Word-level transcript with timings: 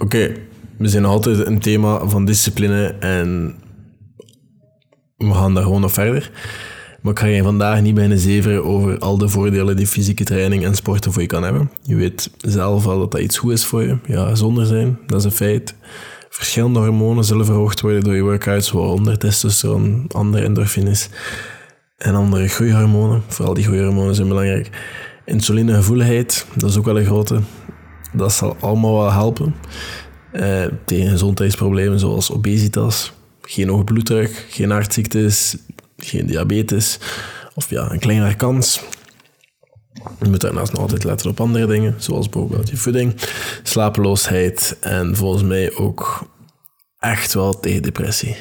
Oké, 0.00 0.32
we 0.76 0.88
zijn 0.88 1.04
altijd 1.04 1.46
een 1.46 1.58
thema 1.58 2.06
van 2.06 2.24
discipline 2.24 2.86
en 3.00 3.54
we 5.16 5.32
gaan 5.32 5.54
daar 5.54 5.62
gewoon 5.62 5.80
nog 5.80 5.92
verder. 5.92 6.30
Maar 7.00 7.12
ik 7.12 7.18
ga 7.18 7.26
je 7.26 7.42
vandaag 7.42 7.80
niet 7.80 7.94
bijna 7.94 8.16
zeveren 8.16 8.64
over 8.64 8.98
al 8.98 9.18
de 9.18 9.28
voordelen 9.28 9.76
die 9.76 9.86
fysieke 9.86 10.24
training 10.24 10.64
en 10.64 10.74
sporten 10.74 11.12
voor 11.12 11.22
je 11.22 11.28
kan 11.28 11.42
hebben. 11.42 11.70
Je 11.82 11.94
weet 11.96 12.30
zelf 12.38 12.86
al 12.86 12.98
dat 12.98 13.10
dat 13.10 13.20
iets 13.20 13.38
goed 13.38 13.52
is 13.52 13.64
voor 13.64 13.82
je. 13.82 13.96
Ja, 14.06 14.34
zonder 14.34 14.66
zijn, 14.66 14.98
dat 15.06 15.18
is 15.18 15.24
een 15.24 15.30
feit. 15.30 15.74
Verschillende 16.28 16.78
hormonen 16.78 17.24
zullen 17.24 17.44
verhoogd 17.44 17.80
worden 17.80 18.04
door 18.04 18.14
je 18.14 18.22
workouts, 18.22 18.70
waaronder 18.70 19.18
testosteron, 19.18 20.04
andere 20.08 20.44
endorfines 20.44 21.08
en 21.96 22.14
andere 22.14 22.48
groeihormonen. 22.48 23.22
Vooral 23.26 23.54
die 23.54 23.64
groeihormonen 23.64 24.14
zijn 24.14 24.28
belangrijk. 24.28 24.70
Insulinegevoeligheid, 25.24 26.46
dat 26.56 26.70
is 26.70 26.76
ook 26.76 26.84
wel 26.84 26.98
een 26.98 27.04
grote. 27.04 27.40
Dat 28.12 28.32
zal 28.32 28.56
allemaal 28.60 28.94
wel 28.94 29.12
helpen 29.12 29.54
eh, 30.32 30.64
tegen 30.84 31.10
gezondheidsproblemen 31.10 31.98
zoals 31.98 32.32
obesitas, 32.32 33.12
geen 33.42 33.68
hoge 33.68 33.84
bloeddruk, 33.84 34.46
geen 34.50 34.70
hartziektes, 34.70 35.56
geen 35.96 36.26
diabetes 36.26 36.98
of 37.54 37.70
ja, 37.70 37.90
een 37.90 37.98
kleinere 37.98 38.34
kans. 38.34 38.80
Je 40.22 40.28
moet 40.28 40.40
daarnaast 40.40 40.72
nog 40.72 40.80
altijd 40.80 41.04
letten 41.04 41.30
op 41.30 41.40
andere 41.40 41.66
dingen, 41.66 41.94
zoals 41.98 42.28
bijvoorbeeld 42.28 42.70
je 42.70 42.76
voeding, 42.76 43.14
slapeloosheid 43.62 44.76
en 44.80 45.16
volgens 45.16 45.42
mij 45.42 45.74
ook 45.74 46.26
echt 46.98 47.34
wel 47.34 47.60
tegen 47.60 47.82
depressie. 47.82 48.36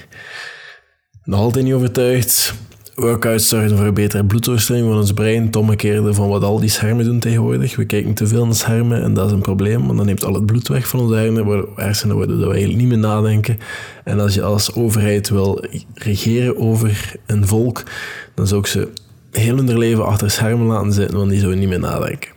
Nog 1.24 1.40
altijd 1.40 1.66
niet 1.66 1.74
overtuigd, 1.74 2.54
Workouts 3.00 3.48
zorgen 3.48 3.78
voor 3.78 3.86
een 3.86 3.94
betere 3.94 4.26
bloeddoorstroom 4.26 4.88
van 4.88 4.98
ons 4.98 5.14
brein. 5.14 5.52
Tomme 5.52 5.76
keerde 5.76 6.14
van 6.14 6.28
wat 6.28 6.44
al 6.44 6.60
die 6.60 6.70
schermen 6.70 7.06
doen 7.06 7.20
tegenwoordig. 7.20 7.76
We 7.76 7.86
kijken 7.86 8.14
te 8.14 8.28
veel 8.28 8.46
naar 8.46 8.56
schermen 8.56 9.02
en 9.02 9.14
dat 9.14 9.26
is 9.26 9.32
een 9.32 9.42
probleem, 9.42 9.86
want 9.86 9.98
dan 9.98 10.06
neemt 10.06 10.26
al 10.26 10.34
het 10.34 10.46
bloed 10.46 10.68
weg 10.68 10.88
van 10.88 11.00
onze 11.00 11.16
hersenen, 11.16 11.66
hersenen 11.76 12.18
dat 12.18 12.28
we 12.28 12.44
eigenlijk 12.44 12.78
niet 12.78 12.88
meer 12.88 12.98
nadenken. 12.98 13.60
En 14.04 14.20
als 14.20 14.34
je 14.34 14.42
als 14.42 14.74
overheid 14.74 15.30
wil 15.30 15.64
regeren 15.94 16.58
over 16.58 17.16
een 17.26 17.48
volk, 17.48 17.84
dan 18.36 18.48
zou 18.48 18.60
ik 18.60 18.68
ze 18.68 18.88
heel 19.32 19.58
hun 19.58 19.78
leven 19.78 20.06
achter 20.06 20.32
schermen 20.32 20.68
laten 20.68 20.94
zitten, 20.94 21.18
want 21.18 21.30
die 21.30 21.40
zouden 21.40 21.60
niet 21.60 21.70
meer 21.70 21.80
nadenken. 21.80 22.32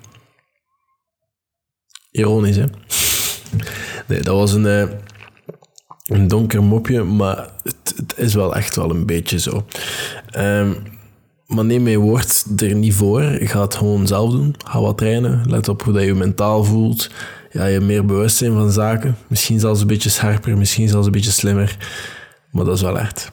Ironisch, 2.10 2.56
hè? 2.56 2.64
Nee, 4.06 4.20
dat 4.20 4.36
was 4.36 4.52
een, 4.52 4.66
eh, 4.66 4.82
een 6.06 6.28
donker 6.28 6.62
mopje, 6.62 7.02
maar 7.02 7.48
het, 7.62 8.14
is 8.16 8.34
wel 8.34 8.54
echt 8.54 8.76
wel 8.76 8.90
een 8.90 9.06
beetje 9.06 9.38
zo. 9.38 9.64
Um, 10.38 10.76
maar 11.46 11.64
neem 11.64 11.82
mijn 11.82 11.98
woord 11.98 12.44
er 12.56 12.74
niet 12.74 12.94
voor. 12.94 13.22
Ga 13.22 13.60
het 13.60 13.74
gewoon 13.74 14.06
zelf 14.06 14.30
doen. 14.30 14.54
Ga 14.64 14.80
wat 14.80 14.98
trainen. 14.98 15.42
Let 15.46 15.68
op 15.68 15.82
hoe 15.82 15.92
dat 15.92 16.02
je 16.02 16.14
mentaal 16.14 16.64
voelt. 16.64 17.10
Ja, 17.50 17.66
je 17.66 17.80
meer 17.80 18.04
bewustzijn 18.04 18.52
van 18.52 18.72
zaken. 18.72 19.16
Misschien 19.26 19.60
zelfs 19.60 19.80
een 19.80 19.86
beetje 19.86 20.10
scherper, 20.10 20.58
misschien 20.58 20.88
zelfs 20.88 21.06
een 21.06 21.12
beetje 21.12 21.30
slimmer. 21.30 21.76
Maar 22.50 22.64
dat 22.64 22.76
is 22.76 22.82
wel 22.82 22.98
echt. 22.98 23.32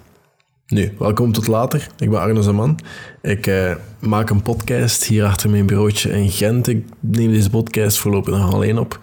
Nu, 0.68 0.92
welkom 0.98 1.32
tot 1.32 1.48
later. 1.48 1.88
Ik 1.98 2.10
ben 2.10 2.20
Arno 2.20 2.42
Zaman. 2.42 2.80
Ik 3.22 3.48
uh, 3.48 3.76
maak 4.00 4.30
een 4.30 4.42
podcast 4.42 5.04
hier 5.04 5.26
achter 5.26 5.50
mijn 5.50 5.66
bureautje 5.66 6.12
in 6.12 6.30
Gent. 6.30 6.68
Ik 6.68 6.86
neem 7.00 7.32
deze 7.32 7.50
podcast 7.50 7.98
voorlopig 7.98 8.38
nog 8.38 8.54
alleen 8.54 8.80
op. 8.80 9.00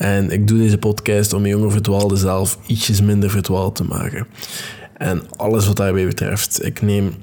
En 0.00 0.30
ik 0.30 0.48
doe 0.48 0.58
deze 0.58 0.78
podcast 0.78 1.32
om 1.32 1.46
jonge 1.46 1.70
verdwaalde 1.70 2.16
zelf 2.16 2.58
ietsjes 2.66 3.00
minder 3.00 3.30
verdwaald 3.30 3.74
te 3.76 3.84
maken. 3.84 4.26
En 4.96 5.22
alles 5.36 5.66
wat 5.66 5.76
daarbij 5.76 6.06
betreft. 6.06 6.64
Ik 6.64 6.82
neem 6.82 7.14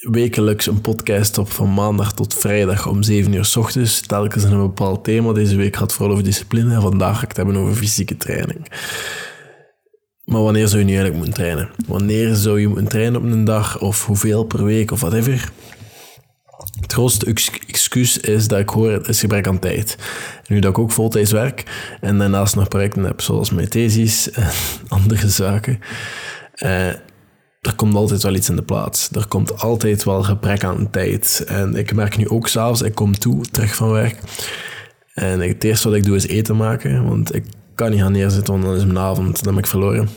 wekelijks 0.00 0.66
een 0.66 0.80
podcast 0.80 1.38
op 1.38 1.50
van 1.50 1.74
maandag 1.74 2.14
tot 2.14 2.34
vrijdag 2.34 2.86
om 2.86 3.02
7 3.02 3.32
uur 3.32 3.44
s 3.44 3.56
ochtends. 3.56 4.00
Telkens 4.00 4.44
een 4.44 4.58
bepaald 4.58 5.04
thema. 5.04 5.32
Deze 5.32 5.56
week 5.56 5.74
gaat 5.74 5.82
het 5.82 5.92
vooral 5.92 6.12
over 6.12 6.24
discipline 6.24 6.74
en 6.74 6.80
vandaag 6.80 7.16
ga 7.16 7.22
ik 7.22 7.28
het 7.28 7.36
hebben 7.36 7.56
over 7.56 7.74
fysieke 7.74 8.16
training. 8.16 8.66
Maar 10.24 10.42
wanneer 10.42 10.68
zou 10.68 10.78
je 10.78 10.86
nu 10.86 10.94
eigenlijk 10.96 11.24
moeten 11.24 11.42
trainen? 11.44 11.70
Wanneer 11.86 12.34
zou 12.34 12.60
je 12.60 12.68
moeten 12.68 12.88
trainen 12.88 13.20
op 13.20 13.30
een 13.30 13.44
dag 13.44 13.80
of 13.80 14.06
hoeveel 14.06 14.44
per 14.44 14.64
week 14.64 14.90
of 14.90 15.00
whatever? 15.00 15.50
Het 16.80 16.92
grootste 16.92 17.26
is 18.04 18.48
dat 18.48 18.58
ik 18.58 18.68
hoor, 18.68 19.08
is 19.08 19.20
gebrek 19.20 19.46
aan 19.46 19.58
tijd. 19.58 19.96
nu 20.46 20.58
dat 20.58 20.70
ik 20.70 20.78
ook 20.78 20.90
voltijds 20.90 21.32
werk 21.32 21.62
en 22.00 22.18
daarnaast 22.18 22.54
nog 22.54 22.68
projecten 22.68 23.04
heb, 23.04 23.20
zoals 23.20 23.50
mijn 23.50 23.68
thesis 23.68 24.30
en 24.30 24.50
andere 24.88 25.28
zaken, 25.28 25.78
eh, 26.54 26.88
er 27.60 27.74
komt 27.76 27.94
altijd 27.94 28.22
wel 28.22 28.34
iets 28.34 28.48
in 28.48 28.56
de 28.56 28.62
plaats. 28.62 29.08
Er 29.12 29.26
komt 29.26 29.60
altijd 29.60 30.04
wel 30.04 30.22
gebrek 30.22 30.64
aan 30.64 30.90
tijd. 30.90 31.44
En 31.46 31.74
ik 31.74 31.94
merk 31.94 32.16
nu 32.16 32.28
ook 32.28 32.48
s'avonds, 32.48 32.82
ik 32.82 32.94
kom 32.94 33.18
toe, 33.18 33.44
terug 33.44 33.74
van 33.74 33.90
werk. 33.90 34.18
En 35.14 35.40
het 35.40 35.64
eerste 35.64 35.88
wat 35.88 35.96
ik 35.96 36.04
doe 36.04 36.16
is 36.16 36.26
eten 36.26 36.56
maken, 36.56 37.08
want 37.08 37.34
ik 37.34 37.44
kan 37.74 37.90
niet 37.90 38.00
gaan 38.00 38.12
neerzitten, 38.12 38.52
want 38.52 38.64
dan 38.64 38.76
is 38.76 38.84
mijn 38.84 38.98
avond, 38.98 39.44
dan 39.44 39.54
ben 39.54 39.62
ik 39.62 39.68
verloren. 39.68 40.08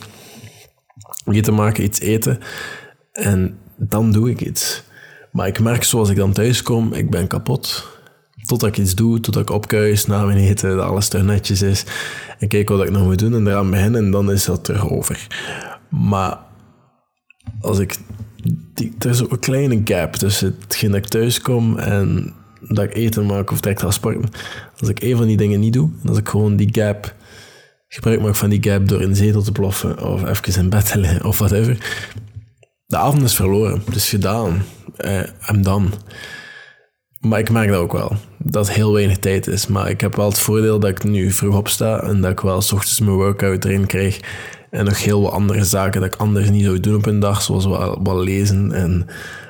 Eten 1.25 1.53
maken, 1.53 1.83
iets 1.83 1.99
eten. 1.99 2.39
En 3.11 3.57
dan 3.77 4.11
doe 4.11 4.29
ik 4.29 4.41
iets. 4.41 4.83
Maar 5.39 5.47
ik 5.47 5.59
merk 5.59 5.83
zoals 5.83 6.09
ik 6.09 6.15
dan 6.15 6.31
thuis 6.31 6.61
kom, 6.61 6.93
ik 6.93 7.09
ben 7.09 7.27
kapot. 7.27 7.87
Totdat 8.45 8.69
ik 8.69 8.77
iets 8.77 8.95
doe, 8.95 9.19
totdat 9.19 9.41
ik 9.41 9.49
opkuis 9.49 10.05
na 10.05 10.25
mijn 10.25 10.37
eten, 10.37 10.75
dat 10.75 10.85
alles 10.85 11.07
terug 11.07 11.25
netjes 11.25 11.61
is. 11.61 11.85
En 12.39 12.47
kijk 12.47 12.69
wat 12.69 12.83
ik 12.83 12.91
nog 12.91 13.03
moet 13.03 13.19
doen 13.19 13.33
en 13.33 13.47
eraan 13.47 13.69
beginnen 13.69 14.05
en 14.05 14.11
dan 14.11 14.31
is 14.31 14.45
dat 14.45 14.63
terug 14.63 14.89
over. 14.89 15.27
Maar 15.89 16.37
als 17.61 17.79
ik... 17.79 17.97
Er 18.99 19.09
is 19.09 19.23
ook 19.23 19.31
een 19.31 19.39
kleine 19.39 19.81
gap 19.85 20.15
tussen 20.15 20.55
hetgeen 20.59 20.91
dat 20.91 20.99
ik 20.99 21.07
thuis 21.07 21.41
kom 21.41 21.77
en 21.77 22.33
dat 22.61 22.85
ik 22.85 22.93
eten 22.93 23.25
maak 23.25 23.51
of 23.51 23.59
direct 23.59 23.81
ga 23.81 23.91
sporten. 23.91 24.29
Als 24.79 24.89
ik 24.89 25.01
een 25.01 25.17
van 25.17 25.27
die 25.27 25.37
dingen 25.37 25.59
niet 25.59 25.73
doe, 25.73 25.89
als 26.05 26.17
ik 26.17 26.29
gewoon 26.29 26.55
die 26.55 26.69
gap 26.71 27.15
gebruik 27.87 28.21
maak 28.21 28.35
van 28.35 28.49
die 28.49 28.63
gap 28.63 28.87
door 28.87 29.01
in 29.01 29.09
de 29.09 29.15
zetel 29.15 29.41
te 29.41 29.51
ploffen 29.51 30.03
of 30.03 30.23
even 30.23 30.61
in 30.61 30.69
bed 30.69 30.91
te 30.91 30.99
liggen 30.99 31.25
of 31.25 31.39
whatever, 31.39 31.77
de 32.89 32.97
avond 32.97 33.23
is 33.23 33.35
verloren. 33.35 33.81
Het 33.85 33.95
is 33.95 34.09
gedaan. 34.09 34.65
Uh, 34.97 35.19
en 35.49 35.61
dan. 35.61 35.93
Maar 37.19 37.39
ik 37.39 37.49
merk 37.49 37.69
dat 37.69 37.79
ook 37.79 37.91
wel. 37.91 38.15
Dat 38.37 38.71
heel 38.71 38.93
weinig 38.93 39.17
tijd 39.17 39.47
is. 39.47 39.67
Maar 39.67 39.89
ik 39.89 40.01
heb 40.01 40.15
wel 40.15 40.29
het 40.29 40.39
voordeel 40.39 40.79
dat 40.79 40.89
ik 40.89 41.03
nu 41.03 41.31
vroeg 41.31 41.55
opsta 41.55 42.01
en 42.01 42.21
dat 42.21 42.31
ik 42.31 42.39
wel 42.39 42.61
s 42.61 42.71
ochtends 42.71 42.99
mijn 42.99 43.15
workout 43.15 43.65
erin 43.65 43.85
krijg. 43.85 44.19
En 44.69 44.85
nog 44.85 45.03
heel 45.03 45.21
wat 45.21 45.31
andere 45.31 45.63
zaken 45.63 46.01
dat 46.01 46.13
ik 46.13 46.19
anders 46.19 46.49
niet 46.49 46.63
zou 46.63 46.79
doen 46.79 46.95
op 46.95 47.05
een 47.05 47.19
dag. 47.19 47.41
Zoals 47.41 47.65
wat, 47.65 48.23
lezen 48.23 48.71
en 48.71 49.07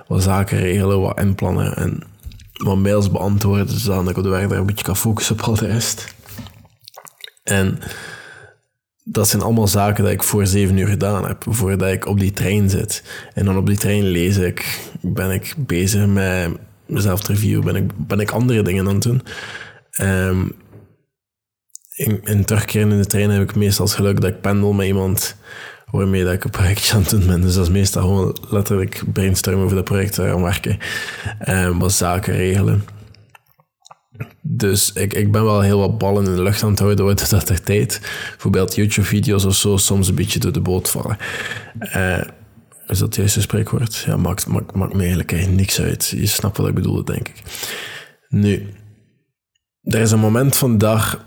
wat 0.07 0.23
zaken 0.23 0.57
regelen, 0.57 1.01
wat 1.01 1.19
inplannen 1.19 1.75
en 1.75 2.03
wat 2.53 2.77
mails 2.77 3.11
beantwoorden. 3.11 3.79
Zodat 3.79 4.09
ik 4.09 4.17
op 4.17 4.23
de 4.23 4.29
weg 4.29 4.47
daar 4.47 4.57
een 4.57 4.65
beetje 4.65 4.85
kan 4.85 4.97
focussen 4.97 5.35
op 5.35 5.41
al 5.41 5.55
de 5.55 5.67
rest. 5.67 6.15
En 7.43 7.79
dat 9.11 9.27
zijn 9.27 9.41
allemaal 9.41 9.67
zaken 9.67 10.03
die 10.03 10.13
ik 10.13 10.23
voor 10.23 10.47
zeven 10.47 10.77
uur 10.77 10.87
gedaan 10.87 11.27
heb, 11.27 11.45
voordat 11.47 11.91
ik 11.91 12.05
op 12.05 12.19
die 12.19 12.31
trein 12.31 12.69
zit. 12.69 13.03
En 13.33 13.45
dan 13.45 13.57
op 13.57 13.67
die 13.67 13.77
trein 13.77 14.03
lees 14.03 14.37
ik, 14.37 14.79
ben 15.01 15.31
ik 15.31 15.53
bezig 15.57 16.05
met 16.07 16.49
mezelf 16.85 17.21
te 17.21 17.31
reviewen, 17.31 17.63
ben 17.63 17.75
ik, 17.75 17.91
ben 18.07 18.19
ik 18.19 18.31
andere 18.31 18.61
dingen 18.61 18.87
aan 18.87 18.93
het 18.93 19.03
doen. 19.03 19.21
Um, 20.01 20.55
in, 21.95 22.21
in 22.23 22.45
terugkeren 22.45 22.91
in 22.91 22.97
de 22.97 23.05
trein 23.05 23.29
heb 23.29 23.41
ik 23.41 23.55
meestal 23.55 23.85
het 23.85 23.93
geluk 23.93 24.21
dat 24.21 24.29
ik 24.29 24.41
pendel 24.41 24.73
met 24.73 24.87
iemand 24.87 25.35
waarmee 25.91 26.23
dat 26.23 26.33
ik 26.33 26.43
een 26.43 26.49
projectje 26.49 26.93
aan 26.93 27.01
het 27.01 27.09
doen 27.09 27.27
ben. 27.27 27.41
Dus 27.41 27.53
dat 27.53 27.65
is 27.65 27.71
meestal 27.71 28.01
gewoon 28.01 28.37
letterlijk 28.49 29.03
brainstormen 29.13 29.63
over 29.63 29.75
dat 29.75 29.85
project 29.85 30.19
aan 30.19 30.41
werken. 30.41 30.77
Um, 31.47 31.79
wat 31.79 31.91
zaken 31.91 32.33
regelen. 32.33 32.83
Dus 34.41 34.93
ik, 34.93 35.13
ik 35.13 35.31
ben 35.31 35.43
wel 35.43 35.61
heel 35.61 35.79
wat 35.79 35.97
ballen 35.97 36.25
in 36.25 36.35
de 36.35 36.41
lucht 36.41 36.63
aan 36.63 36.69
het 36.69 36.79
houden, 36.79 37.05
wordt 37.05 37.29
dat 37.29 37.49
er 37.49 37.61
tijd. 37.61 37.99
Bijvoorbeeld 38.29 38.75
YouTube-video's 38.75 39.45
of 39.45 39.55
zo 39.55 39.77
soms 39.77 40.07
een 40.07 40.15
beetje 40.15 40.39
door 40.39 40.51
de 40.51 40.61
boot 40.61 40.89
vallen. 40.89 41.17
Uh, 41.79 42.23
is 42.87 42.97
dat 42.97 43.07
het 43.07 43.15
juiste 43.15 43.41
spreekwoord? 43.41 43.95
Ja, 43.95 44.17
maakt, 44.17 44.47
maakt, 44.47 44.93
me 44.93 44.99
eigenlijk 44.99 45.47
niks 45.47 45.81
uit. 45.81 46.07
Je 46.07 46.25
snapt 46.25 46.57
wat 46.57 46.67
ik 46.67 46.73
bedoel, 46.73 47.03
denk 47.03 47.27
ik. 47.27 47.41
Nu, 48.27 48.73
er 49.81 49.99
is 49.99 50.11
een 50.11 50.19
moment 50.19 50.57
van 50.57 50.71
de 50.71 50.77
dag 50.77 51.25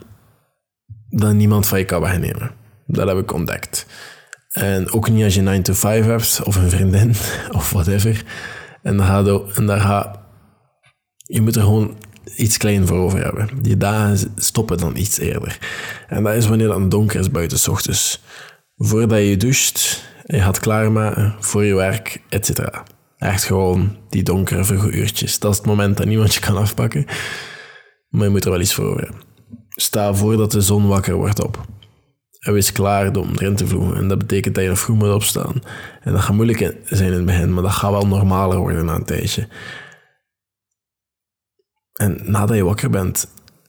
dat 1.09 1.33
niemand 1.33 1.67
van 1.69 1.79
je 1.79 1.85
kan 1.85 2.01
wegnemen. 2.01 2.51
Dat 2.87 3.09
heb 3.09 3.19
ik 3.19 3.33
ontdekt. 3.33 3.87
En 4.49 4.93
ook 4.93 5.11
niet 5.11 5.25
als 5.25 5.35
je 5.35 5.41
9 5.41 5.63
to 5.63 5.73
5 5.73 6.05
hebt, 6.05 6.43
of 6.45 6.57
een 6.57 6.71
vriendin, 6.71 7.09
of 7.59 7.73
whatever. 7.73 8.25
En 8.83 8.97
dan 8.97 9.07
gaat, 9.07 9.57
en 9.57 9.67
daar 9.67 10.21
je 11.17 11.41
moet 11.41 11.57
er 11.57 11.63
gewoon 11.63 11.97
iets 12.37 12.57
klein 12.57 12.87
voor 12.87 12.99
over 12.99 13.25
hebben. 13.25 13.49
Die 13.63 13.77
dagen 13.77 14.33
stoppen 14.37 14.79
dan 14.79 14.97
iets 14.97 15.19
eerder. 15.19 15.59
En 16.09 16.23
dat 16.23 16.35
is 16.35 16.47
wanneer 16.47 16.75
het 16.75 16.91
donker 16.91 17.21
is 17.21 17.31
buiten 17.31 17.59
s 17.59 17.69
ochtends. 17.69 18.23
Voordat 18.77 19.19
je 19.19 19.37
doucht, 19.37 20.05
je 20.27 20.41
gaat 20.41 20.61
klaarmaken 20.61 21.35
voor 21.41 21.65
je 21.65 21.75
werk, 21.75 22.23
etc. 22.29 22.61
Echt 23.19 23.45
gewoon 23.45 23.97
die 24.09 24.23
donkere 24.23 24.65
vroege 24.65 24.91
uurtjes. 24.91 25.39
Dat 25.39 25.51
is 25.51 25.57
het 25.57 25.67
moment 25.67 25.97
dat 25.97 26.07
niemand 26.07 26.35
je 26.35 26.41
kan 26.41 26.57
afpakken. 26.57 27.07
Maar 28.09 28.25
je 28.25 28.31
moet 28.31 28.45
er 28.45 28.51
wel 28.51 28.61
iets 28.61 28.75
voor 28.75 28.85
over 28.85 29.03
hebben. 29.03 29.21
Sta 29.69 30.15
voordat 30.15 30.53
de 30.53 30.61
zon 30.61 30.87
wakker 30.87 31.15
wordt 31.15 31.43
op. 31.43 31.67
En 32.41 32.53
wees 32.53 32.73
klaar 32.73 33.17
om 33.17 33.31
erin 33.35 33.57
te 33.57 33.67
vloegen. 33.67 33.97
En 33.97 34.09
dat 34.09 34.19
betekent 34.19 34.55
dat 34.55 34.65
je 34.65 34.77
vroeg 34.77 34.97
moet 34.97 35.15
opstaan. 35.15 35.63
En 36.01 36.13
dat 36.13 36.21
gaat 36.21 36.35
moeilijk 36.35 36.77
zijn 36.85 37.11
in 37.11 37.17
het 37.17 37.25
begin, 37.25 37.55
maar 37.55 37.63
dat 37.63 37.73
gaat 37.73 37.91
wel 37.91 38.07
normaler 38.07 38.59
worden 38.59 38.85
na 38.85 38.95
een 38.95 39.05
tijdje. 39.05 39.49
En 42.03 42.19
nadat 42.25 42.57
je 42.57 42.65
wakker 42.65 42.91
bent, 42.91 43.27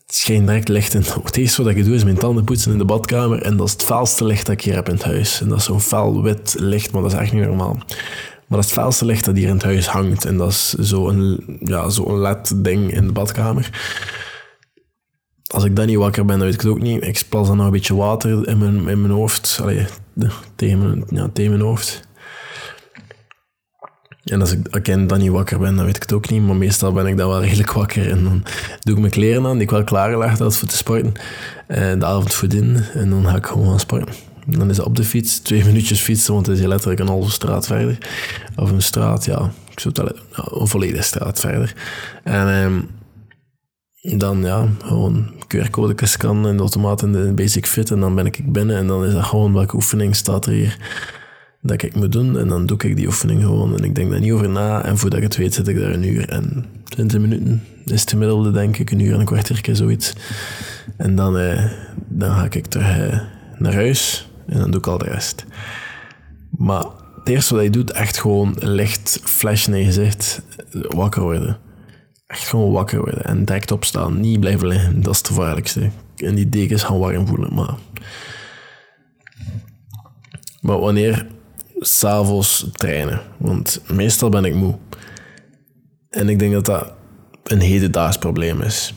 schijnt 0.08 0.48
direct 0.48 0.68
licht 0.68 0.94
in. 0.94 1.04
Het 1.24 1.38
eerste 1.38 1.64
wat 1.64 1.76
ik 1.76 1.86
doe 1.86 1.96
is 1.96 2.04
mijn 2.04 2.18
tanden 2.18 2.44
poetsen 2.44 2.72
in 2.72 2.78
de 2.78 2.86
badkamer. 2.86 3.42
En 3.42 3.58
dat 3.58 3.68
is 3.68 3.74
het 3.74 3.84
vuilste 3.84 4.26
licht 4.26 4.46
dat 4.46 4.56
ik 4.56 4.62
hier 4.62 4.76
heb 4.76 4.88
in 4.88 4.94
het 4.94 5.04
huis. 5.04 5.42
En 5.42 5.50
dat 5.50 5.58
is 5.58 5.64
zo'n 5.64 5.82
fel 5.82 6.22
wit 6.22 6.56
licht, 6.60 6.92
maar 6.92 7.02
dat 7.02 7.12
is 7.12 7.18
echt 7.18 7.34
niet 7.34 7.46
normaal. 7.46 7.74
Maar 7.74 8.58
dat 8.58 8.60
is 8.60 8.66
het 8.66 8.74
vuilste 8.74 9.06
licht 9.06 9.26
dat 9.26 9.36
hier 9.36 9.48
in 9.48 9.54
het 9.54 9.64
huis 9.64 9.88
hangt. 9.88 10.26
En 10.26 10.38
dat 10.38 10.50
is 10.50 10.70
zo'n 10.70 11.44
ja, 11.60 11.90
zo 11.90 12.22
LED-ding 12.22 12.94
in 12.94 13.08
de 13.08 13.14
badkamer. 13.14 13.70
Als 15.48 15.64
ik 15.64 15.76
dan 15.76 15.86
niet 15.86 15.98
wakker 15.98 16.26
ben, 16.26 16.38
dan 16.38 16.46
weet 16.46 16.56
ik 16.56 16.62
het 16.62 16.72
ook 16.72 16.82
niet. 16.82 17.04
Ik 17.04 17.24
plas 17.30 17.48
dan 17.48 17.58
nog 17.58 17.66
een 17.66 17.72
beetje 17.72 17.96
water 17.96 18.48
in 18.48 18.58
mijn, 18.58 18.88
in 18.88 19.02
mijn 19.02 19.14
hoofd. 19.14 19.60
Allee, 19.62 19.86
tegen, 20.56 20.80
mijn, 20.80 21.04
ja, 21.10 21.30
tegen 21.34 21.52
mijn 21.52 21.64
hoofd. 21.64 22.08
En 24.24 24.42
als 24.42 24.52
ik, 24.52 25.10
dan 25.10 25.20
niet 25.20 25.30
wakker 25.30 25.60
ben, 25.60 25.76
dan 25.76 25.86
weet 25.86 25.96
ik 25.96 26.02
het 26.02 26.14
ook 26.14 26.30
niet. 26.30 26.42
Maar 26.42 26.56
meestal 26.56 26.92
ben 26.92 27.08
ik 27.08 27.18
dan 27.18 27.30
wel 27.30 27.42
redelijk 27.42 27.72
wakker. 27.72 28.10
En 28.10 28.24
dan 28.24 28.44
doe 28.80 28.94
ik 28.94 29.00
mijn 29.00 29.12
kleren 29.12 29.46
aan, 29.46 29.54
die 29.54 29.62
ik 29.62 29.70
wel 29.70 29.84
klaargelegd 29.84 30.40
had 30.40 30.56
voor 30.56 30.68
te 30.68 30.78
sporten. 30.78 31.14
En 31.68 32.00
de 32.00 32.06
avond 32.06 32.34
voedin. 32.34 32.78
En 32.94 33.10
dan 33.10 33.28
ga 33.28 33.36
ik 33.36 33.46
gewoon 33.46 33.70
gaan 33.70 33.80
sporten. 33.80 34.16
En 34.52 34.60
dan 34.60 34.70
is 34.70 34.78
het 34.78 34.86
op 34.86 34.96
de 34.96 35.04
fiets, 35.04 35.40
twee 35.40 35.66
minuutjes 35.70 36.00
fietsen, 36.00 36.34
want 36.34 36.46
het 36.46 36.58
is 36.58 36.66
letterlijk 36.66 37.00
een 37.00 37.08
halve 37.08 37.32
straat 37.32 37.68
verder. 37.68 37.98
Of 38.56 38.72
een 38.72 38.82
straat, 38.82 39.26
ja, 39.26 39.52
ik 39.72 39.80
zou 39.80 39.94
het 39.94 40.16
wel, 40.32 40.62
een 40.62 40.68
volledige 40.68 41.04
straat 41.04 41.40
verder. 41.40 41.76
En 42.24 42.50
ehm, 42.50 42.82
dan 44.20 44.42
ja, 44.42 44.68
gewoon 44.84 45.34
QR-code 45.48 46.06
scannen 46.06 46.50
in 46.50 46.56
de 46.56 46.62
automaat 46.62 47.02
in 47.02 47.12
de 47.12 47.32
Basic 47.36 47.68
Fit. 47.68 47.92
En 47.92 48.00
dan 48.00 48.16
ben 48.16 48.26
ik 48.26 48.52
binnen 48.52 48.78
en 48.78 48.88
dan 48.88 49.06
is 49.06 49.14
dat 49.14 49.24
gewoon 49.24 49.54
welke 49.54 49.76
oefening 49.76 50.16
staat 50.16 50.46
er 50.46 50.52
hier 50.52 50.78
dat 51.64 51.82
ik 51.82 51.96
moet 51.96 52.12
doen. 52.12 52.38
En 52.40 52.48
dan 52.48 52.66
doe 52.66 52.78
ik 52.78 52.96
die 52.96 53.06
oefening 53.06 53.42
gewoon. 53.42 53.78
En 53.78 53.84
ik 53.84 53.96
denk 53.96 54.12
daar 54.12 54.20
niet 54.20 54.32
over 54.32 54.50
na. 54.50 54.84
En 54.84 54.98
voordat 54.98 55.20
ik 55.20 55.26
het 55.26 55.36
weet, 55.36 55.54
zit 55.54 55.68
ik 55.68 55.80
daar 55.80 55.92
een 55.92 56.08
uur 56.08 56.30
en 56.30 56.66
20 56.84 57.20
minuten. 57.20 57.64
Is 57.86 58.02
het 58.02 58.10
gemiddelde, 58.10 58.52
denk 58.52 58.78
ik. 58.78 58.92
Een 58.92 59.00
uur 59.00 59.14
en 59.14 59.20
een 59.20 59.26
kwartier, 59.26 59.76
zoiets. 59.76 60.14
En 60.98 61.16
dan, 61.16 61.38
eh, 61.38 61.72
dan 62.08 62.32
ga 62.36 62.48
ik 62.50 62.66
terug 62.66 62.98
eh, 62.98 63.20
naar 63.58 63.74
huis. 63.74 64.30
En 64.48 64.60
dan 64.60 64.72
doe 64.72 64.80
ik 64.80 64.88
al 64.88 64.98
de 64.98 65.06
rest. 65.06 65.46
Maar 66.50 66.86
het 67.16 67.30
eerste 67.30 67.56
wat 67.56 67.64
je 67.64 67.70
doet, 67.70 67.92
echt 67.92 68.18
gewoon 68.20 68.56
licht 68.60 69.20
flash 69.24 69.68
in 69.68 69.78
je 69.78 69.84
gezicht. 69.84 70.42
Wakker 70.72 71.22
worden. 71.22 71.58
Echt 72.28 72.48
gewoon 72.48 72.72
wakker 72.72 73.00
worden. 73.00 73.26
En 73.26 73.46
direct 73.46 73.72
opstaan. 73.72 74.20
Niet 74.20 74.40
blijven 74.40 74.68
liggen. 74.68 75.02
Dat 75.02 75.12
is 75.14 75.18
het 75.18 75.28
gevaarlijkste. 75.28 75.90
En 76.16 76.36
die 76.36 76.50
dekens 76.50 76.84
gaan 76.84 77.00
warm 77.00 77.28
voelen. 77.28 77.54
Maar, 77.54 77.76
maar 80.62 80.80
wanneer 80.80 81.28
s'avonds 81.86 82.68
trainen. 82.72 83.22
Want 83.38 83.82
meestal 83.88 84.30
ben 84.30 84.46
ik 84.46 84.56
moe. 84.56 84.78
En 86.10 86.30
ik 86.30 86.40
denk 86.40 86.54
dat 86.54 86.66
dat 86.66 86.94
een 87.44 87.62
hedendaags 87.62 88.18
probleem 88.18 88.62
is. 88.62 88.94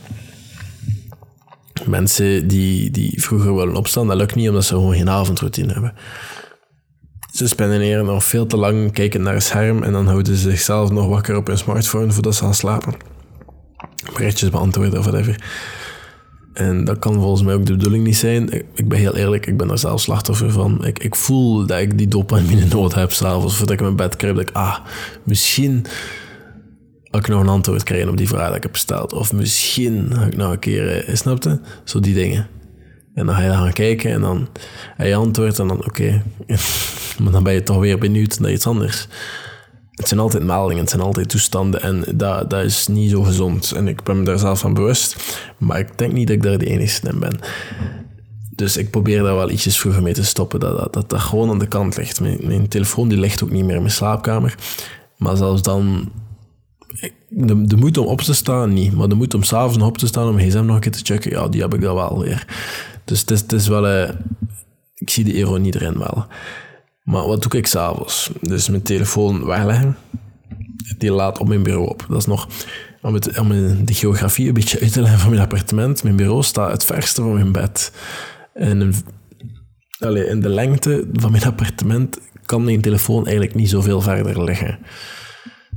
Mensen 1.85 2.49
die, 2.49 2.91
die 2.91 3.23
vroeger 3.23 3.55
willen 3.55 3.77
opstaan, 3.77 4.07
dat 4.07 4.17
lukt 4.17 4.35
niet 4.35 4.49
omdat 4.49 4.65
ze 4.65 4.75
gewoon 4.75 4.95
geen 4.95 5.11
avondroutine 5.11 5.73
hebben. 5.73 5.95
Ze 7.33 7.49
spenderen 7.49 8.05
nog 8.05 8.25
veel 8.25 8.47
te 8.47 8.57
lang 8.57 8.93
kijken 8.93 9.23
naar 9.23 9.35
een 9.35 9.43
scherm 9.43 9.83
en 9.83 9.93
dan 9.93 10.07
houden 10.07 10.37
ze 10.37 10.51
zichzelf 10.51 10.91
nog 10.91 11.09
wakker 11.09 11.37
op 11.37 11.47
hun 11.47 11.59
smartphone 11.59 12.13
voordat 12.13 12.35
ze 12.35 12.43
gaan 12.43 12.55
slapen. 12.55 12.95
Berichtjes 14.13 14.51
beantwoorden 14.51 14.99
of 14.99 15.05
whatever. 15.05 15.45
En 16.57 16.85
dat 16.85 16.99
kan 16.99 17.15
volgens 17.15 17.43
mij 17.43 17.55
ook 17.55 17.67
de 17.67 17.73
bedoeling 17.73 18.05
niet 18.05 18.17
zijn. 18.17 18.53
Ik, 18.75 18.89
ben 18.89 18.99
heel 18.99 19.17
eerlijk, 19.17 19.47
ik 19.47 19.57
ben 19.57 19.71
er 19.71 19.79
zelf 19.79 20.01
slachtoffer 20.01 20.51
van. 20.51 20.85
Ik, 20.85 20.99
ik 20.99 21.15
voel 21.15 21.67
dat 21.67 21.81
ik 21.81 21.99
die 21.99 22.09
dopamine 22.09 22.65
nood 22.75 22.95
heb 22.95 23.13
s'avonds 23.13 23.57
voordat 23.57 23.75
ik 23.75 23.81
mijn 23.81 23.97
bed 23.97 24.17
kruip. 24.17 24.37
Dat 24.37 24.49
ik, 24.49 24.55
ah, 24.55 24.79
misschien 25.23 25.87
had 27.11 27.21
ik 27.21 27.29
nog 27.29 27.41
een 27.41 27.49
antwoord 27.49 27.83
krijgen 27.83 28.09
op 28.09 28.17
die 28.17 28.29
vraag 28.29 28.47
dat 28.47 28.57
ik 28.57 28.63
heb 28.63 28.73
gesteld. 28.73 29.13
Of 29.13 29.33
misschien 29.33 30.11
ga 30.15 30.25
ik 30.25 30.37
nog 30.37 30.53
een 30.53 30.59
keer, 30.59 31.05
eh, 31.05 31.15
snapte? 31.15 31.61
Zo 31.85 32.01
die 32.01 32.15
dingen. 32.15 32.47
En 33.15 33.27
dan 33.27 33.35
ga 33.35 33.43
je 33.43 33.51
gaan 33.51 33.73
kijken 33.73 34.11
en 34.11 34.21
dan 34.21 34.49
heb 34.97 35.07
je 35.07 35.15
antwoord 35.15 35.59
en 35.59 35.69
dan 35.69 35.85
oké. 35.85 36.23
maar 37.23 37.33
dan 37.33 37.43
ben 37.43 37.53
je 37.53 37.63
toch 37.63 37.79
weer 37.79 37.99
benieuwd 37.99 38.41
naar 38.41 38.53
iets 38.53 38.67
anders 38.67 39.09
het 39.97 40.09
zijn 40.09 40.21
altijd 40.21 40.45
meldingen, 40.45 40.83
het 40.83 40.91
zijn 40.91 41.03
altijd 41.03 41.29
toestanden 41.29 41.83
en 41.83 42.05
dat, 42.15 42.51
dat 42.51 42.65
is 42.65 42.87
niet 42.87 43.11
zo 43.11 43.23
gezond. 43.23 43.73
En 43.73 43.89
ik 43.89 44.03
ben 44.03 44.19
me 44.19 44.25
daar 44.25 44.39
zelf 44.39 44.59
van 44.59 44.75
bewust, 44.75 45.17
maar 45.59 45.79
ik 45.79 45.99
denk 45.99 46.13
niet 46.13 46.27
dat 46.27 46.37
ik 46.37 46.43
daar 46.43 46.59
de 46.59 46.67
enige 46.67 47.09
in 47.09 47.19
ben. 47.19 47.39
Dus 48.51 48.77
ik 48.77 48.91
probeer 48.91 49.23
daar 49.23 49.35
wel 49.35 49.51
ietsjes 49.51 49.81
vroeger 49.81 50.03
mee 50.03 50.13
te 50.13 50.25
stoppen, 50.25 50.61
dat 50.61 50.93
dat, 50.93 51.11
dat, 51.11 51.21
gewoon 51.21 51.51
aan 51.51 51.59
de 51.59 51.67
kant 51.67 51.97
ligt. 51.97 52.21
Mijn, 52.21 52.69
telefoon 52.69 53.09
die 53.09 53.19
ligt 53.19 53.43
ook 53.43 53.51
niet 53.51 53.65
meer 53.65 53.75
in 53.75 53.81
mijn 53.81 53.93
slaapkamer, 53.93 54.55
maar 55.17 55.37
zelfs 55.37 55.63
dan... 55.63 56.11
De, 57.29 57.67
de 57.67 57.77
moed 57.77 57.99
om 57.99 58.07
op 58.07 58.21
te 58.21 58.35
staan, 58.35 58.73
niet. 58.73 58.93
Maar 58.93 59.09
de 59.09 59.15
moed 59.15 59.35
om 59.35 59.43
s'avonds 59.43 59.85
op 59.85 59.99
te 59.99 60.07
staan 60.07 60.29
om 60.29 60.39
gsm 60.39 60.65
nog 60.65 60.75
een 60.75 60.81
keer 60.81 60.93
te 60.93 61.01
checken, 61.03 61.31
ja, 61.31 61.49
die 61.49 61.61
heb 61.61 61.75
ik 61.75 61.81
dan 61.81 61.95
wel 61.95 62.19
weer. 62.19 62.47
Dus 63.05 63.21
het 63.21 63.31
is, 63.31 63.41
het 63.41 63.53
is 63.53 63.69
wel... 63.69 63.87
Uh, 63.87 64.09
ik 64.95 65.11
zie 65.11 65.25
de 65.25 65.33
ironie 65.33 65.75
erin 65.75 65.99
wel. 65.99 66.27
Maar 67.07 67.27
wat 67.27 67.43
doe 67.43 67.61
ik 67.61 67.67
s'avonds? 67.67 68.31
Dus 68.41 68.69
mijn 68.69 68.83
telefoon 68.83 69.45
wegleggen. 69.45 69.97
Die 70.99 71.13
laat 71.13 71.39
op 71.39 71.49
mijn 71.49 71.63
bureau 71.63 71.89
op. 71.89 72.07
Dat 72.09 72.19
is 72.19 72.27
nog... 72.27 72.49
Om, 73.03 73.15
het, 73.15 73.25
de 73.85 73.95
geografie 73.95 74.49
een 74.49 74.55
beetje 74.55 74.81
uit 74.81 74.93
te 74.93 75.01
leggen 75.01 75.19
van 75.21 75.31
mijn 75.31 75.43
appartement. 75.43 76.03
Mijn 76.03 76.17
bureau 76.17 76.43
staat 76.43 76.71
het 76.71 76.85
verste 76.85 77.23
van 77.23 77.35
mijn 77.35 77.53
bed. 77.53 77.93
En 78.55 78.81
in, 78.81 78.95
allez, 79.99 80.29
in 80.29 80.41
de 80.41 80.49
lengte 80.49 81.09
van 81.13 81.31
mijn 81.31 81.45
appartement 81.45 82.19
kan 82.47 82.65
mijn 82.65 82.81
telefoon 82.81 83.25
eigenlijk 83.25 83.55
niet 83.55 83.71
zoveel 83.71 84.01
verder 84.01 84.45
liggen. 84.45 84.79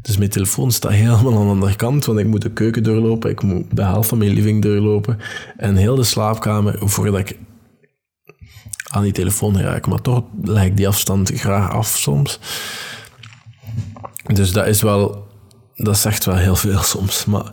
Dus 0.02 0.18
mijn 0.18 0.30
telefoon 0.30 0.72
staat 0.72 0.92
helemaal 0.92 1.34
aan 1.34 1.46
de 1.46 1.52
andere 1.52 1.76
kant, 1.76 2.06
want 2.06 2.20
ik 2.20 2.26
moet 2.26 2.42
de 2.42 2.52
keuken 2.52 2.84
doorlopen, 2.84 3.30
ik 3.30 3.44
moet 3.44 3.66
de 3.72 3.84
helft 3.84 4.10
van 4.10 4.18
mijn 4.18 4.32
living 4.32 4.62
doorlopen 4.62 5.18
en 5.58 5.76
heel 5.76 5.96
de 5.96 6.04
slaapkamer 6.04 6.76
voordat 6.80 7.20
ik 7.20 7.38
aan 8.90 9.04
die 9.04 9.12
telefoon 9.12 9.62
raken. 9.62 9.90
Maar 9.90 10.02
toch 10.02 10.24
ik 10.44 10.78
die 10.78 10.88
afstand 10.88 11.32
graag 11.34 11.72
af 11.72 11.88
soms. 11.88 12.40
Dus 14.34 14.52
dat 14.52 14.68
is 14.68 14.82
wel, 14.82 15.28
dat 15.76 15.98
zegt 15.98 16.26
wel 16.26 16.36
heel 16.36 16.56
veel 16.56 16.82
soms. 16.94 17.26
Maar 17.26 17.52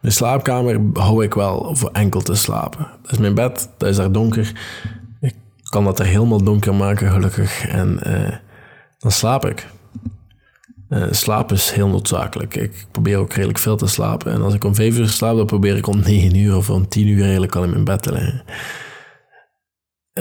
mijn 0.00 0.14
slaapkamer 0.14 0.80
hou 0.92 1.24
ik 1.24 1.34
wel 1.34 1.76
voor 1.76 1.90
enkel 1.92 2.20
te 2.20 2.34
slapen. 2.34 2.86
Dat 3.02 3.12
is 3.12 3.18
mijn 3.18 3.34
bed, 3.34 3.68
dat 3.76 3.88
is 3.88 3.96
daar 3.96 4.12
donker. 4.12 4.52
Ik 5.20 5.34
kan 5.62 5.84
dat 5.84 5.98
er 5.98 6.06
helemaal 6.06 6.42
donker 6.42 6.74
maken, 6.74 7.10
gelukkig. 7.10 7.66
En 7.66 8.02
eh, 8.02 8.36
dan 8.98 9.10
slaap 9.10 9.46
ik. 9.46 9.66
Uh, 10.88 11.06
slaap 11.10 11.52
is 11.52 11.70
heel 11.70 11.88
noodzakelijk. 11.88 12.54
Ik 12.56 12.86
probeer 12.90 13.16
ook 13.16 13.32
redelijk 13.32 13.58
veel 13.58 13.76
te 13.76 13.86
slapen. 13.86 14.32
En 14.32 14.42
als 14.42 14.54
ik 14.54 14.64
om 14.64 14.74
vijf 14.74 14.98
uur 14.98 15.08
slaap, 15.08 15.36
dan 15.36 15.46
probeer 15.46 15.76
ik 15.76 15.86
om 15.86 16.00
negen 16.00 16.36
uur 16.36 16.56
of 16.56 16.70
om 16.70 16.88
tien 16.88 17.06
uur 17.06 17.22
eigenlijk 17.22 17.56
al 17.56 17.62
in 17.62 17.70
mijn 17.70 17.84
bed 17.84 18.02
te 18.02 18.12
liggen. 18.12 18.42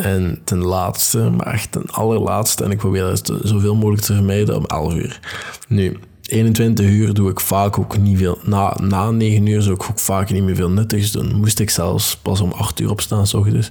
En 0.03 0.39
ten 0.43 0.57
laatste, 0.57 1.29
maar 1.29 1.53
echt 1.53 1.71
ten 1.71 1.85
allerlaatste, 1.85 2.63
en 2.63 2.71
ik 2.71 2.77
probeer 2.77 3.05
het 3.05 3.31
zoveel 3.43 3.75
mogelijk 3.75 4.01
te 4.01 4.13
vermijden, 4.13 4.55
om 4.55 4.65
11 4.65 4.93
uur. 4.93 5.19
Nu, 5.67 5.97
21 6.21 6.85
uur 6.85 7.13
doe 7.13 7.29
ik 7.29 7.39
vaak 7.39 7.79
ook 7.79 7.97
niet 7.97 8.17
veel. 8.17 8.37
Na, 8.43 8.77
na 8.81 9.11
9 9.11 9.45
uur 9.45 9.61
zou 9.61 9.75
ik 9.75 9.83
ook 9.89 9.99
vaak 9.99 10.29
niet 10.29 10.43
meer 10.43 10.55
veel 10.55 10.69
nuttigs 10.69 11.11
doen. 11.11 11.35
Moest 11.35 11.59
ik 11.59 11.69
zelfs 11.69 12.17
pas 12.17 12.41
om 12.41 12.51
8 12.51 12.79
uur 12.79 12.89
opstaan, 12.89 13.27
zo 13.27 13.43
dus. 13.43 13.69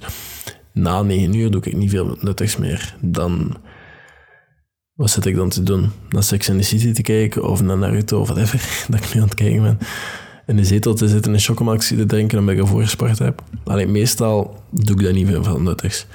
Na 0.73 1.02
9 1.02 1.35
uur 1.35 1.50
doe 1.50 1.62
ik 1.64 1.76
niet 1.76 1.90
veel 1.90 2.16
nuttigs 2.21 2.56
meer. 2.56 2.97
Dan, 3.00 3.56
wat 4.95 5.11
zit 5.11 5.26
ik 5.26 5.37
dan 5.37 5.49
te 5.49 5.62
doen? 5.62 5.90
Naar 6.09 6.23
Sex 6.23 6.49
in 6.49 6.56
the 6.56 6.64
City 6.64 6.92
te 6.92 7.02
kijken, 7.02 7.45
of 7.45 7.62
naar 7.62 7.78
Naruto, 7.78 8.21
of 8.21 8.28
whatever, 8.28 8.61
dat 8.90 9.04
ik 9.04 9.14
nu 9.14 9.21
aan 9.21 9.26
het 9.26 9.37
kijken 9.37 9.62
ben 9.62 9.78
in 10.47 10.57
de 10.57 10.65
zetel 10.65 10.95
te 10.95 11.09
zitten 11.09 11.31
en 11.31 11.37
een 11.37 11.45
chocomelk 11.45 11.81
te 11.81 12.07
drinken 12.07 12.38
omdat 12.38 12.55
ik 12.55 12.61
ervoor 12.61 12.83
gespart 12.83 13.19
heb. 13.19 13.43
Alleen 13.65 13.93
meestal 13.93 14.62
doe 14.71 14.97
ik 14.97 15.03
dat 15.03 15.12
niet 15.12 15.29
veel 15.43 15.61
nuttigs. 15.61 16.07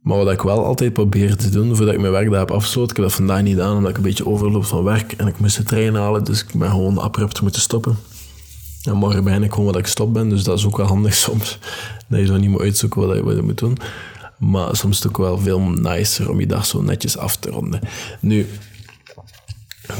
Maar 0.00 0.16
wat 0.16 0.32
ik 0.32 0.42
wel 0.42 0.64
altijd 0.64 0.92
probeer 0.92 1.36
te 1.36 1.50
doen 1.50 1.76
voordat 1.76 1.94
ik 1.94 2.00
mijn 2.00 2.12
werkdag 2.12 2.38
heb 2.38 2.50
afgesloten, 2.50 2.90
ik 2.90 2.96
heb 2.96 3.04
dat 3.04 3.14
vandaag 3.14 3.42
niet 3.42 3.54
gedaan 3.54 3.76
omdat 3.76 3.90
ik 3.90 3.96
een 3.96 4.02
beetje 4.02 4.26
overloop 4.26 4.64
van 4.64 4.84
werk 4.84 5.12
en 5.12 5.26
ik 5.26 5.38
moest 5.38 5.56
de 5.56 5.62
trein 5.62 5.94
halen, 5.94 6.24
dus 6.24 6.42
ik 6.42 6.54
ben 6.54 6.70
gewoon 6.70 6.98
abrupt 6.98 7.40
moeten 7.40 7.60
stoppen. 7.60 7.96
En 8.84 8.96
morgen 8.96 9.24
ben 9.24 9.42
ik 9.42 9.50
gewoon 9.50 9.66
wat 9.66 9.76
ik 9.76 9.86
stop 9.86 10.12
ben, 10.12 10.28
dus 10.28 10.44
dat 10.44 10.58
is 10.58 10.66
ook 10.66 10.76
wel 10.76 10.86
handig 10.86 11.14
soms. 11.26 11.58
Dat 12.08 12.20
je 12.20 12.26
zo 12.26 12.36
niet 12.36 12.50
moet 12.50 12.60
uitzoeken 12.60 13.24
wat 13.24 13.36
je, 13.36 13.42
moet 13.42 13.58
doen. 13.58 13.76
Maar 14.38 14.76
soms 14.76 14.96
is 14.96 15.02
het 15.02 15.08
ook 15.08 15.18
wel 15.18 15.38
veel 15.38 15.60
nicer 15.60 16.30
om 16.30 16.40
je 16.40 16.46
dag 16.46 16.66
zo 16.66 16.82
netjes 16.82 17.16
af 17.18 17.36
te 17.36 17.50
ronden. 17.50 17.80
Nu, 18.20 18.46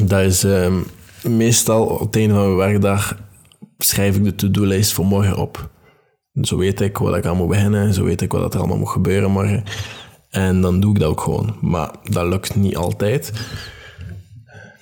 dat 0.02 0.20
is... 0.20 0.42
Um, 0.42 0.86
meestal 1.28 1.86
op 1.86 2.00
het 2.00 2.16
einde 2.16 2.34
van 2.34 2.44
mijn 2.44 2.56
werkdag 2.56 3.16
schrijf 3.78 4.16
ik 4.16 4.24
de 4.24 4.34
to-do-lijst 4.34 4.92
voor 4.92 5.06
morgen 5.06 5.36
op. 5.36 5.70
Zo 6.42 6.56
weet 6.56 6.80
ik 6.80 6.98
wat 6.98 7.16
ik 7.16 7.26
aan 7.26 7.36
moet 7.36 7.48
beginnen, 7.48 7.94
zo 7.94 8.04
weet 8.04 8.20
ik 8.20 8.32
wat 8.32 8.54
er 8.54 8.60
allemaal 8.60 8.78
moet 8.78 8.88
gebeuren 8.88 9.30
morgen. 9.30 9.64
En 10.30 10.60
dan 10.60 10.80
doe 10.80 10.94
ik 10.94 11.00
dat 11.00 11.08
ook 11.08 11.20
gewoon. 11.20 11.56
Maar 11.60 11.90
dat 12.10 12.26
lukt 12.26 12.54
niet 12.54 12.76
altijd. 12.76 13.32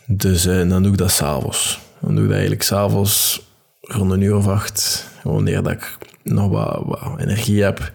Dus 0.06 0.46
uh, 0.46 0.68
dan 0.68 0.82
doe 0.82 0.92
ik 0.92 0.98
dat 0.98 1.10
s'avonds. 1.10 1.80
Dan 2.00 2.10
doe 2.10 2.18
ik 2.18 2.24
dat 2.24 2.32
eigenlijk 2.38 2.62
s'avonds 2.62 3.42
rond 3.80 4.12
een 4.12 4.20
uur 4.20 4.36
of 4.36 4.46
acht. 4.46 5.06
Wanneer 5.22 5.62
dat 5.62 5.72
ik 5.72 5.98
nog 6.22 6.50
wat, 6.50 7.00
energie 7.18 7.62
heb. 7.62 7.92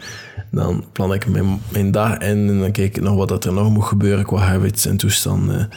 Dan 0.51 0.85
plan 0.91 1.13
ik 1.13 1.27
mijn, 1.27 1.61
mijn 1.69 1.91
dag 1.91 2.17
in 2.17 2.49
en 2.49 2.59
dan 2.59 2.71
kijk 2.71 2.97
ik 2.97 3.03
nog 3.03 3.15
wat 3.15 3.45
er 3.45 3.53
nog 3.53 3.69
moet 3.69 3.85
gebeuren 3.85 4.25
qua 4.25 4.37
habits 4.37 4.85
en 4.85 4.97
toestanden. 4.97 5.69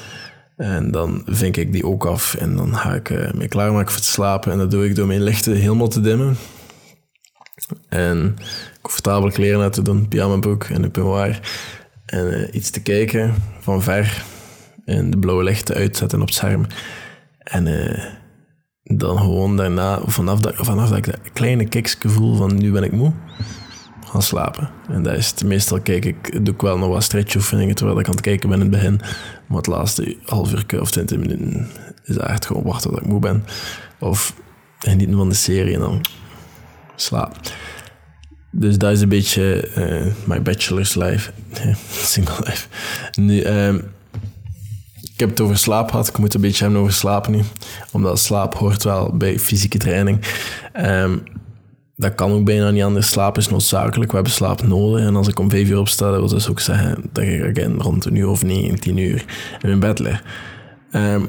En 0.56 0.90
dan 0.90 1.22
vink 1.26 1.56
ik 1.56 1.72
die 1.72 1.84
ook 1.84 2.06
af 2.06 2.34
en 2.34 2.56
dan 2.56 2.76
ga 2.76 2.94
ik 2.94 3.10
uh, 3.10 3.32
me 3.32 3.48
klaarmaken 3.48 3.92
voor 3.92 4.00
te 4.00 4.06
slapen. 4.06 4.52
En 4.52 4.58
dat 4.58 4.70
doe 4.70 4.84
ik 4.84 4.94
door 4.94 5.06
mijn 5.06 5.22
lichten 5.22 5.56
helemaal 5.56 5.88
te 5.88 6.00
dimmen. 6.00 6.36
En 7.88 8.36
comfortabele 8.80 9.32
kleren 9.32 9.60
uit 9.60 9.72
te 9.72 9.82
doen, 9.82 10.08
pyjamabroek 10.08 10.64
en 10.64 10.82
een 10.82 10.90
peignoir. 10.90 11.40
En 12.06 12.32
eh, 12.32 12.54
iets 12.54 12.70
te 12.70 12.82
kijken 12.82 13.34
van 13.60 13.82
ver. 13.82 14.24
En 14.84 15.10
de 15.10 15.18
blauwe 15.18 15.44
lichten 15.44 15.74
uitzetten 15.74 16.20
op 16.20 16.26
het 16.26 16.36
scherm. 16.36 16.66
En 17.38 17.66
uh, 17.66 18.04
dan 18.82 19.18
gewoon 19.18 19.56
daarna, 19.56 20.00
vanaf 20.04 20.40
dat, 20.40 20.54
vanaf 20.56 20.88
dat 20.88 20.98
ik 20.98 21.04
dat 21.04 21.32
kleine 21.32 21.68
kiksgevoel 21.68 22.36
van 22.36 22.54
nu 22.54 22.72
ben 22.72 22.82
ik 22.82 22.92
moe, 22.92 23.12
gaan 24.06 24.22
slapen. 24.22 24.70
En 24.88 25.02
dat 25.02 25.16
is 25.16 25.30
het. 25.30 25.44
Meestal 25.44 25.80
kijk 25.80 26.04
ik, 26.04 26.44
doe 26.44 26.54
ik 26.54 26.60
wel 26.60 26.78
nog 26.78 26.88
wat 26.88 27.02
stretchoefeningen 27.02 27.74
terwijl 27.74 27.98
ik 27.98 28.06
aan 28.06 28.12
het 28.12 28.20
kijken 28.20 28.48
ben 28.48 28.58
in 28.60 28.64
het 28.64 28.74
begin. 28.74 29.00
Maar 29.46 29.56
het 29.56 29.66
laatste 29.66 30.16
half 30.24 30.52
uur 30.52 30.80
of 30.80 30.90
twintig 30.90 31.18
minuten 31.18 31.68
is 32.04 32.16
echt 32.16 32.46
gewoon 32.46 32.62
wachten 32.62 32.90
tot 32.90 33.00
ik 33.00 33.06
moe 33.06 33.20
ben. 33.20 33.44
Of 33.98 34.34
genieten 34.78 35.16
van 35.16 35.28
de 35.28 35.34
serie 35.34 35.74
en 35.74 35.80
dan 35.80 36.00
slaap. 36.96 37.36
Dus 38.50 38.78
dat 38.78 38.92
is 38.92 39.00
een 39.00 39.08
beetje 39.08 39.70
uh, 39.76 40.12
my 40.24 40.42
bachelor's 40.42 40.94
life. 40.94 41.30
Single 41.90 42.44
life. 42.44 42.66
Nu, 43.14 43.44
um, 43.44 43.94
ik 45.16 45.20
heb 45.22 45.30
het 45.30 45.40
over 45.40 45.58
slaap 45.58 45.90
gehad. 45.90 46.08
Ik 46.08 46.18
moet 46.18 46.34
een 46.34 46.40
beetje 46.40 46.64
hebben 46.64 46.80
over 46.80 46.92
slaap 46.92 47.28
nu. 47.28 47.40
Omdat 47.92 48.18
slaap 48.18 48.54
hoort 48.54 48.82
wel 48.82 49.16
bij 49.16 49.38
fysieke 49.38 49.78
training. 49.78 50.20
Um, 50.80 51.22
dat 51.96 52.14
kan 52.14 52.32
ook 52.32 52.44
bijna 52.44 52.70
niet 52.70 52.82
anders. 52.82 53.08
Slaap 53.08 53.38
is 53.38 53.48
noodzakelijk. 53.48 54.10
We 54.10 54.16
hebben 54.16 54.34
slaap 54.34 54.62
nodig. 54.62 55.06
En 55.06 55.16
als 55.16 55.28
ik 55.28 55.38
om 55.38 55.50
vijf 55.50 55.68
uur 55.68 55.78
opsta, 55.78 56.10
dat 56.10 56.18
wil 56.18 56.28
dus 56.28 56.48
ook 56.48 56.60
zeggen 56.60 57.04
dat 57.12 57.24
ik 57.24 57.68
rond 57.78 58.04
een 58.04 58.14
uur 58.14 58.28
of 58.28 58.42
negen, 58.42 58.80
tien 58.80 58.96
uur 58.96 59.24
in 59.62 59.68
mijn 59.68 59.80
bed 59.80 59.98
lig. 59.98 60.22
Um, 60.92 61.28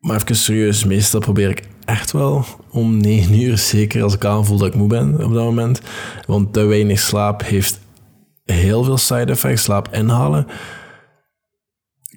maar 0.00 0.16
even 0.16 0.36
serieus, 0.36 0.84
meestal 0.84 1.20
probeer 1.20 1.48
ik 1.48 1.68
echt 1.84 2.12
wel 2.12 2.44
om 2.70 3.00
negen 3.00 3.40
uur, 3.40 3.58
zeker 3.58 4.02
als 4.02 4.14
ik 4.14 4.24
aanvoel 4.24 4.58
dat 4.58 4.68
ik 4.68 4.74
moe 4.74 4.88
ben 4.88 5.24
op 5.24 5.32
dat 5.32 5.44
moment. 5.44 5.80
Want 6.26 6.52
te 6.52 6.64
weinig 6.64 6.98
slaap 6.98 7.42
heeft 7.42 7.80
heel 8.44 8.84
veel 8.84 8.98
side 8.98 9.32
effects. 9.32 9.62
Slaap 9.62 9.88
inhalen 9.92 10.46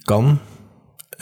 kan. 0.04 0.40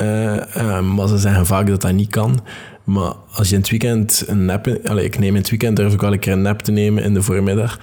Uh, 0.02 0.80
maar 0.80 1.08
ze 1.08 1.18
zeggen 1.18 1.46
vaak 1.46 1.68
dat 1.68 1.82
dat 1.82 1.94
niet 1.94 2.10
kan. 2.10 2.40
Maar 2.84 3.14
als 3.32 3.50
je 3.50 3.56
in 3.56 3.62
het 3.62 3.70
weekend 3.70 4.24
een 4.28 4.46
nap... 4.46 4.68
Ik 4.68 5.20
neem 5.20 5.36
in 5.36 5.42
het 5.42 5.50
weekend 5.50 5.76
durf 5.76 5.94
ik 5.94 6.02
wel 6.02 6.14
een 6.14 6.20
keer 6.20 6.34
een 6.34 6.42
nap 6.42 6.62
te 6.62 6.72
nemen 6.72 7.04
in 7.04 7.14
de 7.14 7.22
voormiddag. 7.22 7.80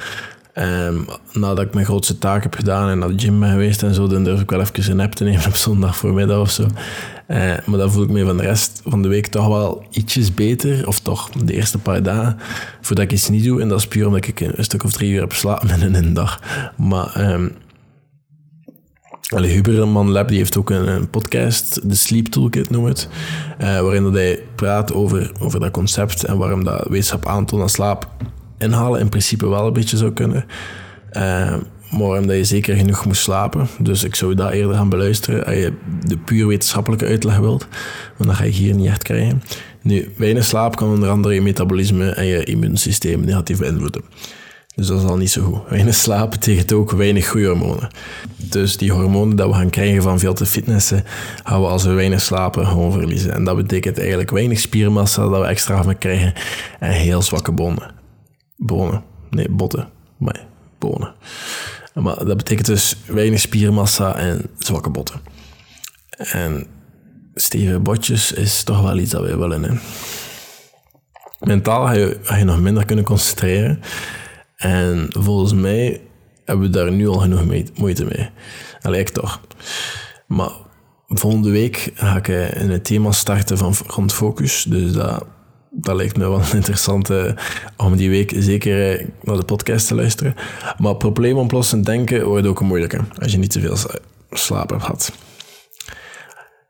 Um, 0.55 1.07
nadat 1.33 1.65
ik 1.65 1.75
mijn 1.75 1.87
grootste 1.87 2.19
taak 2.19 2.43
heb 2.43 2.55
gedaan 2.55 2.89
en 2.89 2.99
naar 2.99 3.09
de 3.09 3.19
gym 3.19 3.41
ben 3.41 3.51
geweest 3.51 3.83
en 3.83 3.95
zo, 3.95 4.07
dan 4.07 4.25
durf 4.25 4.41
ik 4.41 4.51
wel 4.51 4.61
even 4.61 4.91
een 4.91 4.97
nap 4.97 5.15
te 5.15 5.25
nemen 5.25 5.47
op 5.47 5.57
zondag 5.57 5.97
voormiddag 5.97 6.39
of 6.39 6.51
zo. 6.51 6.63
Uh, 6.63 7.53
maar 7.65 7.79
dan 7.79 7.93
voel 7.93 8.03
ik 8.03 8.11
me 8.11 8.25
van 8.25 8.37
de 8.37 8.43
rest 8.43 8.83
van 8.85 9.03
de 9.03 9.09
week 9.09 9.27
toch 9.27 9.47
wel 9.47 9.87
ietsjes 9.91 10.35
beter, 10.35 10.87
of 10.87 11.01
toch 11.01 11.31
de 11.31 11.55
eerste 11.55 11.79
paar 11.79 12.03
dagen, 12.03 12.37
voordat 12.81 13.05
ik 13.05 13.13
iets 13.13 13.29
niet 13.29 13.45
doe. 13.45 13.61
En 13.61 13.69
dat 13.69 13.79
is 13.79 13.87
puur 13.87 14.07
omdat 14.07 14.27
ik 14.27 14.41
een 14.41 14.65
stuk 14.65 14.85
of 14.85 14.93
drie 14.93 15.13
uur 15.13 15.21
heb 15.21 15.31
geslapen 15.31 15.81
in 15.81 15.95
een 15.95 16.15
dag. 16.15 16.41
Maar... 16.77 17.33
Um, 17.33 17.53
Huberman 19.37 20.11
Lab 20.11 20.29
die 20.29 20.39
heeft 20.39 20.57
ook 20.57 20.71
een, 20.71 21.11
podcast, 21.11 21.89
de 21.89 21.95
Sleep 21.95 22.27
Toolkit 22.27 22.71
noemt 22.71 22.89
het, 22.89 23.09
uh, 23.61 23.81
waarin 23.81 24.03
dat 24.03 24.13
hij 24.13 24.43
praat 24.55 24.93
over, 24.93 25.33
over 25.41 25.61
dat 25.61 25.71
concept 25.71 26.25
en 26.25 26.39
waarom 26.39 26.65
dat 26.65 26.87
wetenschap 26.89 27.27
aantoont 27.27 27.61
dat 27.61 27.71
slaap 27.71 28.11
inhalen 28.59 29.01
in 29.01 29.09
principe 29.09 29.49
wel 29.49 29.67
een 29.67 29.73
beetje 29.73 29.97
zou 29.97 30.13
kunnen. 30.13 30.45
Uh, 31.13 31.23
maar 31.91 32.07
waarom 32.07 32.27
dat 32.27 32.37
je 32.37 32.45
zeker 32.45 32.77
genoeg 32.77 33.05
moet 33.05 33.17
slapen. 33.17 33.67
Dus 33.79 34.05
ik 34.05 34.15
zou 34.15 34.35
dat 34.35 34.51
eerder 34.51 34.75
gaan 34.75 34.89
beluisteren 34.89 35.47
als 35.47 35.55
je 35.55 35.73
de 36.07 36.19
puur 36.19 36.47
wetenschappelijke 36.47 37.07
uitleg 37.07 37.39
wilt. 37.39 37.67
Want 38.17 38.31
dat 38.31 38.39
ga 38.39 38.45
je 38.45 38.51
hier 38.51 38.75
niet 38.75 38.87
echt 38.87 39.03
krijgen. 39.03 39.43
Nu, 39.83 40.13
weinig 40.17 40.45
slaap 40.45 40.77
kan 40.77 40.89
onder 40.89 41.09
andere 41.09 41.35
je 41.35 41.43
metabolisme 41.43 42.11
en 42.11 42.27
je 42.27 42.45
immuunsysteem 42.45 43.25
negatief 43.25 43.59
beïnvloeden. 43.59 44.03
Dus 44.79 44.87
dat 44.87 45.03
is 45.03 45.09
al 45.09 45.17
niet 45.17 45.31
zo 45.31 45.43
goed. 45.43 45.61
Weinig 45.69 45.95
slaap 45.95 46.31
betekent 46.31 46.73
ook 46.73 46.91
weinig 46.91 47.29
goede 47.29 47.47
hormonen. 47.47 47.89
Dus 48.37 48.77
die 48.77 48.93
hormonen 48.93 49.37
dat 49.37 49.49
we 49.49 49.55
gaan 49.55 49.71
krijgen 49.71 50.03
van 50.03 50.19
veel 50.19 50.35
te 50.35 50.47
fitnessen, 50.47 51.05
gaan 51.45 51.61
we 51.61 51.67
als 51.67 51.85
we 51.85 51.93
weinig 51.93 52.21
slapen 52.21 52.67
gewoon 52.67 52.93
verliezen. 52.93 53.33
En 53.33 53.45
dat 53.45 53.57
betekent 53.57 53.99
eigenlijk 53.99 54.31
weinig 54.31 54.61
spiermassa 54.61 55.29
dat 55.29 55.41
we 55.41 55.47
extra 55.47 55.83
van 55.83 55.99
krijgen 55.99 56.33
en 56.79 56.91
heel 56.91 57.23
zwakke 57.23 57.53
bonen. 57.53 57.91
Bonen. 58.57 59.03
Nee, 59.31 59.49
botten. 59.51 59.89
Maar 60.19 60.47
bonen. 60.79 61.15
Maar 61.95 62.25
dat 62.25 62.37
betekent 62.37 62.67
dus 62.67 62.97
weinig 63.07 63.41
spiermassa 63.41 64.17
en 64.17 64.43
zwakke 64.59 64.91
botten. 64.91 65.21
En 66.11 66.67
stevige 67.35 67.79
botjes 67.79 68.33
is 68.33 68.63
toch 68.63 68.83
wel 68.83 68.99
iets 68.99 69.11
dat 69.11 69.23
wij 69.23 69.37
willen. 69.37 69.63
Hè? 69.63 69.75
Mentaal 71.39 71.87
ga 72.23 72.37
je 72.37 72.45
nog 72.45 72.61
minder 72.61 72.85
kunnen 72.85 73.05
concentreren. 73.05 73.81
En 74.59 75.09
volgens 75.11 75.53
mij 75.53 76.01
hebben 76.45 76.67
we 76.67 76.73
daar 76.73 76.93
nu 76.93 77.09
al 77.09 77.19
genoeg 77.19 77.45
moeite 77.75 78.05
mee. 78.05 78.31
Dat 78.81 78.93
lijkt 78.93 79.15
toch. 79.15 79.41
Maar 80.27 80.51
volgende 81.09 81.51
week 81.51 81.91
ga 81.95 82.17
ik 82.17 82.29
eh, 82.29 82.63
in 82.63 82.71
het 82.71 82.85
thema 82.85 83.13
starten 83.13 83.59
van 83.59 83.75
rond 83.87 84.13
focus. 84.13 84.67
Dus 84.69 84.93
dat, 84.93 85.25
dat 85.71 85.97
lijkt 85.97 86.17
me 86.17 86.29
wel 86.29 86.43
interessant 86.55 87.11
om 87.77 87.97
die 87.97 88.11
week 88.11 88.33
zeker 88.37 88.99
eh, 88.99 89.07
naar 89.23 89.37
de 89.37 89.45
podcast 89.45 89.87
te 89.87 89.95
luisteren. 89.95 90.35
Maar 90.79 90.97
probleemoplossend 90.97 91.87
denken 91.87 92.27
wordt 92.27 92.47
ook 92.47 92.61
een 92.61 92.67
moeilijke 92.67 93.01
als 93.19 93.33
je 93.33 93.39
niet 93.39 93.51
te 93.51 93.61
veel 93.61 93.77
slaap 94.31 94.71
hebt 94.71 94.83
gehad. 94.83 95.13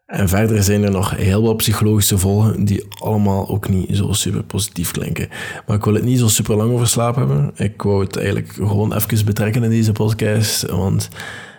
En 0.08 0.28
verder 0.28 0.62
zijn 0.62 0.82
er 0.82 0.90
nog 0.90 1.16
heel 1.16 1.42
wat 1.42 1.56
psychologische 1.56 2.18
volgen 2.18 2.64
die 2.64 2.84
allemaal 2.88 3.48
ook 3.48 3.68
niet 3.68 3.96
zo 3.96 4.12
super 4.12 4.42
positief 4.42 4.90
klinken. 4.90 5.28
Maar 5.66 5.76
ik 5.76 5.84
wil 5.84 5.94
het 5.94 6.04
niet 6.04 6.18
zo 6.18 6.28
super 6.28 6.56
lang 6.56 6.72
over 6.72 6.86
slaap 6.86 7.14
hebben. 7.14 7.50
Ik 7.56 7.82
wou 7.82 8.04
het 8.04 8.16
eigenlijk 8.16 8.52
gewoon 8.52 8.94
even 8.94 9.24
betrekken 9.24 9.64
in 9.64 9.70
deze 9.70 9.92
podcast, 9.92 10.66
want 10.66 11.08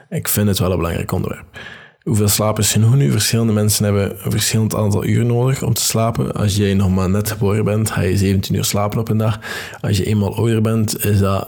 ik 0.09 0.27
vind 0.27 0.47
het 0.47 0.59
wel 0.59 0.71
een 0.71 0.77
belangrijk 0.77 1.11
onderwerp. 1.11 1.59
Hoeveel 2.03 2.27
slaap 2.27 2.59
is 2.59 2.71
genoeg 2.71 2.95
nu? 2.95 3.11
Verschillende 3.11 3.53
mensen 3.53 3.83
hebben 3.83 4.25
een 4.25 4.31
verschillend 4.31 4.75
aantal 4.75 5.05
uur 5.05 5.25
nodig 5.25 5.63
om 5.63 5.73
te 5.73 5.81
slapen. 5.81 6.33
Als 6.33 6.55
jij 6.55 6.73
nog 6.73 6.89
maar 6.89 7.09
net 7.09 7.31
geboren 7.31 7.63
bent, 7.63 7.91
ga 7.91 8.01
je 8.01 8.17
17 8.17 8.55
uur 8.55 8.63
slapen 8.63 8.99
op 8.99 9.09
een 9.09 9.17
dag. 9.17 9.39
Als 9.81 9.97
je 9.97 10.05
eenmaal 10.05 10.35
ouder 10.35 10.61
bent, 10.61 11.05
is 11.05 11.19
dat 11.19 11.47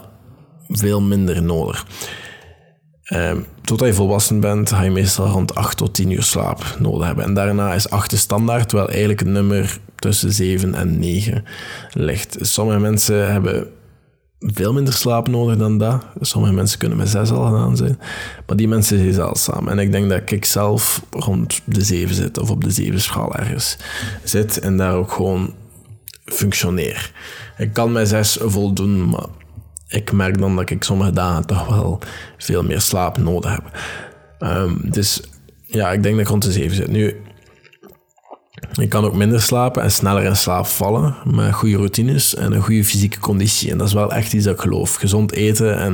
veel 0.68 1.00
minder 1.00 1.42
nodig. 1.42 1.86
Um, 3.10 3.46
totdat 3.64 3.88
je 3.88 3.94
volwassen 3.94 4.40
bent, 4.40 4.68
ga 4.68 4.82
je 4.82 4.90
meestal 4.90 5.26
rond 5.26 5.54
8 5.54 5.76
tot 5.76 5.94
10 5.94 6.10
uur 6.10 6.22
slaap 6.22 6.76
nodig 6.78 7.06
hebben. 7.06 7.24
En 7.24 7.34
daarna 7.34 7.74
is 7.74 7.90
8 7.90 8.10
de 8.10 8.16
standaard, 8.16 8.68
terwijl 8.68 8.88
eigenlijk 8.88 9.20
het 9.20 9.28
nummer 9.28 9.78
tussen 9.96 10.32
7 10.32 10.74
en 10.74 10.98
9 10.98 11.44
ligt. 11.92 12.36
Sommige 12.40 12.78
mensen 12.78 13.32
hebben 13.32 13.66
veel 14.38 14.72
minder 14.72 14.94
slaap 14.94 15.28
nodig 15.28 15.56
dan 15.56 15.78
dat. 15.78 16.04
Sommige 16.20 16.52
mensen 16.52 16.78
kunnen 16.78 16.98
met 16.98 17.08
6 17.08 17.30
al 17.30 17.44
gedaan 17.44 17.76
zijn. 17.76 17.98
Maar 18.46 18.56
die 18.56 18.68
mensen 18.68 18.98
zijn 18.98 19.12
zeldzaam. 19.12 19.68
En 19.68 19.78
ik 19.78 19.92
denk 19.92 20.08
dat 20.08 20.30
ik 20.30 20.44
zelf 20.44 21.02
rond 21.10 21.60
de 21.64 21.82
7 21.82 22.14
zit, 22.14 22.38
of 22.38 22.50
op 22.50 22.64
de 22.64 22.70
7 22.70 23.00
schaal 23.00 23.34
ergens 23.34 23.76
zit. 24.24 24.58
En 24.58 24.76
daar 24.76 24.94
ook 24.94 25.12
gewoon 25.12 25.54
functioneer. 26.24 27.12
Ik 27.58 27.72
kan 27.72 27.92
met 27.92 28.08
6 28.08 28.38
voldoen, 28.40 29.08
maar 29.08 29.26
ik 29.92 30.12
merk 30.12 30.38
dan 30.38 30.56
dat 30.56 30.70
ik 30.70 30.84
sommige 30.84 31.12
dagen 31.12 31.46
toch 31.46 31.66
wel 31.66 31.98
veel 32.38 32.62
meer 32.62 32.80
slaap 32.80 33.18
nodig 33.18 33.50
heb. 33.50 33.78
Um, 34.40 34.80
dus 34.90 35.22
ja, 35.66 35.90
ik 35.90 36.02
denk 36.02 36.14
dat 36.14 36.24
ik 36.24 36.30
rond 36.30 36.42
de 36.42 36.52
7 36.52 36.76
zit. 36.76 36.88
Nu, 36.88 37.16
ik 38.80 38.88
kan 38.88 39.04
ook 39.04 39.14
minder 39.14 39.42
slapen 39.42 39.82
en 39.82 39.90
sneller 39.90 40.22
in 40.22 40.36
slaap 40.36 40.66
vallen 40.66 41.16
met 41.24 41.54
goede 41.54 41.76
routines 41.76 42.34
en 42.34 42.52
een 42.52 42.62
goede 42.62 42.84
fysieke 42.84 43.18
conditie. 43.18 43.70
En 43.70 43.78
dat 43.78 43.86
is 43.86 43.92
wel 43.92 44.12
echt 44.12 44.32
iets 44.32 44.44
dat 44.44 44.54
ik 44.54 44.60
geloof. 44.60 44.94
Gezond 44.94 45.32
eten 45.32 45.78
en 45.78 45.92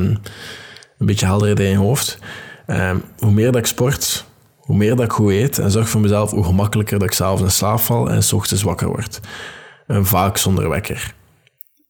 een 0.97 1.05
beetje 1.05 1.25
helderheid 1.25 1.59
in 1.59 1.69
je 1.69 1.77
hoofd. 1.77 2.19
Um, 2.67 3.03
hoe 3.17 3.31
meer 3.31 3.51
dat 3.51 3.61
ik 3.61 3.65
sport, 3.65 4.25
hoe 4.57 4.75
meer 4.75 4.95
dat 4.95 5.05
ik 5.05 5.11
goed 5.11 5.31
eet 5.31 5.59
en 5.59 5.71
zorg 5.71 5.89
voor 5.89 6.01
mezelf, 6.01 6.31
hoe 6.31 6.43
gemakkelijker 6.43 6.99
dat 6.99 7.07
ik 7.07 7.13
s'avonds 7.13 7.41
in 7.41 7.51
slaap 7.51 7.79
val 7.79 8.09
en 8.09 8.23
s 8.23 8.33
ochtends 8.33 8.63
wakker 8.63 8.87
word. 8.87 9.19
En 9.87 10.05
vaak 10.05 10.37
zonder 10.37 10.69
wekker. 10.69 11.13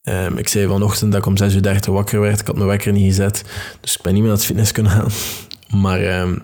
Um, 0.09 0.37
ik 0.37 0.47
zei 0.47 0.67
vanochtend 0.67 1.11
dat 1.11 1.25
ik 1.25 1.27
om 1.27 1.51
6.30 1.51 1.87
uur 1.87 1.93
wakker 1.93 2.19
werd. 2.19 2.39
Ik 2.39 2.47
had 2.47 2.55
mijn 2.55 2.67
wekker 2.67 2.91
niet 2.91 3.05
gezet. 3.05 3.43
Dus 3.81 3.95
ik 3.95 4.01
ben 4.01 4.13
niet 4.13 4.21
meer 4.21 4.31
naar 4.31 4.39
het 4.39 4.47
fitness 4.47 4.71
kunnen 4.71 4.91
gaan. 4.91 5.11
Maar 5.81 6.21
um, 6.21 6.41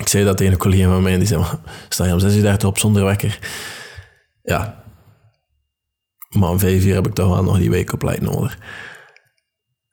ik 0.00 0.08
zei 0.08 0.24
dat 0.24 0.36
tegen 0.36 0.52
een 0.52 0.58
collega 0.58 0.88
van 0.88 1.02
mij. 1.02 1.18
Die 1.18 1.26
zei, 1.26 1.44
sta 1.88 2.04
je 2.04 2.12
om 2.12 2.20
6.30 2.20 2.26
uur 2.36 2.66
op 2.66 2.78
zonder 2.78 3.04
wekker? 3.04 3.38
Ja. 4.42 4.82
Maar 6.28 6.50
om 6.50 6.58
5 6.58 6.84
uur 6.84 6.94
heb 6.94 7.06
ik 7.06 7.14
toch 7.14 7.28
wel 7.28 7.44
nog 7.44 7.58
die 7.58 7.70
wake-up 7.70 8.02
light 8.02 8.20
nodig. 8.20 8.58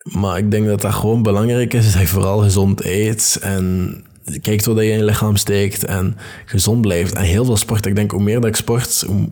Maar 0.03 0.37
ik 0.37 0.51
denk 0.51 0.67
dat 0.67 0.81
dat 0.81 0.93
gewoon 0.93 1.23
belangrijk 1.23 1.73
is. 1.73 1.91
Dat 1.91 2.01
je 2.01 2.07
vooral 2.07 2.39
gezond 2.39 2.83
eet. 2.83 3.37
En 3.41 3.95
kijkt 4.41 4.65
wat 4.65 4.77
je 4.77 4.91
in 4.91 4.97
je 4.97 5.03
lichaam 5.03 5.35
steekt. 5.35 5.85
En 5.85 6.17
gezond 6.45 6.81
blijft. 6.81 7.13
En 7.13 7.23
heel 7.23 7.45
veel 7.45 7.57
sport. 7.57 7.85
Ik 7.85 7.95
denk, 7.95 8.11
hoe 8.11 8.23
meer 8.23 8.39
dat 8.39 8.49
ik 8.49 8.55
sport, 8.55 9.03
hoe 9.07 9.29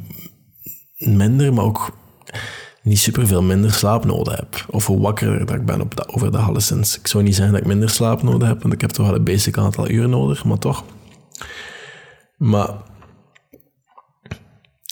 minder, 0.97 1.53
maar 1.53 1.65
ook 1.65 1.99
niet 2.83 2.99
super 2.99 3.27
veel 3.27 3.43
minder 3.43 3.71
slaap 3.71 4.05
nodig 4.05 4.35
heb. 4.35 4.65
Of 4.69 4.85
hoe 4.85 4.99
wakkerder 4.99 5.45
dat 5.45 5.55
ik 5.55 5.65
ben 5.65 5.81
op 5.81 5.95
de, 5.95 6.07
over 6.07 6.31
de. 6.31 6.77
Ik 6.99 7.07
zou 7.07 7.23
niet 7.23 7.35
zeggen 7.35 7.53
dat 7.53 7.61
ik 7.61 7.67
minder 7.67 7.89
slaap 7.89 8.23
nodig 8.23 8.47
heb, 8.47 8.61
want 8.61 8.73
ik 8.73 8.81
heb 8.81 8.89
toch 8.89 9.05
wel 9.05 9.15
een 9.15 9.23
basic 9.23 9.57
aantal 9.57 9.89
uren 9.89 10.09
nodig, 10.09 10.45
maar 10.45 10.57
toch. 10.57 10.83
Maar 12.37 12.69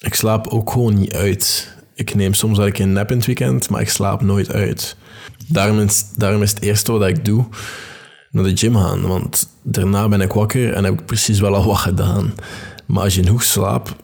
ik 0.04 0.14
slaap 0.14 0.48
ook 0.48 0.72
gewoon 0.72 0.94
niet 0.94 1.14
uit. 1.14 1.74
Ik 1.94 2.16
neem 2.16 2.34
soms 2.34 2.58
een 2.58 2.72
keer 2.72 2.86
een 2.86 2.94
nap 2.94 3.12
in 3.12 3.18
het 3.18 3.26
weekend, 3.26 3.70
maar 3.70 3.82
ik 3.82 3.90
slaap 3.90 4.22
nooit 4.22 4.52
uit. 4.52 4.98
Daarom 5.48 5.80
is, 5.80 6.12
daarom 6.16 6.42
is 6.42 6.50
het 6.50 6.62
eerste 6.62 6.92
wat 6.92 7.08
ik 7.08 7.26
doe 7.26 7.46
naar 8.32 8.44
de 8.44 8.58
gym 8.58 8.76
gaan. 8.76 9.02
Want 9.02 9.50
daarna 9.64 10.08
ben 10.08 10.22
ik 10.22 10.34
wakker 10.34 10.74
en 10.74 10.84
heb 10.84 10.94
ik 10.94 11.06
precies 11.06 11.40
wel 11.40 11.56
al 11.56 11.66
wat 11.66 11.78
gedaan. 11.78 12.34
Maar 12.86 13.04
als 13.04 13.16
je 13.16 13.22
een 13.22 13.28
hoog 13.28 13.44
slaap 13.44 13.96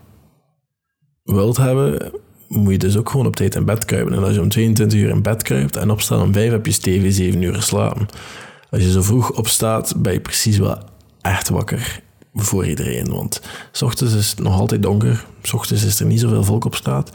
wilt 1.23 1.57
hebben, 1.57 2.11
moet 2.47 2.71
je 2.71 2.77
dus 2.77 2.97
ook 2.97 3.09
gewoon 3.09 3.25
op 3.25 3.35
tijd 3.35 3.55
in 3.55 3.65
bed 3.65 3.85
kruipen. 3.85 4.13
En 4.13 4.23
als 4.23 4.33
je 4.33 4.41
om 4.41 4.49
22 4.49 4.99
uur 4.99 5.09
in 5.09 5.21
bed 5.21 5.43
kruipt 5.43 5.75
en 5.75 5.89
opstaat 5.89 6.21
om 6.21 6.33
5, 6.33 6.51
heb 6.51 6.65
je 6.65 6.71
stevig 6.71 7.13
7 7.13 7.41
uur 7.41 7.53
geslapen. 7.53 8.07
Als 8.69 8.83
je 8.83 8.91
zo 8.91 9.01
vroeg 9.01 9.31
opstaat, 9.31 9.93
ben 9.97 10.13
je 10.13 10.19
precies 10.19 10.57
wel 10.57 10.77
echt 11.21 11.49
wakker 11.49 12.01
voor 12.33 12.65
iedereen. 12.65 13.09
Want 13.09 13.41
s 13.71 13.81
ochtends 13.81 14.13
is 14.13 14.29
het 14.29 14.39
nog 14.39 14.59
altijd 14.59 14.83
donker. 14.83 15.25
S 15.41 15.53
ochtends 15.53 15.83
is 15.83 15.99
er 15.99 16.05
niet 16.05 16.19
zoveel 16.19 16.43
volk 16.43 16.65
op 16.65 16.75
straat. 16.75 17.11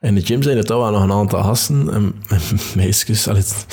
In 0.00 0.14
de 0.14 0.24
gym 0.24 0.42
zijn 0.42 0.56
het 0.56 0.70
al 0.70 0.80
wel 0.80 0.90
nog 0.90 1.02
een 1.02 1.12
aantal 1.12 1.42
gasten 1.42 1.92
en, 1.92 2.14
en 2.28 2.40
meisjes. 2.76 3.24
het, 3.24 3.66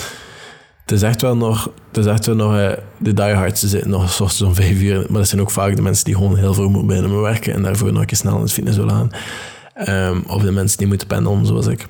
is 0.85 1.01
echt 1.01 1.21
wel 1.21 1.35
nog, 1.35 1.69
het 1.87 1.97
is 1.97 2.05
echt 2.05 2.25
wel 2.25 2.35
nog 2.35 2.53
uh, 2.53 2.71
de 2.97 3.13
diehards. 3.13 3.61
Zitten 3.61 3.89
nog 3.89 4.11
s 4.11 4.21
ochtends 4.21 4.41
om 4.41 4.55
vijf 4.55 4.81
uur. 4.81 5.05
Maar 5.09 5.19
dat 5.19 5.27
zijn 5.27 5.41
ook 5.41 5.51
vaak 5.51 5.75
de 5.75 5.81
mensen 5.81 6.05
die 6.05 6.15
gewoon 6.15 6.37
heel 6.37 6.53
veel 6.53 6.69
moeten 6.69 7.21
werken 7.21 7.53
en 7.53 7.63
daarvoor 7.63 7.91
nog 7.91 8.01
een 8.01 8.07
keer 8.07 8.17
snel 8.17 8.35
in 8.35 8.41
het 8.41 8.51
fitness 8.51 8.77
willen 8.77 8.95
gaan. 8.95 9.11
Um, 9.89 10.23
of 10.27 10.41
de 10.41 10.51
mensen 10.51 10.77
die 10.77 10.87
moeten 10.87 11.07
pendelen, 11.07 11.45
zoals 11.45 11.67
ik. 11.67 11.87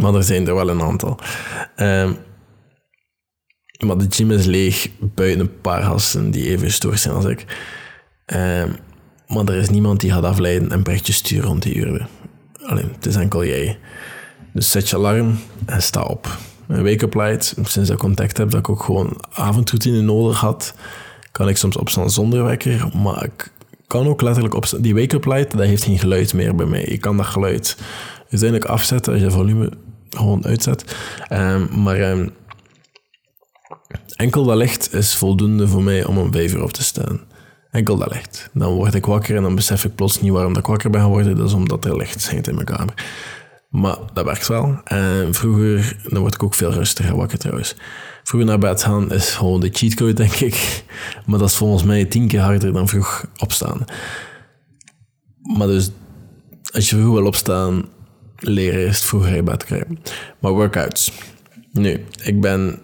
Maar 0.00 0.14
er 0.14 0.22
zijn 0.22 0.46
er 0.46 0.54
wel 0.54 0.68
een 0.68 0.82
aantal. 0.82 1.18
Um, 1.76 2.16
maar 3.78 3.98
de 3.98 4.06
gym 4.08 4.30
is 4.30 4.46
leeg 4.46 4.88
buiten 5.00 5.40
een 5.40 5.60
paar 5.60 5.82
gasten 5.82 6.30
die 6.30 6.48
even 6.48 6.66
gestoord 6.66 7.00
zijn 7.00 7.14
als 7.14 7.24
ik. 7.24 7.44
Um, 8.26 8.76
maar 9.26 9.44
er 9.44 9.54
is 9.54 9.70
niemand 9.70 10.00
die 10.00 10.12
gaat 10.12 10.24
afleiden 10.24 10.72
en 10.72 10.82
berichtjes 10.82 11.16
sturen 11.16 11.48
rond 11.48 11.62
die 11.62 11.74
uren. 11.74 12.08
Alleen, 12.62 12.92
het 12.94 13.06
is 13.06 13.16
enkel 13.16 13.44
jij. 13.44 13.78
Dus 14.52 14.70
zet 14.70 14.88
je 14.88 14.96
alarm 14.96 15.38
en 15.66 15.82
sta 15.82 16.02
op. 16.02 16.38
Een 16.68 16.84
wake-up 16.84 17.14
light, 17.14 17.54
sinds 17.62 17.90
ik 17.90 17.98
contact 17.98 18.36
heb 18.36 18.50
dat 18.50 18.60
ik 18.60 18.68
ook 18.68 18.82
gewoon 18.82 19.24
avondroutine 19.32 20.00
nodig 20.00 20.40
had, 20.40 20.74
kan 21.32 21.48
ik 21.48 21.56
soms 21.56 21.76
opstaan 21.76 22.10
zonder 22.10 22.44
wekker, 22.44 22.88
maar 22.96 23.24
ik 23.24 23.50
kan 23.92 24.08
ook 24.08 24.22
letterlijk 24.22 24.54
opstaan. 24.54 24.80
Die 24.80 24.94
wake-up 24.94 25.24
light, 25.24 25.50
dat 25.50 25.66
heeft 25.66 25.84
geen 25.84 25.98
geluid 25.98 26.34
meer 26.34 26.54
bij 26.54 26.66
mij. 26.66 26.82
Ik 26.82 27.00
kan 27.00 27.16
dat 27.16 27.26
geluid 27.26 27.76
uiteindelijk 28.30 28.70
afzetten 28.70 29.12
als 29.12 29.22
je 29.22 29.30
volume 29.30 29.72
gewoon 30.10 30.44
uitzet. 30.44 30.96
Um, 31.32 31.82
maar 31.82 32.00
um, 32.00 32.30
enkel 34.16 34.44
dat 34.44 34.56
licht 34.56 34.94
is 34.94 35.14
voldoende 35.16 35.68
voor 35.68 35.82
mij 35.82 36.04
om 36.04 36.18
om 36.18 36.32
vijf 36.32 36.54
uur 36.54 36.62
op 36.62 36.72
te 36.72 36.82
staan. 36.82 37.20
Enkel 37.70 37.96
dat 37.96 38.12
licht. 38.12 38.50
Dan 38.52 38.72
word 38.74 38.94
ik 38.94 39.06
wakker 39.06 39.36
en 39.36 39.42
dan 39.42 39.54
besef 39.54 39.84
ik 39.84 39.94
plots 39.94 40.20
niet 40.20 40.32
waarom 40.32 40.56
ik 40.56 40.66
wakker 40.66 40.90
ben 40.90 41.00
geworden. 41.00 41.36
Dat 41.36 41.48
is 41.48 41.54
omdat 41.54 41.84
er 41.84 41.96
licht 41.96 42.20
schijnt 42.20 42.48
in 42.48 42.54
mijn 42.54 42.66
kamer. 42.66 42.94
Maar 43.72 43.96
dat 44.12 44.24
werkt 44.24 44.48
wel. 44.48 44.80
En 44.84 45.34
vroeger, 45.34 45.96
dan 46.08 46.20
word 46.20 46.34
ik 46.34 46.42
ook 46.42 46.54
veel 46.54 46.72
rustiger 46.72 47.16
wakker 47.16 47.38
trouwens. 47.38 47.76
Vroeger 48.22 48.48
naar 48.48 48.58
bed 48.58 48.82
gaan 48.82 49.12
is 49.12 49.34
gewoon 49.34 49.60
de 49.60 49.68
cheatcode, 49.72 50.12
denk 50.12 50.34
ik. 50.34 50.84
Maar 51.26 51.38
dat 51.38 51.48
is 51.48 51.56
volgens 51.56 51.82
mij 51.82 52.04
tien 52.04 52.28
keer 52.28 52.40
harder 52.40 52.72
dan 52.72 52.88
vroeg 52.88 53.24
opstaan. 53.38 53.84
Maar 55.56 55.66
dus, 55.66 55.90
als 56.72 56.90
je 56.90 56.96
vroeg 56.96 57.14
wil 57.14 57.26
opstaan, 57.26 57.84
leren 58.36 58.80
eerst 58.80 59.04
vroeger 59.04 59.36
in 59.36 59.44
bed 59.44 59.64
krijgen. 59.64 59.98
Maar 60.40 60.52
workouts. 60.52 61.12
Nu, 61.72 62.04
ik 62.22 62.40
ben 62.40 62.78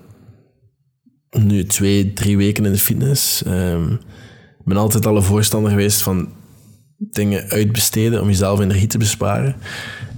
nu 1.31 1.65
twee, 1.65 2.13
drie 2.13 2.37
weken 2.37 2.65
in 2.65 2.73
de 2.73 2.79
fitness. 2.79 3.47
Um, 3.47 3.93
ik 4.59 4.65
ben 4.65 4.77
altijd 4.77 5.07
al 5.07 5.17
een 5.17 5.23
voorstander 5.23 5.71
geweest 5.71 6.03
van 6.03 6.29
dingen 6.99 7.49
uitbesteden 7.49 8.21
om 8.21 8.29
jezelf 8.29 8.61
energie 8.61 8.87
te 8.87 8.99
besparen. 8.99 9.57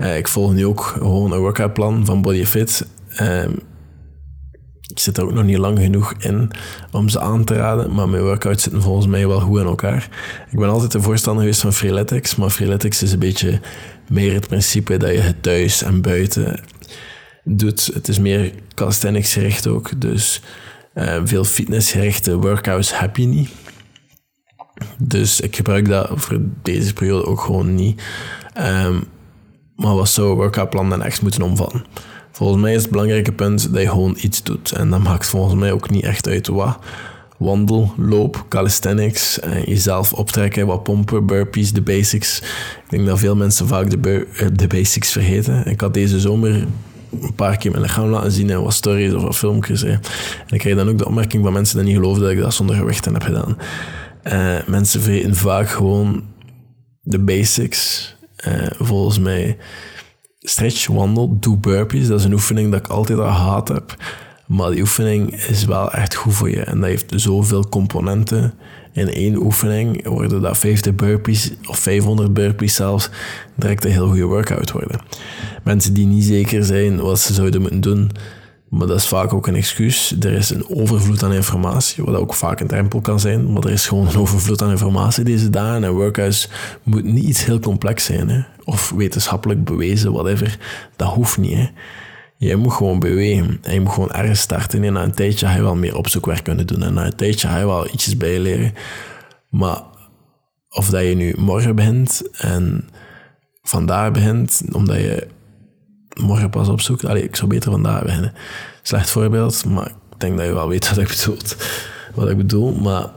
Uh, 0.01 0.17
ik 0.17 0.29
volg 0.29 0.53
nu 0.53 0.67
ook 0.67 0.81
gewoon 0.81 1.33
een 1.33 1.39
workoutplan 1.39 2.05
van 2.05 2.23
Body 2.23 2.45
Fit. 2.45 2.87
Um, 3.21 3.59
ik 4.91 4.99
zit 4.99 5.17
er 5.17 5.25
ook 5.25 5.33
nog 5.33 5.45
niet 5.45 5.59
lang 5.59 5.79
genoeg 5.79 6.15
in 6.19 6.51
om 6.93 7.09
ze 7.09 7.21
aan 7.21 7.45
te 7.45 7.55
raden, 7.55 7.95
maar 7.95 8.09
mijn 8.09 8.23
workouts 8.23 8.63
zitten 8.63 8.83
volgens 8.83 9.07
mij 9.07 9.27
wel 9.29 9.41
goed 9.41 9.61
in 9.61 9.67
elkaar. 9.67 10.09
Ik 10.51 10.59
ben 10.59 10.69
altijd 10.69 10.95
een 10.95 11.03
voorstander 11.03 11.43
geweest 11.43 11.61
van 11.61 11.73
Freeletics, 11.73 12.37
maar 12.37 12.51
Freeletics 12.51 13.03
is 13.03 13.13
een 13.13 13.19
beetje 13.19 13.61
meer 14.09 14.35
het 14.35 14.49
principe 14.49 14.97
dat 14.97 15.11
je 15.11 15.21
het 15.21 15.43
thuis 15.43 15.83
en 15.83 16.03
buiten 16.03 16.61
doet. 17.45 17.91
Het 17.95 18.09
is 18.09 18.19
meer 18.19 18.53
calisthenics 18.75 19.33
gericht 19.33 19.67
ook, 19.67 20.01
dus 20.01 20.43
uh, 20.95 21.21
veel 21.25 21.45
fitnessgerichte 21.45 22.37
workouts 22.37 22.99
heb 22.99 23.17
je 23.17 23.27
niet. 23.27 23.51
Dus 24.99 25.41
ik 25.41 25.57
gebruik 25.57 25.89
dat 25.89 26.11
voor 26.15 26.41
deze 26.63 26.93
periode 26.93 27.27
ook 27.27 27.41
gewoon 27.41 27.75
niet. 27.75 28.03
Um, 28.59 29.05
maar 29.77 29.95
wat 29.95 30.09
zou 30.09 30.35
workoutplan 30.35 30.91
dan 30.91 31.03
echt 31.03 31.23
moeten 31.23 31.43
omvatten? 31.43 31.85
Volgens 32.33 32.63
mij 32.63 32.75
is 32.75 32.83
het 32.83 32.91
belangrijke 32.91 33.33
punt 33.33 33.73
dat 33.73 33.83
je 33.83 33.89
gewoon 33.89 34.17
iets 34.21 34.43
doet. 34.43 34.73
En 34.73 34.91
dat 34.91 35.03
maakt 35.03 35.27
volgens 35.27 35.55
mij 35.55 35.73
ook 35.73 35.91
niet 35.91 36.05
echt 36.05 36.29
uit 36.29 36.47
wat. 36.47 36.79
Wandel, 37.37 37.93
loop, 37.97 38.45
calisthenics, 38.49 39.41
en 39.41 39.63
jezelf 39.63 40.13
optrekken, 40.13 40.67
wat 40.67 40.83
pompen, 40.83 41.27
burpees, 41.27 41.73
de 41.73 41.83
basics. 41.83 42.39
Ik 42.85 42.85
denk 42.89 43.07
dat 43.07 43.19
veel 43.19 43.37
mensen 43.37 43.67
vaak 43.67 44.03
de, 44.03 44.27
eh, 44.37 44.47
de 44.53 44.67
basics 44.67 45.13
vergeten. 45.13 45.67
Ik 45.67 45.81
had 45.81 45.95
deze 45.95 46.21
zomer 46.21 46.67
een 47.21 47.35
paar 47.35 47.57
keer 47.57 47.71
mijn 47.71 47.83
lichaam 47.83 48.09
laten 48.09 48.33
zien 48.33 48.51
en 48.51 48.63
wat 48.63 48.73
stories 48.73 49.13
of 49.13 49.23
wat 49.23 49.37
filmpjes. 49.37 49.81
Hè. 49.81 49.91
En 49.91 50.01
ik 50.51 50.59
kreeg 50.59 50.77
dan 50.77 50.89
ook 50.89 50.99
de 50.99 51.07
opmerking 51.07 51.45
van 51.45 51.53
mensen 51.53 51.77
die 51.77 51.87
niet 51.87 51.97
geloofden 51.97 52.23
dat 52.23 52.33
ik 52.33 52.41
dat 52.41 52.55
zonder 52.55 52.77
gewichten 52.77 53.13
heb 53.13 53.23
gedaan. 53.23 53.57
Uh, 54.25 54.67
mensen 54.67 55.01
vergeten 55.01 55.37
vaak 55.37 55.69
gewoon 55.69 56.25
de 57.03 57.19
basics. 57.19 58.15
Uh, 58.49 58.67
volgens 58.79 59.19
mij 59.19 59.57
stretch, 60.39 60.87
wandel, 60.87 61.37
doe 61.39 61.57
burpees. 61.57 62.07
Dat 62.07 62.19
is 62.19 62.25
een 62.25 62.33
oefening 62.33 62.71
dat 62.71 62.81
ik 62.81 62.87
altijd 62.87 63.19
al 63.19 63.33
gehad 63.33 63.69
heb. 63.69 63.97
Maar 64.47 64.71
die 64.71 64.81
oefening 64.81 65.35
is 65.35 65.65
wel 65.65 65.93
echt 65.93 66.15
goed 66.15 66.35
voor 66.35 66.51
je. 66.51 66.61
En 66.61 66.81
dat 66.81 66.89
heeft 66.89 67.13
zoveel 67.17 67.69
componenten. 67.69 68.55
In 68.93 69.13
één 69.13 69.37
oefening 69.37 70.07
worden 70.09 70.43
dat 70.43 70.59
50 70.59 70.95
burpees 70.95 71.51
of 71.67 71.79
500 71.79 72.35
burpees 72.35 72.75
zelfs 72.75 73.11
direct 73.55 73.85
een 73.85 73.91
heel 73.91 74.07
goede 74.07 74.25
workout 74.25 74.71
worden. 74.71 75.01
Mensen 75.65 75.95
die 75.95 76.07
niet 76.07 76.25
zeker 76.25 76.65
zijn 76.65 77.01
wat 77.01 77.19
ze 77.19 77.33
zouden 77.33 77.61
moeten 77.61 77.81
doen, 77.81 78.11
maar 78.71 78.87
dat 78.87 78.97
is 78.97 79.09
vaak 79.09 79.33
ook 79.33 79.47
een 79.47 79.55
excuus. 79.55 80.17
Er 80.21 80.33
is 80.33 80.51
een 80.51 80.69
overvloed 80.69 81.23
aan 81.23 81.33
informatie, 81.33 82.05
wat 82.05 82.15
ook 82.15 82.35
vaak 82.35 82.61
een 82.61 82.67
drempel 82.67 83.01
kan 83.01 83.21
zijn. 83.21 83.53
Maar 83.53 83.63
er 83.63 83.71
is 83.71 83.89
gewoon 83.89 84.09
een 84.09 84.17
overvloed 84.17 84.63
aan 84.63 84.71
informatie 84.71 85.25
deze 85.25 85.51
dagen. 85.51 85.85
En 85.85 85.93
workouts 85.93 86.49
moet 86.83 87.05
niet 87.05 87.25
iets 87.25 87.45
heel 87.45 87.61
complex 87.61 88.05
zijn. 88.05 88.29
Hè? 88.29 88.41
Of 88.65 88.91
wetenschappelijk 88.91 89.65
bewezen, 89.65 90.13
whatever. 90.13 90.59
Dat 90.97 91.09
hoeft 91.09 91.39
niet. 91.39 91.55
Hè? 91.55 91.69
Je 92.37 92.57
moet 92.57 92.73
gewoon 92.73 92.99
bewegen. 92.99 93.59
En 93.63 93.75
je 93.75 93.81
moet 93.81 93.93
gewoon 93.93 94.13
ergens 94.13 94.41
starten. 94.41 94.85
En 94.85 94.93
na 94.93 95.03
een 95.03 95.15
tijdje 95.15 95.47
ga 95.47 95.55
je 95.55 95.63
wel 95.63 95.77
meer 95.77 95.97
opzoekwerk 95.97 96.45
kunnen 96.45 96.67
doen. 96.67 96.83
En 96.83 96.95
na 96.95 97.07
een 97.07 97.17
tijdje 97.17 97.49
ga 97.49 97.59
je 97.59 97.67
wel 97.67 97.87
ietsjes 97.87 98.17
bijleren. 98.17 98.73
Maar 99.49 99.83
of 100.69 100.91
dat 100.91 101.03
je 101.03 101.15
nu 101.15 101.35
morgen 101.39 101.77
begint 101.77 102.23
en 102.33 102.89
vandaag 103.63 104.11
begint, 104.11 104.63
omdat 104.73 104.97
je 104.97 105.27
morgen 106.21 106.51
pas 106.51 106.69
opzoekt. 106.69 107.05
Allee, 107.05 107.23
ik 107.23 107.37
zou 107.37 107.49
beter 107.49 107.71
vandaag 107.71 108.03
beginnen. 108.03 108.33
Slecht 108.83 109.11
voorbeeld, 109.11 109.65
maar 109.65 109.87
ik 109.87 110.21
denk 110.21 110.37
dat 110.37 110.47
je 110.47 110.53
wel 110.53 110.69
weet 110.69 110.89
wat 110.89 110.99
ik 110.99 111.09
bedoel. 111.09 111.37
Wat 112.15 112.29
ik 112.29 112.37
bedoel, 112.37 112.73
maar 112.73 113.11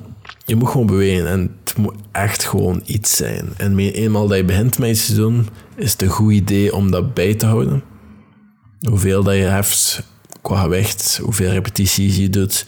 je 0.46 0.56
moet 0.56 0.70
gewoon 0.70 0.88
bewegen 0.88 1.28
en 1.28 1.56
het 1.64 1.78
moet 1.78 1.96
echt 2.12 2.44
gewoon 2.44 2.82
iets 2.86 3.16
zijn. 3.16 3.50
En 3.58 3.80
eenmaal 3.80 4.28
dat 4.28 4.38
je 4.38 4.44
begint 4.44 4.78
met 4.78 4.90
iets 4.90 5.06
te 5.06 5.16
doen, 5.16 5.48
is 5.76 5.92
het 5.92 6.02
een 6.02 6.10
goed 6.10 6.32
idee 6.32 6.76
om 6.76 6.92
dat 6.92 7.14
bij 7.14 7.36
te 7.36 7.46
houden. 7.46 7.84
Hoeveel 8.90 9.24
dat 9.24 9.36
je 9.36 9.42
heft 9.42 10.04
qua 10.42 10.62
gewicht, 10.62 11.20
hoeveel 11.24 11.52
repetities 11.52 12.18
je 12.18 12.30
doet 12.30 12.66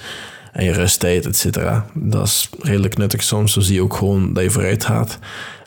en 0.51 0.65
je 0.65 0.71
rusttijd, 0.71 1.25
et. 1.25 1.61
Dat 1.93 2.27
is 2.27 2.49
redelijk 2.59 2.97
nuttig 2.97 3.23
soms. 3.23 3.53
Zo 3.53 3.59
zie 3.59 3.75
je 3.75 3.81
ook 3.81 3.95
gewoon 3.95 4.33
dat 4.33 4.43
je 4.43 4.51
vooruit 4.51 4.85
gaat. 4.85 5.19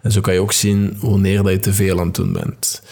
En 0.03 0.13
zo 0.13 0.21
kan 0.21 0.35
je 0.35 0.41
ook 0.41 0.53
zien 0.53 0.97
wanneer 1.01 1.43
dat 1.43 1.53
je 1.53 1.59
te 1.59 1.73
veel 1.73 2.01
aan 2.01 2.07
het 2.07 2.15
doen 2.15 2.33
bent. 2.33 2.83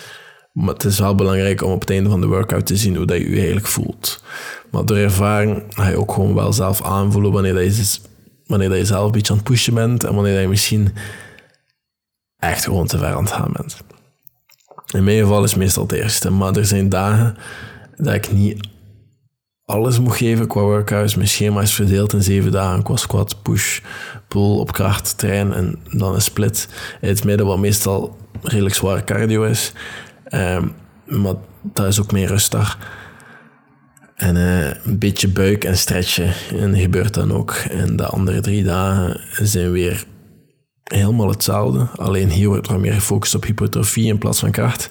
Maar 0.57 0.75
het 0.75 0.85
is 0.85 0.99
wel 0.99 1.15
belangrijk 1.15 1.63
om 1.63 1.73
op 1.73 1.81
het 1.81 1.91
einde 1.91 2.11
van 2.11 2.21
de 2.21 2.27
workout 2.27 2.67
te 2.67 2.77
zien 2.77 2.97
hoe 2.97 3.07
dat 3.07 3.17
je 3.17 3.31
je 3.31 3.37
eigenlijk 3.37 3.67
voelt. 3.67 4.23
Maar 4.71 4.85
door 4.85 4.97
ervaring 4.97 5.63
ga 5.69 5.89
je 5.89 5.99
ook 5.99 6.13
gewoon 6.13 6.35
wel 6.35 6.53
zelf 6.53 6.83
aanvoelen 6.83 7.33
wanneer, 7.33 7.55
dat 7.55 7.77
je, 7.77 7.99
wanneer 8.47 8.69
dat 8.69 8.87
zelf 8.87 9.05
een 9.05 9.11
beetje 9.11 9.33
aan 9.33 9.39
het 9.39 9.49
pushen 9.49 9.75
bent 9.75 10.05
en 10.05 10.15
wanneer 10.15 10.33
dat 10.33 10.43
je 10.43 10.49
misschien 10.49 10.95
echt 12.39 12.65
gewoon 12.65 12.87
te 12.87 12.99
ver 12.99 13.15
aan 13.15 13.25
het 13.25 13.33
gaan 13.33 13.53
bent. 13.53 13.77
In 14.95 15.05
mijn 15.05 15.19
geval 15.19 15.45
is 15.45 15.51
het 15.51 15.59
meestal 15.59 15.83
het 15.83 15.93
eerste, 15.93 16.31
maar 16.31 16.57
er 16.57 16.67
zijn 16.67 16.89
dagen 16.89 17.37
dat 17.97 18.15
ik 18.15 18.33
niet 18.33 18.69
alles 19.65 19.99
moet 19.99 20.17
geven 20.17 20.47
qua 20.47 20.61
workouts. 20.61 21.15
Mijn 21.15 21.29
schema 21.29 21.61
is 21.61 21.75
verdeeld 21.75 22.13
in 22.13 22.23
zeven 22.23 22.53
dagen 22.53 22.83
qua 22.83 22.97
squat, 22.97 23.43
push, 23.43 23.81
pull 24.29 24.59
op 24.59 24.73
kracht, 24.73 25.19
train 25.19 25.53
en 25.53 25.79
dan 25.91 26.15
een 26.15 26.23
split 26.23 26.69
in 27.01 27.09
het 27.09 27.25
midden, 27.25 27.47
wat 27.47 27.59
meestal 27.59 28.17
redelijk 28.43 28.75
zware 28.75 29.05
cardio 29.05 29.43
is. 29.43 29.73
Um, 30.31 30.75
maar 31.07 31.35
dat 31.63 31.87
is 31.87 32.01
ook 32.01 32.13
meer 32.13 32.27
rustig. 32.27 32.79
En 34.15 34.37
uh, 34.37 34.67
een 34.85 34.99
beetje 34.99 35.29
buik 35.29 35.65
en 35.65 35.79
stretchen. 35.79 36.33
En 36.61 36.77
gebeurt 36.77 37.15
dan 37.15 37.33
ook. 37.33 37.53
En 37.53 37.97
de 37.97 38.07
andere 38.07 38.41
drie 38.41 38.65
dagen 38.65 39.21
zijn 39.43 39.71
weer 39.71 40.05
helemaal 40.85 41.29
hetzelfde. 41.29 41.87
Alleen 41.97 42.31
hier 42.31 42.49
wordt 42.49 42.69
er 42.69 42.81
meer 42.81 42.93
gefocust 42.93 43.35
op 43.35 43.45
hypertrofie 43.45 44.07
in 44.07 44.19
plaats 44.19 44.39
van 44.39 44.51
kracht. 44.51 44.91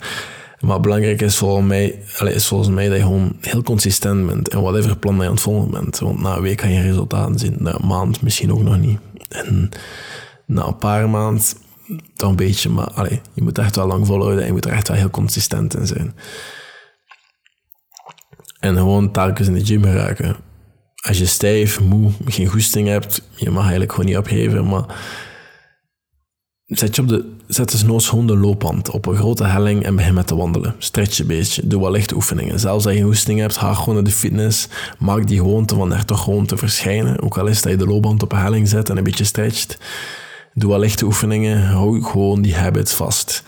Maar 0.59 0.79
belangrijk 0.79 1.21
is 1.21 1.37
volgens, 1.37 1.67
mij, 1.67 1.99
is 2.19 2.47
volgens 2.47 2.69
mij 2.69 2.87
dat 2.87 2.97
je 2.97 3.03
gewoon 3.03 3.35
heel 3.41 3.63
consistent 3.63 4.25
bent 4.27 4.49
in 4.49 4.61
whatever 4.61 4.97
plan 4.97 5.15
je 5.15 5.23
aan 5.23 5.31
het 5.31 5.39
volgen 5.39 5.71
bent. 5.71 5.99
Want 5.99 6.21
na 6.21 6.35
een 6.35 6.41
week 6.41 6.57
kan 6.57 6.71
je 6.71 6.81
resultaten 6.81 7.39
zien, 7.39 7.55
na 7.59 7.73
een 7.73 7.87
maand 7.87 8.21
misschien 8.21 8.51
ook 8.51 8.61
nog 8.61 8.77
niet. 8.77 8.99
En 9.29 9.69
na 10.45 10.65
een 10.65 10.77
paar 10.77 11.09
maanden 11.09 11.43
toch 12.15 12.29
een 12.29 12.35
beetje, 12.35 12.69
maar 12.69 13.11
je 13.33 13.43
moet 13.43 13.57
echt 13.57 13.75
wel 13.75 13.87
lang 13.87 14.05
volhouden 14.05 14.39
en 14.39 14.45
je 14.45 14.51
moet 14.53 14.65
er 14.65 14.71
echt 14.71 14.87
wel 14.87 14.97
heel 14.97 15.09
consistent 15.09 15.75
in 15.75 15.87
zijn. 15.87 16.15
En 18.59 18.75
gewoon 18.75 19.11
telkens 19.11 19.47
in 19.47 19.53
de 19.53 19.65
gym 19.65 19.83
geraken. 19.83 20.35
Als 21.07 21.17
je 21.17 21.25
stijf, 21.25 21.81
moe, 21.81 22.11
geen 22.25 22.47
goesting 22.47 22.87
hebt, 22.87 23.21
je 23.35 23.49
mag 23.49 23.61
eigenlijk 23.61 23.91
gewoon 23.91 24.05
niet 24.05 24.17
opgeven, 24.17 24.67
maar 24.67 24.85
zet 26.65 26.95
je 26.95 27.01
op 27.01 27.07
de, 27.07 27.35
zet 27.47 27.71
dus 27.71 27.83
nooit 27.83 28.03
gewoon 28.03 28.27
de 28.27 28.37
loopband 28.37 28.89
op 28.89 29.05
een 29.05 29.15
grote 29.15 29.43
helling 29.43 29.83
en 29.83 29.95
begin 29.95 30.13
met 30.13 30.27
te 30.27 30.35
wandelen. 30.35 30.75
Stretch 30.77 31.19
een 31.19 31.27
beetje, 31.27 31.67
doe 31.67 31.81
wat 31.81 31.91
lichte 31.91 32.15
oefeningen. 32.15 32.59
Zelfs 32.59 32.85
als 32.85 32.95
je 32.95 33.01
hoesting 33.01 33.39
hebt, 33.39 33.57
ga 33.57 33.73
gewoon 33.73 33.95
naar 33.95 34.03
de 34.03 34.11
fitness. 34.11 34.67
Maak 34.99 35.27
die 35.27 35.37
gewoonte 35.37 35.75
van 35.75 35.93
er 35.93 36.05
toch 36.05 36.23
gewoon 36.23 36.45
te 36.45 36.57
verschijnen. 36.57 37.21
Ook 37.21 37.37
al 37.37 37.47
is 37.47 37.61
dat 37.61 37.71
je 37.71 37.77
de 37.77 37.87
loopband 37.87 38.23
op 38.23 38.31
een 38.31 38.37
helling 38.37 38.67
zet 38.67 38.89
en 38.89 38.97
een 38.97 39.03
beetje 39.03 39.23
stretcht. 39.23 39.77
Doe 40.57 40.69
wat 40.69 40.79
lichte 40.79 41.05
oefeningen, 41.05 41.65
hou 41.65 42.03
gewoon 42.03 42.41
die 42.41 42.55
habit 42.55 42.91
vast. 42.91 43.43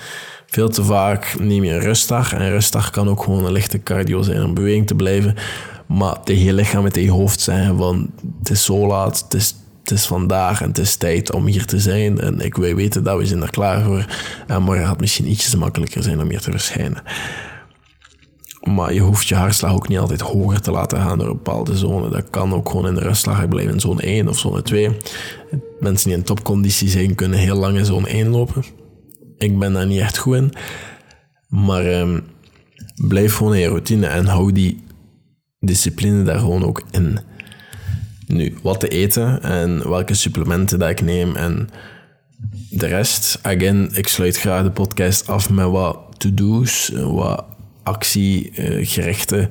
Veel 0.48 0.70
te 0.70 0.84
vaak 0.84 1.36
neem 1.39 1.63
je 1.63 1.72
een 1.72 1.80
rustdag. 1.80 2.34
En 2.34 2.50
rustdag 2.50 2.89
kan 2.89 3.10
ook 3.10 3.24
gewoon 3.24 3.46
een 3.46 3.52
lichte 3.52 3.84
cardio 3.84 4.22
zijn 4.22 4.43
om 4.43 4.54
beweging 4.54 4.88
te 4.88 4.96
blijven. 4.96 5.36
Maar 5.86 6.24
tegen 6.24 6.43
je 6.43 6.54
lichaam 6.54 6.86
en 6.86 6.91
tegen 6.91 7.10
je 7.10 7.20
hoofd 7.20 7.39
zeggen 7.39 7.78
van 7.78 8.10
het 8.39 8.50
is 8.50 8.65
zo 8.65 8.88
laat, 8.88 9.20
het 9.24 9.34
is, 9.34 9.56
het 9.82 9.91
is 9.91 10.06
vandaag 10.06 10.62
en 10.62 10.67
het 10.67 10.78
is 10.78 10.96
tijd 10.96 11.34
om 11.34 11.46
hier 11.46 11.65
te 11.65 11.80
zijn. 11.80 12.20
En 12.20 12.39
ik, 12.39 12.56
wij 12.56 12.76
weten 12.76 13.04
dat 13.04 13.17
we 13.17 13.26
zijn 13.26 13.41
er 13.41 13.52
klaar 13.52 13.84
voor. 13.84 14.06
En 14.48 14.62
morgen 14.62 14.86
gaat 14.86 15.00
misschien 15.00 15.30
ietsjes 15.30 15.56
makkelijker 15.56 16.04
zijn 16.04 16.22
om 16.22 16.30
hier 16.30 16.41
te 16.41 16.52
verschijnen. 16.52 17.04
Maar 18.76 18.93
je 18.93 19.00
hoeft 19.00 19.28
je 19.28 19.36
hartslag 19.36 19.74
ook 19.74 19.88
niet 19.88 20.00
altijd 20.00 20.22
hoger 20.22 20.62
te 20.62 20.72
laten 20.72 21.02
gaan 21.02 21.17
door 21.17 21.28
een 21.28 21.34
bepaalde 21.34 21.78
zone. 21.78 22.10
Dat 22.10 22.30
kan 22.30 22.54
ook 22.54 22.70
gewoon 22.70 22.88
in 22.88 22.96
de 22.96 23.02
rustslag 23.02 23.48
blijven 23.48 23.74
in 23.74 23.80
zone 23.80 24.02
1 24.02 24.28
of 24.28 24.39
zone 24.39 24.62
2. 24.62 24.98
Mensen 25.80 26.10
die 26.10 26.18
in 26.18 26.24
topconditie 26.24 26.90
zijn, 26.90 27.16
kunnen 27.16 27.40
heel 27.40 27.56
lang 27.56 27.78
in 27.78 27.86
zone 27.86 28.08
1 28.08 28.28
lopen. 28.28 28.63
Ik 29.38 29.60
ben 29.60 29.74
daar 29.74 29.88
niet 29.88 30.00
echt 30.00 30.18
goed 30.18 30.36
in. 30.36 30.54
Maar 31.48 32.00
um, 32.00 32.24
blijf 32.96 33.36
gewoon 33.36 33.54
in 33.54 33.60
je 33.60 33.68
routine 33.68 34.08
en 34.08 34.26
hou 34.26 34.52
die 34.52 34.84
discipline 35.60 36.24
daar 36.24 36.40
gewoon 36.40 36.66
ook 36.66 36.84
in. 36.92 37.20
Nu, 38.28 38.58
wat 38.62 38.80
te 38.80 38.88
eten 38.88 39.44
en 39.44 39.90
welke 39.90 40.13
supplementen 40.13 40.80
dat 40.80 40.90
ik 40.90 41.02
neem 41.02 41.36
en 41.36 41.70
de 42.70 42.88
rest. 42.88 43.40
Again, 43.42 43.90
ik 43.94 44.08
sluit 44.08 44.38
graag 44.38 44.63
de 44.63 44.72
podcast 44.72 45.28
af 45.28 45.50
met 45.50 45.68
wat 45.68 46.00
to-do's, 46.18 46.92
wat 46.94 47.46
actiegerichte 47.84 49.50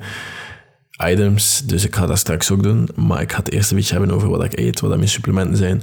items. 1.04 1.62
Dus 1.64 1.84
ik 1.84 1.94
ga 1.94 2.06
dat 2.06 2.18
straks 2.18 2.50
ook 2.50 2.62
doen. 2.62 2.88
Maar 2.94 3.20
ik 3.20 3.32
ga 3.32 3.38
het 3.38 3.52
eerst 3.52 3.70
een 3.70 3.76
beetje 3.76 3.96
hebben 3.96 4.14
over 4.14 4.28
wat 4.28 4.44
ik 4.44 4.58
eet, 4.58 4.80
wat 4.80 4.96
mijn 4.96 5.08
supplementen 5.08 5.56
zijn. 5.56 5.82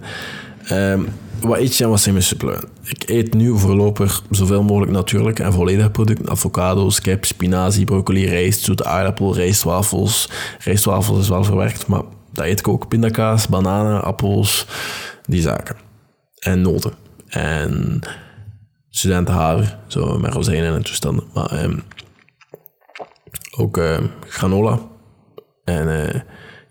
Um, 0.71 1.07
wat 1.41 1.57
eet 1.57 1.81
en 1.81 1.89
wat 1.89 1.99
zijn 1.99 2.13
mijn 2.13 2.25
supplementen? 2.25 2.69
Ik 2.83 3.09
eet 3.09 3.33
nu 3.33 3.57
voorlopig 3.57 4.23
zoveel 4.29 4.63
mogelijk 4.63 4.91
natuurlijke 4.91 5.43
en 5.43 5.53
volledige 5.53 5.89
producten. 5.89 6.29
Avocado's, 6.29 7.01
kip, 7.01 7.25
spinazie, 7.25 7.85
broccoli, 7.85 8.25
rijst, 8.25 8.61
zoete 8.61 8.85
aardappel, 8.85 9.35
rijstwafels. 9.35 10.29
Rijstwafels 10.59 11.19
is 11.19 11.29
wel 11.29 11.43
verwerkt, 11.43 11.87
maar 11.87 12.01
dat 12.31 12.45
eet 12.45 12.59
ik 12.59 12.67
ook. 12.67 12.87
Pindakaas, 12.87 13.47
bananen, 13.47 14.03
appels, 14.03 14.67
die 15.25 15.41
zaken. 15.41 15.75
En 16.39 16.61
noten. 16.61 16.93
En 17.27 17.99
studentenhaver, 18.89 19.77
zo 19.87 20.17
met 20.17 20.33
rozijnen 20.33 20.75
en 20.75 20.83
toestanden. 20.83 21.23
Maar 21.33 21.63
um, 21.63 21.83
ook 23.57 23.77
uh, 23.77 23.97
granola 24.27 24.79
en 25.63 25.87
uh, 25.87 26.21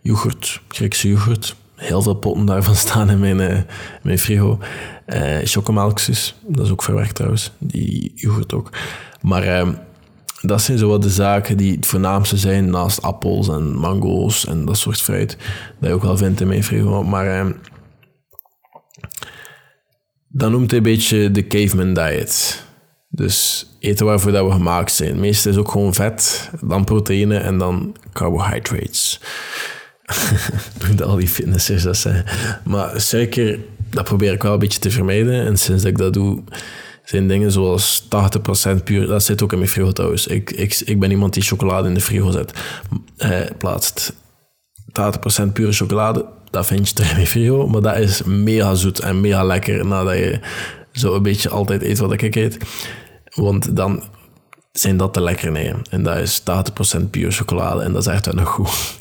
yoghurt, 0.01 0.61
Griekse 0.69 1.09
yoghurt. 1.09 1.57
Heel 1.77 2.03
veel 2.03 2.15
potten 2.15 2.45
daarvan 2.45 2.77
staan 2.87 3.11
in 3.11 3.21
mijn, 3.21 3.39
uh, 3.39 3.59
mijn 4.03 4.19
frigo. 4.19 4.59
Uh, 5.07 5.39
chocomelkjes, 5.43 6.35
dat 6.47 6.65
is 6.65 6.73
ook 6.73 6.83
verwerkt 6.83 7.15
trouwens, 7.15 7.53
die 7.59 8.13
yoghurt 8.15 8.53
ook. 8.53 8.71
Maar 9.21 9.43
ehm, 9.43 9.73
dat 10.41 10.63
zijn 10.63 10.79
zo 10.79 10.89
wat 10.89 11.03
de 11.03 11.11
zaken 11.11 11.57
die 11.57 11.77
het 11.77 11.87
voornaamste 11.87 12.37
zijn 12.37 12.71
naast 12.71 13.03
appels 13.03 13.49
en 13.49 13.77
mango's 13.77 14.47
en 14.47 14.65
dat 14.65 14.77
soort 14.77 15.01
fruit. 15.01 15.37
Dat 15.81 15.89
je 15.89 15.95
ook 15.95 16.03
wel 16.03 16.17
vindt 16.17 16.41
in 16.41 16.49
mijn 16.49 16.65
frigo. 16.65 17.03
Maar 17.03 17.27
ehm, 17.27 17.53
dat 20.29 20.51
noemt 20.51 20.71
hij 20.71 20.79
een 20.79 20.85
beetje 20.85 21.31
de 21.31 21.47
caveman 21.47 21.95
diet. 21.95 22.65
Dus 23.15 23.67
eten 23.79 24.07
waarvoor 24.07 24.33
dat 24.33 24.47
we 24.47 24.53
gemaakt 24.53 24.93
zijn. 24.93 25.21
Meestal 25.21 25.53
is 25.53 25.59
ook 25.59 25.71
gewoon 25.71 25.95
vet, 25.95 26.51
dan 26.61 26.85
proteïne 26.85 27.37
en 27.37 27.59
dan 27.59 27.97
carbohydrates. 28.13 29.21
Doen 30.87 31.03
al 31.03 31.17
die 31.17 31.29
fitnessers 31.29 31.83
dat 31.83 31.97
zijn. 31.97 32.25
Maar 32.65 33.01
suiker, 33.01 33.59
dat 33.91 34.05
probeer 34.05 34.33
ik 34.33 34.43
wel 34.43 34.53
een 34.53 34.59
beetje 34.59 34.79
te 34.79 34.91
vermijden. 34.91 35.47
En 35.47 35.57
sinds 35.57 35.85
ik 35.85 35.99
dat 35.99 36.13
doe, 36.13 36.43
zijn 37.05 37.29
dingen 37.29 37.53
zoals 37.53 38.09
80% 38.79 38.83
puur... 38.85 39.07
Dat 39.07 39.23
zit 39.23 39.43
ook 39.43 39.53
in 39.53 39.59
mijn 39.59 39.71
frigo 39.71 39.93
trouwens. 39.93 40.27
Ik, 40.27 40.51
ik, 40.51 40.83
ik 40.85 41.01
ben 41.01 41.11
iemand 41.11 41.35
die 41.35 41.43
chocolade 41.43 41.89
in 41.89 41.95
de 41.95 42.01
frigo 42.01 42.31
zet, 42.31 42.53
eh, 43.17 43.41
plaatst. 43.59 44.13
80% 45.43 45.53
pure 45.53 45.73
chocolade, 45.73 46.27
dat 46.51 46.67
vind 46.67 46.89
je 46.89 46.95
er 46.95 47.11
in 47.11 47.15
mijn 47.15 47.27
frigo. 47.27 47.67
Maar 47.67 47.81
dat 47.83 47.97
is 47.97 48.23
mega 48.23 48.75
zoet 48.75 48.99
en 48.99 49.21
mega 49.21 49.45
lekker 49.45 49.87
nadat 49.87 50.17
je 50.17 50.41
zo 50.93 51.15
een 51.15 51.23
beetje 51.23 51.49
altijd 51.49 51.83
eet 51.83 51.99
wat 51.99 52.23
ik 52.23 52.35
eet. 52.35 52.59
Want 53.35 53.77
dan 53.77 54.03
zijn 54.73 54.97
dat 54.97 55.15
de 55.15 55.21
lekkernijen. 55.21 55.83
En 55.91 56.03
dat 56.03 56.17
is 56.17 56.43
80% 57.01 57.11
puur 57.11 57.33
chocolade. 57.33 57.83
En 57.83 57.93
dat 57.93 58.07
is 58.07 58.13
echt 58.13 58.27
wel 58.27 58.35
nog 58.35 58.49
goed. 58.49 58.97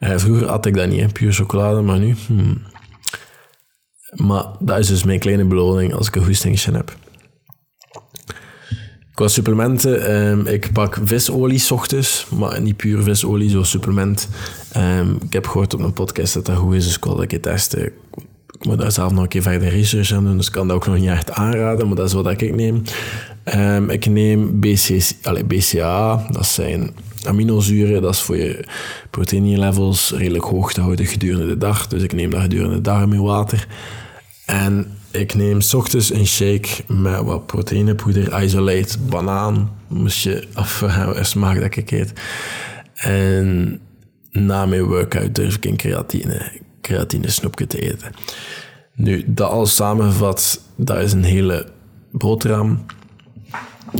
Uh, 0.00 0.18
vroeger 0.18 0.48
had 0.48 0.66
ik 0.66 0.74
dat 0.74 0.88
niet, 0.88 1.12
puur 1.12 1.32
chocolade, 1.32 1.80
maar 1.80 1.98
nu... 1.98 2.14
Hmm. 2.26 2.62
Maar 4.14 4.44
dat 4.58 4.78
is 4.78 4.86
dus 4.86 5.04
mijn 5.04 5.18
kleine 5.18 5.44
beloning 5.44 5.94
als 5.94 6.08
ik 6.08 6.16
een 6.16 6.24
goestingje 6.24 6.72
heb. 6.72 6.96
Qua 9.14 9.28
supplementen, 9.28 10.14
um, 10.14 10.46
ik 10.46 10.72
pak 10.72 10.98
visolie 11.04 11.58
s 11.58 11.70
ochtends, 11.70 12.26
maar 12.30 12.60
niet 12.60 12.76
puur 12.76 13.02
visolie, 13.02 13.50
zo 13.50 13.62
supplement. 13.62 14.28
Um, 14.76 15.18
ik 15.24 15.32
heb 15.32 15.46
gehoord 15.46 15.74
op 15.74 15.80
een 15.80 15.92
podcast 15.92 16.34
dat 16.34 16.46
dat 16.46 16.56
goed 16.56 16.74
is, 16.74 16.84
dus 16.84 16.96
ik 16.96 17.04
wil 17.04 17.16
dat 17.16 17.32
ik 17.32 17.42
testen. 17.42 17.84
Ik 17.84 18.64
moet 18.64 18.78
daar 18.78 18.92
zelf 18.92 19.12
nog 19.12 19.22
een 19.22 19.28
keer 19.28 19.42
verder 19.42 19.68
research 19.68 20.12
aan 20.12 20.24
doen, 20.24 20.36
dus 20.36 20.46
ik 20.46 20.52
kan 20.52 20.68
dat 20.68 20.76
ook 20.76 20.86
nog 20.86 20.96
niet 20.96 21.08
echt 21.08 21.30
aanraden, 21.30 21.86
maar 21.86 21.96
dat 21.96 22.06
is 22.06 22.12
wat 22.12 22.30
ik 22.40 22.54
neem. 22.54 22.82
Um, 23.54 23.90
ik 23.90 24.06
neem 24.06 24.60
BC, 24.60 25.10
allez, 25.22 25.42
BCA, 25.46 26.26
dat 26.30 26.46
zijn 26.46 26.94
aminozuren, 27.24 28.02
dat 28.02 28.14
is 28.14 28.20
voor 28.20 28.36
je 28.36 28.64
levels 29.58 30.12
redelijk 30.12 30.44
hoog 30.44 30.72
te 30.72 30.80
houden 30.80 31.06
gedurende 31.06 31.46
de 31.46 31.56
dag. 31.56 31.86
Dus 31.86 32.02
ik 32.02 32.12
neem 32.12 32.30
dat 32.30 32.40
gedurende 32.40 32.74
de 32.74 32.80
dag 32.80 33.02
in 33.02 33.22
water. 33.22 33.66
En 34.46 34.86
ik 35.10 35.34
neem 35.34 35.60
s 35.60 35.74
ochtends 35.74 36.12
een 36.12 36.26
shake 36.26 36.68
met 36.86 37.22
wat 37.22 37.46
proteïnepoeder, 37.46 38.42
isolate, 38.42 38.98
banaan. 38.98 39.70
Moest 39.88 40.22
je 40.22 40.46
afvragen, 40.52 41.26
smaak 41.26 41.60
dat 41.60 41.76
ik 41.76 41.90
eet. 41.90 42.12
En 42.94 43.80
na 44.30 44.66
mijn 44.66 44.84
workout 44.84 45.34
durf 45.34 45.56
ik 45.56 45.64
een 45.64 45.76
creatine, 45.76 46.52
creatine 46.80 47.30
snoepje 47.30 47.66
te 47.66 47.80
eten. 47.80 48.12
Nu, 48.94 49.24
dat 49.26 49.50
alles 49.50 49.74
samengevat, 49.74 50.60
dat 50.76 50.98
is 50.98 51.12
een 51.12 51.24
hele 51.24 51.66
boterham. 52.10 52.84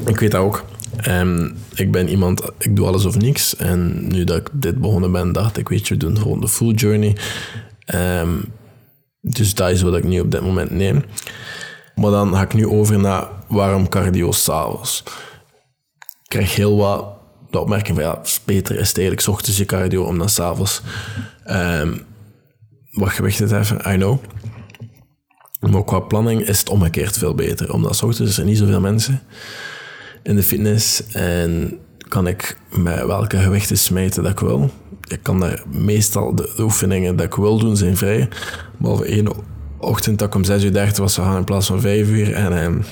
Ik 0.04 0.18
weet 0.18 0.30
dat 0.30 0.40
ook. 0.40 0.64
Um, 1.09 1.56
ik 1.74 1.92
ben 1.92 2.09
iemand, 2.09 2.42
ik 2.59 2.76
doe 2.76 2.87
alles 2.87 3.04
of 3.04 3.18
niks. 3.18 3.56
En 3.56 4.09
nu 4.09 4.24
dat 4.24 4.37
ik 4.37 4.48
dit 4.52 4.80
begonnen 4.80 5.12
ben, 5.12 5.32
dacht 5.32 5.56
ik, 5.56 5.68
weet 5.68 5.88
je, 5.88 5.94
we 5.94 6.00
doen 6.00 6.18
gewoon 6.18 6.40
de 6.40 6.48
full 6.48 6.74
journey. 6.74 7.16
Um, 7.94 8.44
dus 9.20 9.54
dat 9.54 9.70
is 9.70 9.82
wat 9.82 9.96
ik 9.96 10.04
nu 10.04 10.20
op 10.20 10.30
dit 10.30 10.40
moment 10.40 10.70
neem. 10.70 11.04
Maar 11.94 12.11
dan 12.11 12.35
ga 12.35 12.42
ik 12.42 12.54
nu 12.54 12.66
over 12.66 12.98
naar 12.98 13.28
waarom 13.48 13.88
cardio 13.88 14.32
s'avonds. 14.32 15.02
Ik 15.98 16.28
krijg 16.28 16.56
heel 16.56 16.76
wat 16.76 17.14
de 17.50 17.59
opmerking 17.59 17.96
van 17.96 18.06
ja, 18.06 18.20
beter 18.44 18.78
is 18.78 18.88
het 18.88 18.96
eigenlijk 18.98 19.20
s 19.20 19.28
ochtends 19.28 19.59
je 19.59 19.64
cardio 19.64 20.04
om 20.04 20.18
dan 20.18 20.28
s'avonds 20.28 20.82
um, 21.50 22.02
wat 22.90 23.11
gewicht 23.11 23.37
te 23.37 23.46
heffen. 23.46 23.92
I 23.92 23.96
know. 23.96 24.18
Maar 25.61 25.85
qua 25.85 26.00
planning 26.00 26.40
is 26.40 26.59
het 26.59 26.68
omgekeerd 26.68 27.18
veel 27.18 27.35
beter. 27.35 27.72
Omdat 27.72 27.96
s 27.96 28.02
ochtends 28.02 28.38
er 28.38 28.44
niet 28.44 28.59
zoveel 28.59 28.80
mensen 28.80 29.22
in 30.26 30.36
de 30.36 30.42
fitness 30.42 31.06
en 31.06 31.78
kan 32.08 32.26
ik 32.26 32.56
met 32.70 33.06
welke 33.06 33.38
gewichten 33.38 33.78
smijten 33.78 34.22
dat 34.22 34.32
ik 34.32 34.40
wil. 34.40 34.70
Ik 35.08 35.22
kan 35.22 35.40
daar 35.40 35.62
meestal 35.70 36.34
de, 36.34 36.54
oefeningen 36.58 37.16
dat 37.16 37.26
ik 37.26 37.34
wil 37.34 37.58
doen 37.58 37.76
zijn 37.76 37.96
vrij. 37.96 38.28
Behalve 38.78 39.04
één 39.04 39.28
ochtend 39.78 40.18
dat 40.18 40.28
ik 40.28 40.34
om 40.34 40.44
6 40.44 40.64
uur 40.64 40.72
30 40.72 40.98
was 40.98 41.14
gaan 41.14 41.36
in 41.36 41.44
plaats 41.44 41.66
van 41.66 41.80
5 41.80 42.08
uur. 42.08 42.32
En, 42.32 42.84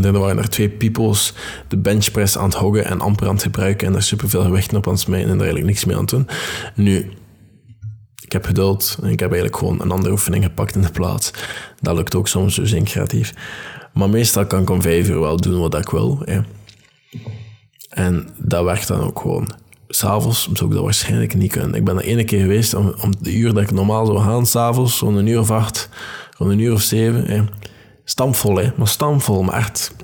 dan 0.00 0.12
waren 0.12 0.38
er 0.38 0.48
twee 0.48 0.68
peoples 0.68 1.34
de 1.68 1.78
benchpress 1.78 2.38
aan 2.38 2.44
het 2.44 2.54
hoggen 2.54 2.84
en 2.84 3.00
amper 3.00 3.26
aan 3.26 3.34
het 3.34 3.42
gebruiken 3.42 3.86
en 3.86 3.94
er 3.94 4.02
superveel 4.02 4.42
gewichten 4.42 4.76
op 4.76 4.86
aan 4.86 4.92
het 4.92 5.02
smijten 5.02 5.28
en 5.28 5.34
er 5.34 5.40
eigenlijk 5.40 5.70
niks 5.70 5.84
mee 5.84 5.96
aan 5.96 6.00
het 6.00 6.10
doen. 6.10 6.28
Nu, 6.74 7.10
ik 8.22 8.32
heb 8.32 8.44
geduld 8.44 8.98
en 9.02 9.08
ik 9.08 9.20
heb 9.20 9.30
eigenlijk 9.30 9.58
gewoon 9.58 9.80
een 9.80 9.90
andere 9.90 10.12
oefening 10.12 10.44
gepakt 10.44 10.74
in 10.74 10.82
de 10.82 10.90
plaats. 10.90 11.30
Dat 11.80 11.96
lukt 11.96 12.14
ook 12.14 12.28
soms, 12.28 12.54
dus 12.54 12.72
in 12.72 12.84
creatief. 12.84 13.34
Maar 13.98 14.10
meestal 14.10 14.46
kan 14.46 14.62
ik 14.62 14.70
om 14.70 14.82
vijf 14.82 15.08
uur 15.08 15.20
wel 15.20 15.36
doen 15.36 15.60
wat 15.60 15.74
ik 15.74 15.88
wil. 15.90 16.22
Hè. 16.24 16.40
En 17.88 18.28
dat 18.36 18.64
werkt 18.64 18.88
dan 18.88 19.00
ook 19.00 19.20
gewoon. 19.20 19.50
S'avonds 19.88 20.48
zou 20.52 20.68
ik 20.68 20.74
dat 20.74 20.84
waarschijnlijk 20.84 21.34
niet 21.34 21.52
kunnen. 21.52 21.74
Ik 21.74 21.84
ben 21.84 21.96
er 21.96 22.04
ene 22.04 22.24
keer 22.24 22.40
geweest 22.40 22.74
om, 22.74 22.94
om 23.02 23.12
de 23.20 23.36
uur 23.36 23.54
dat 23.54 23.62
ik 23.62 23.70
normaal 23.70 24.06
zou 24.06 24.18
gaan, 24.18 24.46
s'avonds, 24.46 25.00
rond 25.00 25.16
een 25.16 25.26
uur 25.26 25.38
of 25.38 25.50
acht, 25.50 25.88
rond 26.36 26.50
een 26.50 26.58
uur 26.58 26.72
of 26.72 26.80
zeven. 26.80 27.24
Hè. 27.24 27.44
Stampvol, 28.04 28.56
hè. 28.56 28.70
maar 28.76 28.88
stampvol, 28.88 29.42
maar 29.42 29.56
echt. 29.56 29.94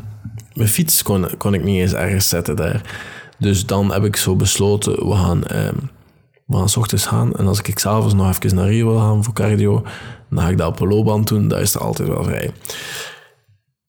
Mijn 0.54 0.68
fiets 0.68 1.02
kon, 1.02 1.26
kon 1.38 1.54
ik 1.54 1.64
niet 1.64 1.80
eens 1.80 1.92
ergens 1.92 2.28
zetten 2.28 2.57
daar. 2.57 2.80
Dus 3.38 3.66
dan 3.66 3.92
heb 3.92 4.04
ik 4.04 4.16
zo 4.16 4.37
besloten, 4.37 5.09
we 5.09 5.14
gaan, 5.14 5.44
ehm, 5.44 5.76
we 6.46 6.57
gaan 6.57 6.68
s 6.68 6.76
ochtends 6.76 7.07
gaan. 7.07 7.35
En 7.37 7.46
als 7.46 7.61
ik 7.61 7.78
s'avonds 7.78 8.14
nog 8.14 8.28
even 8.28 8.57
naar 8.57 8.68
Rio 8.68 8.88
wil 8.88 8.98
gaan 8.98 9.24
voor 9.24 9.35
cardio, 9.35 9.83
dan 10.30 10.42
ga 10.44 10.48
ik 10.48 10.59
dat 10.59 10.68
op 10.68 10.80
een 10.80 10.88
loopband 10.88 11.28
doen. 11.28 11.48
Dat 11.48 11.61
is 11.61 11.74
er 11.74 11.80
altijd 11.80 12.09
wel 12.09 12.24
vrij. 12.24 12.50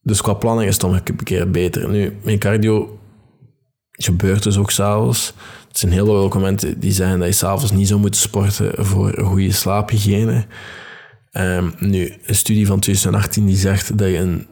Dus 0.06 0.22
qua 0.22 0.34
planning 0.34 0.68
is 0.68 0.74
het 0.74 0.82
dan 0.82 0.94
een 0.94 1.24
keer 1.24 1.52
beter. 1.52 1.90
Nu, 1.90 2.18
mijn 2.24 2.40
cardio 2.40 3.00
gebeurt 3.92 4.44
dus 4.44 4.58
ook 4.58 4.72
s'avonds. 4.72 5.34
Er 5.72 5.78
zijn 5.78 5.92
heel 5.92 6.06
veel 6.06 6.30
momenten 6.30 6.80
die 6.80 6.92
zeggen 6.92 7.20
dat 7.20 7.28
je 7.28 7.34
s'avonds 7.34 7.72
niet 7.72 7.88
zou 7.88 8.00
moeten 8.00 8.22
sporten 8.22 8.86
voor 8.86 9.18
een 9.18 9.26
goede 9.26 9.52
slaaphygiëne. 9.52 10.46
Um, 11.32 11.74
nu, 11.80 12.14
een 12.26 12.36
studie 12.36 12.68
van 12.68 12.80
2018 12.80 13.46
die 13.46 13.58
zegt 13.58 13.98
dat 13.98 14.08
je 14.08 14.14
in 14.14 14.48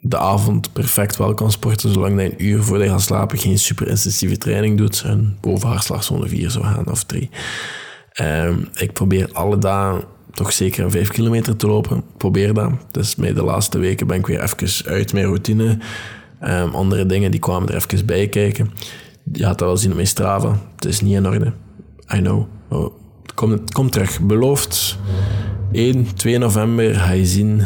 de 0.00 0.18
avond 0.18 0.72
perfect 0.72 1.16
wel 1.16 1.34
kan 1.34 1.50
sporten, 1.50 1.92
zolang 1.92 2.20
je 2.20 2.24
een 2.24 2.44
uur 2.44 2.62
voordat 2.62 2.86
je 2.86 2.92
gaat 2.92 3.02
slapen 3.02 3.38
geen 3.38 3.58
super 3.58 3.88
intensieve 3.88 4.38
training 4.38 4.78
doet 4.78 5.02
en 5.06 5.38
boven 5.40 5.68
hartslagzone 5.68 6.28
4 6.28 6.50
zou 6.50 6.64
gaan 6.64 6.90
of 6.90 7.04
3. 7.04 7.30
Um, 8.22 8.68
ik 8.74 8.92
probeer 8.92 9.28
alle 9.32 9.58
dagen 9.58 10.04
toch 10.38 10.52
zeker 10.52 10.84
een 10.84 10.90
5 10.90 11.08
kilometer 11.08 11.56
te 11.56 11.66
lopen. 11.66 12.02
Probeer 12.16 12.54
dat. 12.54 12.70
Dus 12.90 13.16
met 13.16 13.34
de 13.34 13.42
laatste 13.42 13.78
weken 13.78 14.06
ben 14.06 14.18
ik 14.18 14.26
weer 14.26 14.42
even 14.42 14.90
uit 14.90 15.12
mijn 15.12 15.24
routine. 15.24 15.78
Um, 16.42 16.74
andere 16.74 17.06
dingen 17.06 17.30
die 17.30 17.40
kwamen 17.40 17.68
er 17.68 17.74
even 17.74 18.06
bij 18.06 18.28
kijken. 18.28 18.70
Je 19.32 19.44
had 19.44 19.58
dat 19.58 19.68
wel 19.68 19.76
zien 19.76 19.90
op 19.90 19.96
mijn 19.96 20.08
Strava. 20.08 20.58
Het 20.74 20.84
is 20.84 21.00
niet 21.00 21.14
in 21.14 21.26
orde. 21.26 21.52
I 22.14 22.18
know. 22.18 22.46
Oh, 22.68 22.94
het, 23.22 23.72
komt, 23.72 23.92
terug. 23.92 24.20
Beloofd. 24.20 24.98
1, 25.72 26.14
2 26.14 26.38
november 26.38 26.94
ga 26.94 27.10
je 27.10 27.26
zien 27.26 27.62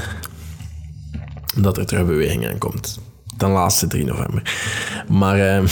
dat 1.57 1.79
er 1.79 1.87
terug 1.87 2.07
beweging 2.07 2.49
aan 2.49 2.59
komt. 2.59 3.01
Ten 3.37 3.51
laatste 3.51 3.87
3 3.87 4.05
november. 4.05 4.43
Maar 5.09 5.39
uh, 5.39 5.69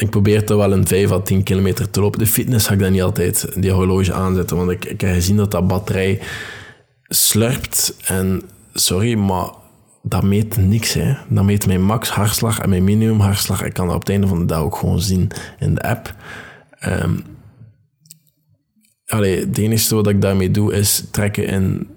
ik 0.00 0.10
probeer 0.10 0.44
toch 0.44 0.56
wel 0.56 0.72
een 0.72 0.86
5 0.86 1.10
à 1.10 1.20
10 1.20 1.42
kilometer 1.42 1.90
te 1.90 2.00
lopen. 2.00 2.18
De 2.18 2.26
fitness 2.26 2.66
ga 2.66 2.72
ik 2.72 2.78
dan 2.78 2.92
niet 2.92 3.02
altijd 3.02 3.62
die 3.62 3.70
horloge 3.70 4.12
aanzetten, 4.12 4.56
want 4.56 4.70
ik, 4.70 4.84
ik 4.84 5.00
heb 5.00 5.12
gezien 5.14 5.36
dat 5.36 5.50
dat 5.50 5.66
batterij 5.66 6.20
slurpt. 7.08 7.96
En 8.04 8.42
sorry, 8.72 9.14
maar 9.14 9.50
dat 10.02 10.22
meet 10.22 10.56
niks. 10.56 10.92
Hè. 10.92 11.14
Dat 11.28 11.44
meet 11.44 11.66
mijn 11.66 11.84
max 11.84 12.08
hartslag 12.08 12.58
en 12.58 12.68
mijn 12.68 12.84
minimum 12.84 13.20
hartslag. 13.20 13.64
Ik 13.64 13.72
kan 13.72 13.86
dat 13.86 13.94
op 13.94 14.00
het 14.00 14.10
einde 14.10 14.26
van 14.26 14.38
de 14.38 14.44
dag 14.44 14.60
ook 14.60 14.76
gewoon 14.76 15.00
zien 15.00 15.30
in 15.58 15.74
de 15.74 15.82
app. 15.82 16.14
Um, 16.86 17.22
het 19.04 19.58
enige 19.58 19.94
wat 19.94 20.08
ik 20.08 20.20
daarmee 20.20 20.50
doe 20.50 20.72
is 20.72 21.04
trekken 21.10 21.46
in, 21.46 21.88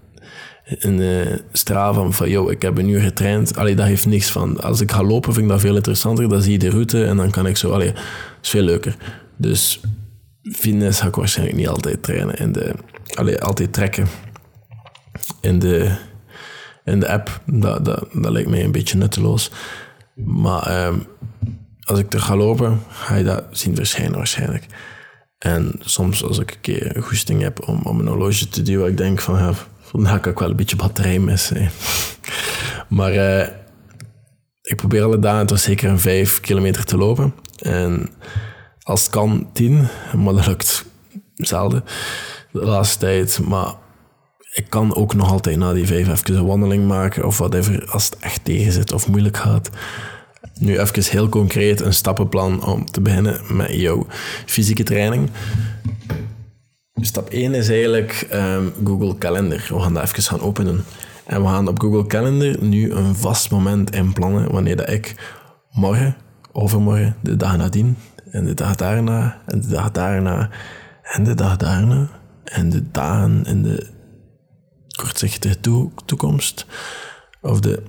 in 0.63 0.97
de 0.97 1.43
Strava 1.51 2.09
van, 2.09 2.29
yo, 2.29 2.49
ik 2.49 2.61
heb 2.61 2.77
een 2.77 2.89
uur 2.89 3.01
getraind. 3.01 3.57
Allee, 3.57 3.75
dat 3.75 3.85
heeft 3.85 4.05
niks 4.05 4.29
van. 4.29 4.61
Als 4.61 4.81
ik 4.81 4.91
ga 4.91 5.03
lopen 5.03 5.33
vind 5.33 5.45
ik 5.45 5.51
dat 5.51 5.61
veel 5.61 5.75
interessanter. 5.75 6.29
Dan 6.29 6.41
zie 6.41 6.51
je 6.51 6.59
de 6.59 6.69
route 6.69 7.05
en 7.05 7.17
dan 7.17 7.31
kan 7.31 7.45
ik 7.45 7.57
zo, 7.57 7.71
allee, 7.71 7.93
is 8.41 8.49
veel 8.49 8.63
leuker. 8.63 8.95
Dus 9.37 9.79
fitness 10.41 10.99
ga 10.99 11.07
ik 11.07 11.15
waarschijnlijk 11.15 11.57
niet 11.57 11.67
altijd 11.67 12.03
trainen. 12.03 12.35
In 12.35 12.51
de, 12.51 12.73
allee, 13.13 13.41
altijd 13.41 13.73
trekken 13.73 14.07
in 15.41 15.59
de, 15.59 15.95
in 16.83 16.99
de 16.99 17.09
app. 17.09 17.41
Dat, 17.45 17.85
dat, 17.85 18.07
dat 18.13 18.31
lijkt 18.31 18.49
mij 18.49 18.63
een 18.63 18.71
beetje 18.71 18.97
nutteloos. 18.97 19.51
Maar 20.15 20.85
um, 20.87 21.05
als 21.81 21.99
ik 21.99 22.13
er 22.13 22.19
ga 22.19 22.35
lopen, 22.35 22.81
ga 22.89 23.15
je 23.15 23.23
dat 23.23 23.43
zien 23.51 23.75
verschijnen 23.75 24.17
waarschijnlijk. 24.17 24.65
En 25.37 25.75
soms 25.79 26.23
als 26.23 26.39
ik 26.39 26.51
een 26.51 26.61
keer 26.61 26.95
een 26.95 27.03
goesting 27.03 27.41
heb 27.41 27.67
om, 27.67 27.81
om 27.83 27.99
een 27.99 28.07
horloge 28.07 28.47
te 28.47 28.61
duwen, 28.61 28.89
ik 28.89 28.97
denk 28.97 29.21
van, 29.21 29.37
ja, 29.37 29.53
vandaag 29.93 30.19
kan 30.19 30.31
ik 30.31 30.39
wel 30.39 30.49
een 30.49 30.55
beetje 30.55 30.75
batterij 30.75 31.19
missen. 31.19 31.69
Maar 32.87 33.13
uh, 33.13 33.47
ik 34.61 34.75
probeer 34.75 35.03
alle 35.03 35.19
dagen 35.19 35.45
toch 35.45 35.59
zeker 35.59 35.89
een 35.89 35.99
vijf 35.99 36.39
kilometer 36.39 36.85
te 36.85 36.97
lopen. 36.97 37.33
En 37.59 38.09
als 38.83 39.01
het 39.01 39.09
kan, 39.11 39.49
tien, 39.53 39.87
maar 40.17 40.33
dat 40.33 40.47
lukt 40.47 40.85
zelden 41.35 41.83
de 42.51 42.65
laatste 42.65 42.99
tijd. 42.99 43.39
Maar 43.39 43.73
ik 44.53 44.65
kan 44.69 44.95
ook 44.95 45.13
nog 45.13 45.31
altijd 45.31 45.57
na 45.57 45.73
die 45.73 45.87
vijf 45.87 46.07
even 46.07 46.35
een 46.35 46.45
wandeling 46.45 46.87
maken 46.87 47.25
of 47.25 47.37
whatever, 47.37 47.85
als 47.91 48.05
het 48.05 48.17
echt 48.19 48.45
tegen 48.45 48.71
zit 48.71 48.91
of 48.91 49.07
moeilijk 49.07 49.37
gaat. 49.37 49.69
Nu 50.59 50.79
even 50.79 51.03
heel 51.03 51.29
concreet 51.29 51.81
een 51.81 51.93
stappenplan 51.93 52.65
om 52.65 52.85
te 52.85 53.01
beginnen 53.01 53.41
met 53.55 53.73
jouw 53.73 54.07
fysieke 54.45 54.83
training. 54.83 55.29
Stap 57.05 57.29
1 57.29 57.53
is 57.53 57.69
eigenlijk 57.69 58.27
um, 58.33 58.73
Google 58.83 59.17
Calendar. 59.17 59.65
We 59.67 59.79
gaan 59.79 59.93
dat 59.93 60.03
even 60.03 60.23
gaan 60.23 60.41
openen. 60.41 60.85
En 61.25 61.41
we 61.41 61.47
gaan 61.47 61.67
op 61.67 61.79
Google 61.79 62.05
Calendar 62.05 62.63
nu 62.63 62.91
een 62.91 63.15
vast 63.15 63.51
moment 63.51 63.95
inplannen 63.95 64.51
wanneer 64.51 64.75
dat 64.75 64.89
ik 64.89 65.15
morgen, 65.71 66.15
overmorgen, 66.51 67.15
de 67.21 67.35
dag 67.35 67.57
nadien, 67.57 67.97
en 68.31 68.45
de 68.45 68.53
dag 68.53 68.75
daarna, 68.75 69.41
en 69.45 69.61
de 69.61 69.67
dag 69.67 69.91
daarna, 69.91 70.49
en 71.03 71.23
de 71.23 71.33
dag 71.33 71.57
daarna, 71.57 72.09
en 72.43 72.69
de 72.69 72.91
dagen 72.91 73.43
in 73.45 73.63
de 73.63 73.87
kortzichtige 74.97 75.59
toekomst, 76.05 76.65
of 77.41 77.59
de 77.59 77.83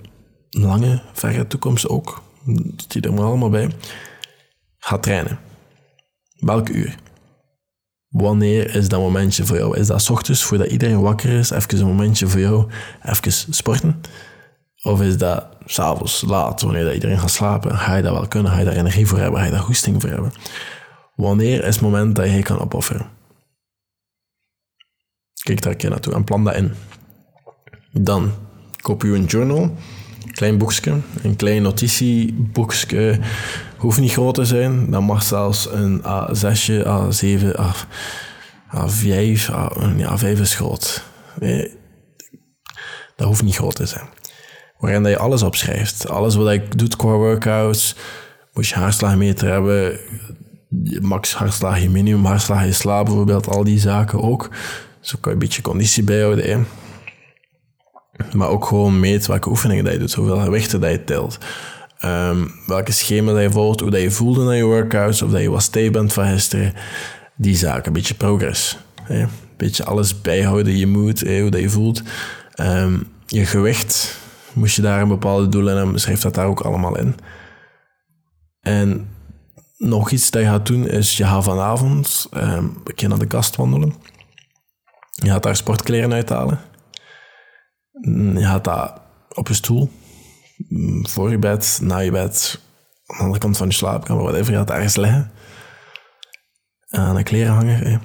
lange, 0.50 1.02
verre 1.12 1.46
toekomst 1.46 1.88
ook, 1.88 2.22
dat 2.44 2.84
die 2.88 3.02
er 3.02 3.14
maar 3.14 3.24
allemaal 3.24 3.50
bij, 3.50 3.70
ga 4.78 4.98
trainen. 4.98 5.38
Welk 6.38 6.68
uur? 6.68 7.02
Wanneer 8.14 8.74
is 8.74 8.88
dat 8.88 9.00
momentje 9.00 9.46
voor 9.46 9.56
jou? 9.56 9.78
Is 9.78 9.86
dat 9.86 10.10
ochtends, 10.10 10.44
voordat 10.44 10.70
iedereen 10.70 11.00
wakker 11.00 11.30
is, 11.30 11.50
even 11.50 11.78
een 11.78 11.86
momentje 11.86 12.28
voor 12.28 12.40
jou, 12.40 12.70
even 13.02 13.54
sporten? 13.54 14.00
Of 14.82 15.00
is 15.00 15.18
dat 15.18 15.46
s'avonds, 15.64 16.22
laat, 16.26 16.62
wanneer 16.62 16.84
dat 16.84 16.94
iedereen 16.94 17.18
gaat 17.18 17.30
slapen? 17.30 17.78
Ga 17.78 17.96
je 17.96 18.02
dat 18.02 18.12
wel 18.12 18.28
kunnen? 18.28 18.52
Ga 18.52 18.58
je 18.58 18.64
daar 18.64 18.76
energie 18.76 19.06
voor 19.06 19.18
hebben? 19.18 19.40
Ga 19.40 19.44
je 19.44 19.50
daar 19.50 19.60
goesting 19.60 20.00
voor 20.00 20.10
hebben? 20.10 20.32
Wanneer 21.14 21.64
is 21.64 21.74
het 21.74 21.84
moment 21.84 22.16
dat 22.16 22.30
je 22.30 22.42
kan 22.42 22.60
opofferen? 22.60 23.06
Kijk 25.42 25.62
daar 25.62 25.72
een 25.72 25.78
keer 25.78 25.90
naartoe 25.90 26.14
en 26.14 26.24
plan 26.24 26.44
dat 26.44 26.54
in. 26.54 26.72
Dan 27.92 28.32
koop 28.80 29.02
je 29.02 29.08
een 29.08 29.24
journal 29.24 29.76
klein 30.34 30.58
boekje, 30.58 31.00
een 31.22 31.36
klein 31.36 31.62
notitieboekje. 31.62 33.18
Hoeft 33.76 34.00
niet 34.00 34.12
groot 34.12 34.34
te 34.34 34.44
zijn. 34.44 34.90
Dat 34.90 35.02
mag 35.02 35.22
zelfs 35.22 35.68
een 35.72 36.00
A6, 36.00 36.84
A7, 36.86 37.58
A, 37.58 37.74
A5. 38.74 39.50
A, 39.50 39.72
ja, 39.96 40.18
A5 40.18 40.40
is 40.40 40.54
groot. 40.54 41.04
Dat 43.16 43.26
hoeft 43.26 43.42
niet 43.42 43.54
groot 43.54 43.76
te 43.76 43.86
zijn. 43.86 44.08
Waarin 44.78 45.02
dat 45.02 45.12
je 45.12 45.18
alles 45.18 45.42
opschrijft. 45.42 46.08
Alles 46.08 46.34
wat 46.34 46.50
ik 46.50 46.78
doe 46.78 46.88
qua 46.88 47.08
workouts. 47.08 47.96
Moet 48.52 48.68
je 48.68 48.74
hartslagmeter 48.74 49.48
hebben. 49.48 50.00
Max 51.00 51.34
hartslag, 51.34 51.80
je 51.80 51.90
minimum 51.90 52.24
hartslag, 52.24 52.64
je 52.64 52.72
slaap 52.72 53.04
bijvoorbeeld. 53.04 53.48
Al 53.48 53.64
die 53.64 53.78
zaken 53.78 54.22
ook. 54.22 54.50
Zo 55.00 55.16
kan 55.20 55.32
je 55.32 55.38
een 55.38 55.44
beetje 55.44 55.62
conditie 55.62 56.02
bijhouden. 56.02 56.44
Hè. 56.44 56.58
Maar 58.32 58.48
ook 58.48 58.64
gewoon 58.64 59.00
meet 59.00 59.26
welke 59.26 59.48
oefeningen 59.48 59.84
dat 59.84 59.92
je 59.92 59.98
doet, 59.98 60.14
hoeveel 60.14 60.40
gewichten 60.40 60.80
dat 60.80 60.90
je 60.90 61.04
telt. 61.04 61.38
Um, 62.04 62.50
welke 62.66 62.92
schema 62.92 63.32
dat 63.32 63.42
je 63.42 63.50
volgt, 63.50 63.80
hoe 63.80 63.90
dat 63.90 64.00
je 64.00 64.10
voelde 64.10 64.44
na 64.44 64.50
je 64.50 64.64
workouts, 64.64 65.22
of 65.22 65.30
dat 65.30 65.40
je 65.40 65.50
wat 65.50 65.62
stay 65.62 65.90
bent 65.90 66.12
van 66.12 66.26
gisteren. 66.26 66.72
Die 67.36 67.56
zaken, 67.56 67.86
een 67.86 67.92
beetje 67.92 68.14
progress. 68.14 68.78
Een 69.08 69.28
beetje 69.56 69.84
alles 69.84 70.20
bijhouden, 70.20 70.76
je 70.76 70.86
moed, 70.86 71.20
hoe 71.20 71.50
dat 71.50 71.60
je 71.60 71.70
voelt. 71.70 72.02
Um, 72.60 73.08
je 73.26 73.46
gewicht, 73.46 74.18
moest 74.52 74.76
je 74.76 74.82
daar 74.82 75.00
een 75.00 75.08
bepaalde 75.08 75.48
doel 75.48 75.68
in 75.68 75.76
hebben, 75.76 76.00
schrijf 76.00 76.20
dat 76.20 76.34
daar 76.34 76.46
ook 76.46 76.60
allemaal 76.60 76.98
in. 76.98 77.14
En 78.60 79.08
nog 79.78 80.10
iets 80.10 80.30
dat 80.30 80.42
je 80.42 80.48
gaat 80.48 80.66
doen, 80.66 80.88
is 80.88 81.16
je 81.16 81.24
gaat 81.24 81.44
vanavond 81.44 82.28
um, 82.36 82.80
een 82.84 82.94
keer 82.94 83.08
naar 83.08 83.18
de 83.18 83.26
kast 83.26 83.56
wandelen. 83.56 83.94
Je 85.10 85.30
gaat 85.30 85.42
daar 85.42 85.56
sportkleren 85.56 86.12
uithalen. 86.12 86.60
Je 88.00 88.44
gaat 88.44 88.64
dat 88.64 89.00
op 89.28 89.48
je 89.48 89.54
stoel, 89.54 89.90
mm, 90.68 91.06
voor 91.06 91.30
je 91.30 91.38
bed, 91.38 91.78
na 91.82 91.98
je 91.98 92.10
bed, 92.10 92.60
aan 93.06 93.16
de 93.16 93.22
andere 93.22 93.40
kant 93.40 93.56
van 93.56 93.66
je 93.66 93.74
slaapkamer, 93.74 94.22
whatever, 94.22 94.52
je 94.52 94.58
gaat 94.58 94.70
ergens 94.70 94.96
liggen. 94.96 95.30
Aan 96.88 97.16
een 97.16 97.24
klerenhanger. 97.24 98.00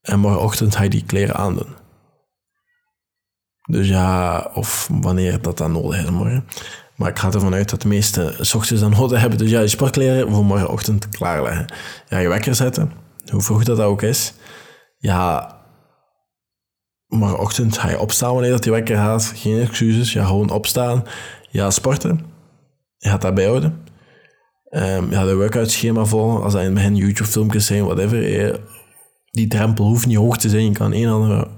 En 0.00 0.18
morgenochtend 0.18 0.76
ga 0.76 0.82
je 0.82 0.90
die 0.90 1.04
kleren 1.04 1.36
aandoen. 1.36 1.74
Dus 3.66 3.88
ja, 3.88 4.40
of 4.54 4.88
wanneer 4.92 5.42
dat 5.42 5.58
dan 5.58 5.72
nodig 5.72 6.02
is 6.02 6.10
morgen. 6.10 6.46
Maar 6.96 7.10
ik 7.10 7.18
ga 7.18 7.32
ervan 7.32 7.54
uit 7.54 7.70
dat 7.70 7.82
de 7.82 7.88
meeste 7.88 8.34
ochtends 8.54 8.80
dan 8.82 8.90
nodig 8.90 9.20
hebben. 9.20 9.38
Dus 9.38 9.50
ja, 9.50 9.60
je 9.60 9.68
sportkleren 9.68 10.30
voor 10.30 10.44
morgenochtend 10.44 11.08
klaarleggen. 11.08 11.66
Ja, 12.08 12.18
je 12.18 12.28
wekker 12.28 12.54
zetten, 12.54 12.92
hoe 13.30 13.42
vroeg 13.42 13.64
dat 13.64 13.80
ook 13.80 14.02
is. 14.02 14.34
Ja, 14.98 15.55
morgenochtend 17.08 17.78
ga 17.78 17.90
je 17.90 18.00
opstaan 18.00 18.32
wanneer 18.32 18.50
dat 18.50 18.64
je 18.64 18.70
wekker 18.70 18.96
gaat. 18.96 19.32
Geen 19.34 19.60
excuses. 19.60 20.12
Ja, 20.12 20.24
gewoon 20.24 20.50
opstaan. 20.50 21.04
Ja, 21.50 21.70
sporten. 21.70 22.20
Je 22.96 23.08
gaat 23.08 23.22
dat 23.22 23.34
bijhouden. 23.34 23.84
Um, 24.70 25.12
gaat 25.12 25.28
een 25.28 25.36
workout 25.36 25.70
schema 25.70 26.04
volgen. 26.04 26.42
Als 26.42 26.52
dat 26.52 26.62
in 26.62 26.66
het 26.66 26.74
begin 26.74 26.96
YouTube-filmpjes 26.96 27.66
zijn, 27.66 27.84
whatever. 27.84 28.60
die 29.30 29.48
drempel 29.48 29.84
hoeft 29.84 30.06
niet 30.06 30.16
hoog 30.16 30.36
te 30.36 30.48
zijn. 30.48 30.64
Je 30.64 30.72
kan 30.72 30.92
een 30.92 31.08
andere... 31.08 31.48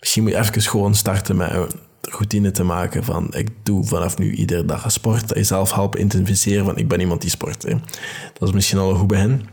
Misschien 0.00 0.22
moet 0.22 0.32
je 0.32 0.38
even 0.38 0.62
gewoon 0.62 0.94
starten 0.94 1.36
met 1.36 1.50
een 1.50 1.68
routine 2.00 2.50
te 2.50 2.62
maken 2.62 3.04
van 3.04 3.34
ik 3.34 3.48
doe 3.62 3.84
vanaf 3.84 4.18
nu 4.18 4.32
iedere 4.32 4.64
dag 4.64 4.92
sport. 4.92 5.28
Dat 5.28 5.36
je 5.36 5.44
zelf 5.44 5.72
helpen 5.72 6.00
identificeren 6.00 6.64
van 6.64 6.76
ik 6.76 6.88
ben 6.88 7.00
iemand 7.00 7.20
die 7.20 7.30
sport. 7.30 7.62
Hè. 7.62 7.74
Dat 8.38 8.48
is 8.48 8.54
misschien 8.54 8.78
al 8.78 8.90
een 8.90 8.98
goed 8.98 9.06
begin. 9.06 9.48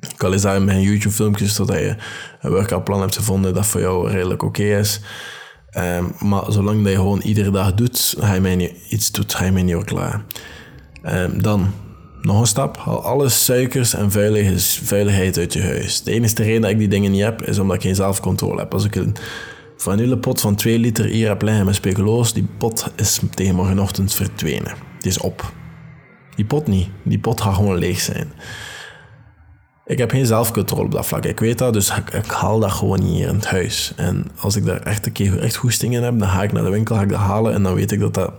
Ik 0.00 0.22
al 0.22 0.32
eens 0.32 0.42
daar 0.42 0.56
in 0.56 0.64
mijn 0.64 0.82
YouTube-filmpjes 0.82 1.54
zodat 1.54 1.76
je 1.76 1.96
een 2.40 2.50
workoutplan 2.50 3.00
hebt 3.00 3.16
gevonden 3.16 3.54
dat 3.54 3.66
voor 3.66 3.80
jou 3.80 4.10
redelijk 4.10 4.42
oké 4.42 4.62
is. 4.62 5.00
Um, 5.76 6.12
maar 6.18 6.52
zolang 6.52 6.82
dat 6.82 6.92
je 6.92 6.98
gewoon 6.98 7.20
iedere 7.20 7.50
dag 7.50 7.74
doet, 7.74 8.14
ga 8.18 8.34
je 8.34 8.40
mij 8.40 8.74
iets 8.88 9.12
doet, 9.12 9.34
ga 9.34 9.44
je 9.44 9.52
mij 9.52 9.62
niet 9.62 9.74
ook 9.74 9.86
klaar. 9.86 10.24
Um, 11.04 11.42
dan 11.42 11.72
nog 12.22 12.40
een 12.40 12.46
stap. 12.46 12.76
Haal 12.76 13.04
alle 13.04 13.28
suikers 13.28 13.94
en 13.94 14.10
veiligheid 14.10 15.38
uit 15.38 15.52
je 15.52 15.62
huis. 15.62 16.02
De 16.02 16.12
enige 16.12 16.42
reden 16.42 16.60
dat 16.60 16.70
ik 16.70 16.78
die 16.78 16.88
dingen 16.88 17.10
niet 17.10 17.22
heb, 17.22 17.42
is 17.42 17.58
omdat 17.58 17.76
ik 17.76 17.82
geen 17.82 17.94
zelfcontrole 17.94 18.58
heb. 18.58 18.72
Als 18.72 18.84
ik 18.84 18.94
een 18.94 19.16
vanillepot 19.76 20.40
van 20.40 20.54
2 20.54 20.78
liter 20.78 21.04
hier 21.04 21.28
heb 21.28 21.42
liggen 21.42 21.66
met 21.66 21.74
speculoos, 21.74 22.32
die 22.32 22.46
pot 22.58 22.92
is 22.96 23.20
tegen 23.34 23.54
morgenochtend 23.54 24.14
verdwenen. 24.14 24.74
Die 24.98 25.10
is 25.10 25.18
op. 25.18 25.52
Die 26.34 26.44
pot 26.44 26.66
niet. 26.66 26.88
Die 27.02 27.18
pot 27.18 27.40
gaat 27.40 27.54
gewoon 27.54 27.78
leeg 27.78 28.00
zijn. 28.00 28.32
Ik 29.90 29.98
heb 29.98 30.10
geen 30.10 30.26
zelfcontrole 30.26 30.84
op 30.84 30.90
dat 30.90 31.06
vlak. 31.06 31.24
Ik 31.24 31.40
weet 31.40 31.58
dat, 31.58 31.72
dus 31.72 31.92
ik, 32.12 32.24
haal 32.26 32.58
dat 32.60 32.72
gewoon 32.72 33.00
hier 33.00 33.28
in 33.28 33.34
het 33.34 33.46
huis. 33.46 33.92
En 33.96 34.26
als 34.40 34.56
ik 34.56 34.64
daar 34.64 34.80
echt 34.80 35.06
een 35.06 35.12
keer 35.12 35.38
echt 35.38 35.56
goesting 35.56 35.94
in 35.94 36.02
heb, 36.02 36.18
dan 36.18 36.28
ga 36.28 36.42
ik 36.42 36.52
naar 36.52 36.62
de 36.62 36.70
winkel, 36.70 36.96
ga 36.96 37.02
ik 37.02 37.08
dat 37.08 37.18
halen 37.18 37.52
en 37.52 37.62
dan 37.62 37.74
weet 37.74 37.92
ik 37.92 38.00
dat 38.00 38.14
dat 38.14 38.32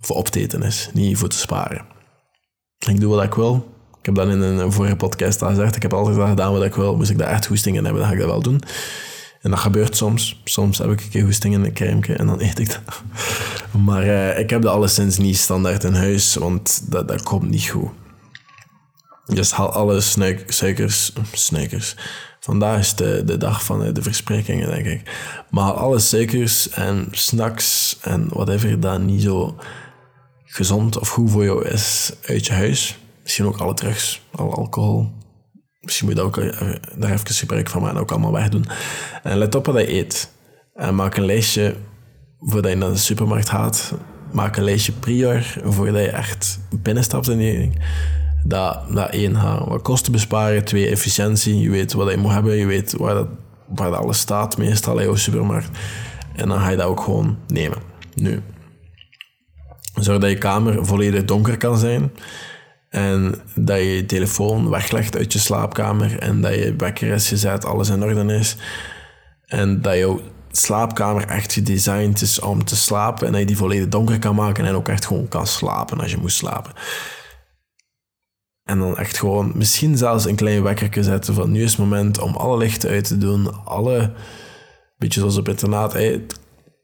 voor 0.00 0.16
opteten 0.16 0.62
is, 0.62 0.90
niet 0.92 1.18
voor 1.18 1.28
te 1.28 1.38
sparen. 1.38 1.84
Ik 2.86 3.00
doe 3.00 3.14
wat 3.14 3.24
ik 3.24 3.34
wil. 3.34 3.74
Ik 3.98 4.06
heb 4.06 4.14
dat 4.14 4.28
in 4.28 4.40
een 4.40 4.72
vorige 4.72 4.96
podcast 4.96 5.42
al 5.42 5.48
gezegd. 5.48 5.76
Ik 5.76 5.82
heb 5.82 5.92
altijd 5.92 6.28
gedaan 6.28 6.52
wat 6.52 6.64
ik 6.64 6.74
wil. 6.74 6.96
Moest 6.96 7.10
ik 7.10 7.18
daar 7.18 7.30
echt 7.30 7.46
goesting 7.46 7.76
in 7.76 7.84
hebben, 7.84 8.02
dan 8.02 8.10
ga 8.10 8.16
ik 8.16 8.22
dat 8.22 8.30
wel 8.30 8.42
doen. 8.42 8.62
En 9.40 9.50
dat 9.50 9.58
gebeurt 9.58 9.96
soms. 9.96 10.40
Soms 10.44 10.78
heb 10.78 10.90
ik 10.90 11.00
een 11.00 11.08
keer 11.08 11.24
goesting 11.24 11.54
in 11.54 11.64
een 11.64 11.72
crème 11.72 12.16
en 12.16 12.26
dan 12.26 12.40
eet 12.40 12.58
ik 12.58 12.70
dat. 12.72 13.02
Maar 13.84 14.04
uh, 14.04 14.38
ik 14.38 14.50
heb 14.50 14.62
dat 14.62 14.72
alleszins 14.72 15.18
niet 15.18 15.36
standaard 15.36 15.84
in 15.84 15.94
huis, 15.94 16.34
want 16.34 16.90
dat, 16.90 17.08
dat 17.08 17.22
komt 17.22 17.50
niet 17.50 17.68
goed. 17.68 17.90
Dus 19.26 19.52
haal 19.52 19.72
alle 19.72 20.00
suikers, 20.00 21.12
suikers. 21.32 21.96
Vandaag 22.40 22.78
is 22.78 22.94
de, 22.94 23.22
de 23.24 23.36
dag 23.36 23.64
van 23.64 23.92
de 23.92 24.02
versprekingen, 24.02 24.70
denk 24.70 24.86
ik. 24.86 25.10
Maar 25.50 25.72
alle 25.72 25.98
suikers 25.98 26.68
en 26.68 27.08
snacks 27.10 27.98
en 28.00 28.28
whatever 28.28 28.80
dat 28.80 29.00
niet 29.00 29.22
zo 29.22 29.56
gezond 30.44 30.98
of 30.98 31.08
goed 31.08 31.30
voor 31.30 31.44
jou 31.44 31.68
is 31.68 32.12
uit 32.26 32.46
je 32.46 32.52
huis. 32.52 32.98
Misschien 33.22 33.46
ook 33.46 33.58
alle 33.58 33.74
drugs, 33.74 34.22
alle 34.30 34.54
alcohol. 34.54 35.12
Misschien 35.80 36.06
moet 36.06 36.16
je 36.16 36.22
ook, 36.22 36.36
eh, 36.36 36.74
daar 36.96 37.12
even 37.12 37.26
gebruik 37.26 37.68
van 37.68 37.80
maken 37.80 37.96
en 37.96 38.02
ook 38.02 38.10
allemaal 38.10 38.32
wegdoen. 38.32 38.64
En 39.22 39.38
let 39.38 39.54
op 39.54 39.66
wat 39.66 39.74
je 39.74 39.92
eet. 39.92 40.30
En 40.74 40.94
maak 40.94 41.16
een 41.16 41.24
lijstje 41.24 41.76
voordat 42.38 42.70
je 42.70 42.76
naar 42.76 42.90
de 42.90 42.96
supermarkt 42.96 43.48
gaat. 43.48 43.94
Maak 44.32 44.56
een 44.56 44.64
lijstje 44.64 44.92
prior 44.92 45.56
voordat 45.64 46.02
je 46.02 46.10
echt 46.10 46.58
binnenstapt 46.82 47.28
in 47.28 47.38
die 47.38 47.58
ding. 47.58 47.82
Dat, 48.46 48.80
dat 48.94 49.10
één 49.10 49.36
gaat 49.36 49.68
wat 49.68 49.82
kosten 49.82 50.12
besparen. 50.12 50.64
Twee, 50.64 50.88
efficiëntie. 50.88 51.60
Je 51.60 51.70
weet 51.70 51.92
wat 51.92 52.10
je 52.10 52.16
moet 52.16 52.32
hebben. 52.32 52.56
Je 52.56 52.66
weet 52.66 52.96
waar, 52.96 53.14
dat, 53.14 53.28
waar 53.66 53.90
dat 53.90 54.00
alles 54.00 54.18
staat 54.18 54.58
meestal 54.58 54.98
in 54.98 55.04
jouw 55.04 55.14
supermarkt. 55.14 55.78
En 56.36 56.48
dan 56.48 56.60
ga 56.60 56.68
je 56.68 56.76
dat 56.76 56.86
ook 56.86 57.00
gewoon 57.00 57.38
nemen. 57.46 57.78
Nu, 58.14 58.42
zodat 59.94 60.30
je 60.30 60.38
kamer 60.38 60.86
volledig 60.86 61.24
donker 61.24 61.56
kan 61.56 61.78
zijn. 61.78 62.12
En 62.88 63.34
dat 63.54 63.76
je 63.76 63.96
je 63.96 64.06
telefoon 64.06 64.70
weglegt 64.70 65.16
uit 65.16 65.32
je 65.32 65.38
slaapkamer. 65.38 66.18
En 66.18 66.40
dat 66.40 66.54
je 66.54 66.74
wekker 66.76 67.08
is 67.08 67.28
gezet, 67.28 67.64
alles 67.64 67.88
in 67.88 68.02
orde 68.02 68.34
is. 68.34 68.56
En 69.46 69.82
dat 69.82 69.96
jouw 69.96 70.20
slaapkamer 70.50 71.26
echt 71.26 71.52
gedesigned 71.52 72.20
is 72.20 72.40
om 72.40 72.64
te 72.64 72.76
slapen. 72.76 73.26
En 73.26 73.32
dat 73.32 73.40
je 73.40 73.46
die 73.46 73.56
volledig 73.56 73.88
donker 73.88 74.18
kan 74.18 74.34
maken. 74.34 74.64
En 74.64 74.74
ook 74.74 74.88
echt 74.88 75.06
gewoon 75.06 75.28
kan 75.28 75.46
slapen 75.46 76.00
als 76.00 76.10
je 76.10 76.16
moet 76.16 76.32
slapen. 76.32 76.72
En 78.64 78.78
dan 78.78 78.96
echt 78.96 79.18
gewoon, 79.18 79.52
misschien 79.54 79.96
zelfs 79.96 80.24
een 80.24 80.36
klein 80.36 80.62
wekker 80.62 81.04
zetten 81.04 81.34
van 81.34 81.50
nu 81.50 81.62
is 81.62 81.70
het 81.70 81.78
moment 81.78 82.20
om 82.20 82.34
alle 82.34 82.56
lichten 82.56 82.90
uit 82.90 83.04
te 83.04 83.18
doen. 83.18 83.64
Alle, 83.64 84.12
beetje 84.96 85.20
zoals 85.20 85.36
op 85.36 85.48
internaat, 85.48 85.96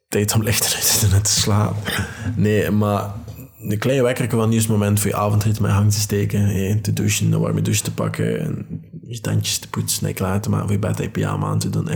tijd 0.09 0.35
om 0.35 0.43
lichten 0.43 0.77
uit 0.77 1.01
te 1.01 1.07
doen 1.07 1.17
en 1.17 1.23
te 1.23 1.31
slapen. 1.31 1.93
Nee, 2.37 2.71
maar 2.71 3.15
een 3.59 3.79
kleine 3.79 4.03
wekker 4.03 4.31
van 4.31 4.49
nu 4.49 4.57
is 4.57 4.67
moment 4.67 5.01
voor 5.01 5.11
je 5.11 5.17
avondrit 5.17 5.61
met 5.61 5.71
hang 5.71 5.93
te 5.93 6.01
steken. 6.01 6.41
Hey, 6.41 6.79
te 6.83 6.93
douchen, 6.93 7.33
een 7.33 7.41
warme 7.41 7.63
douche 7.63 7.83
te 7.83 7.95
pakken. 7.95 8.41
En 8.41 8.67
je 9.03 9.21
tandjes 9.21 9.59
te 9.59 9.69
poetsen 9.69 10.07
en 10.07 10.15
klaar 10.15 10.41
te 10.41 10.51
maken 10.51 10.67
voor 10.67 10.75
je 10.75 10.81
bed 10.81 11.01
en 11.01 11.11
pyjama 11.11 11.47
aan 11.47 11.59
te 11.59 11.71
doen. 11.71 11.89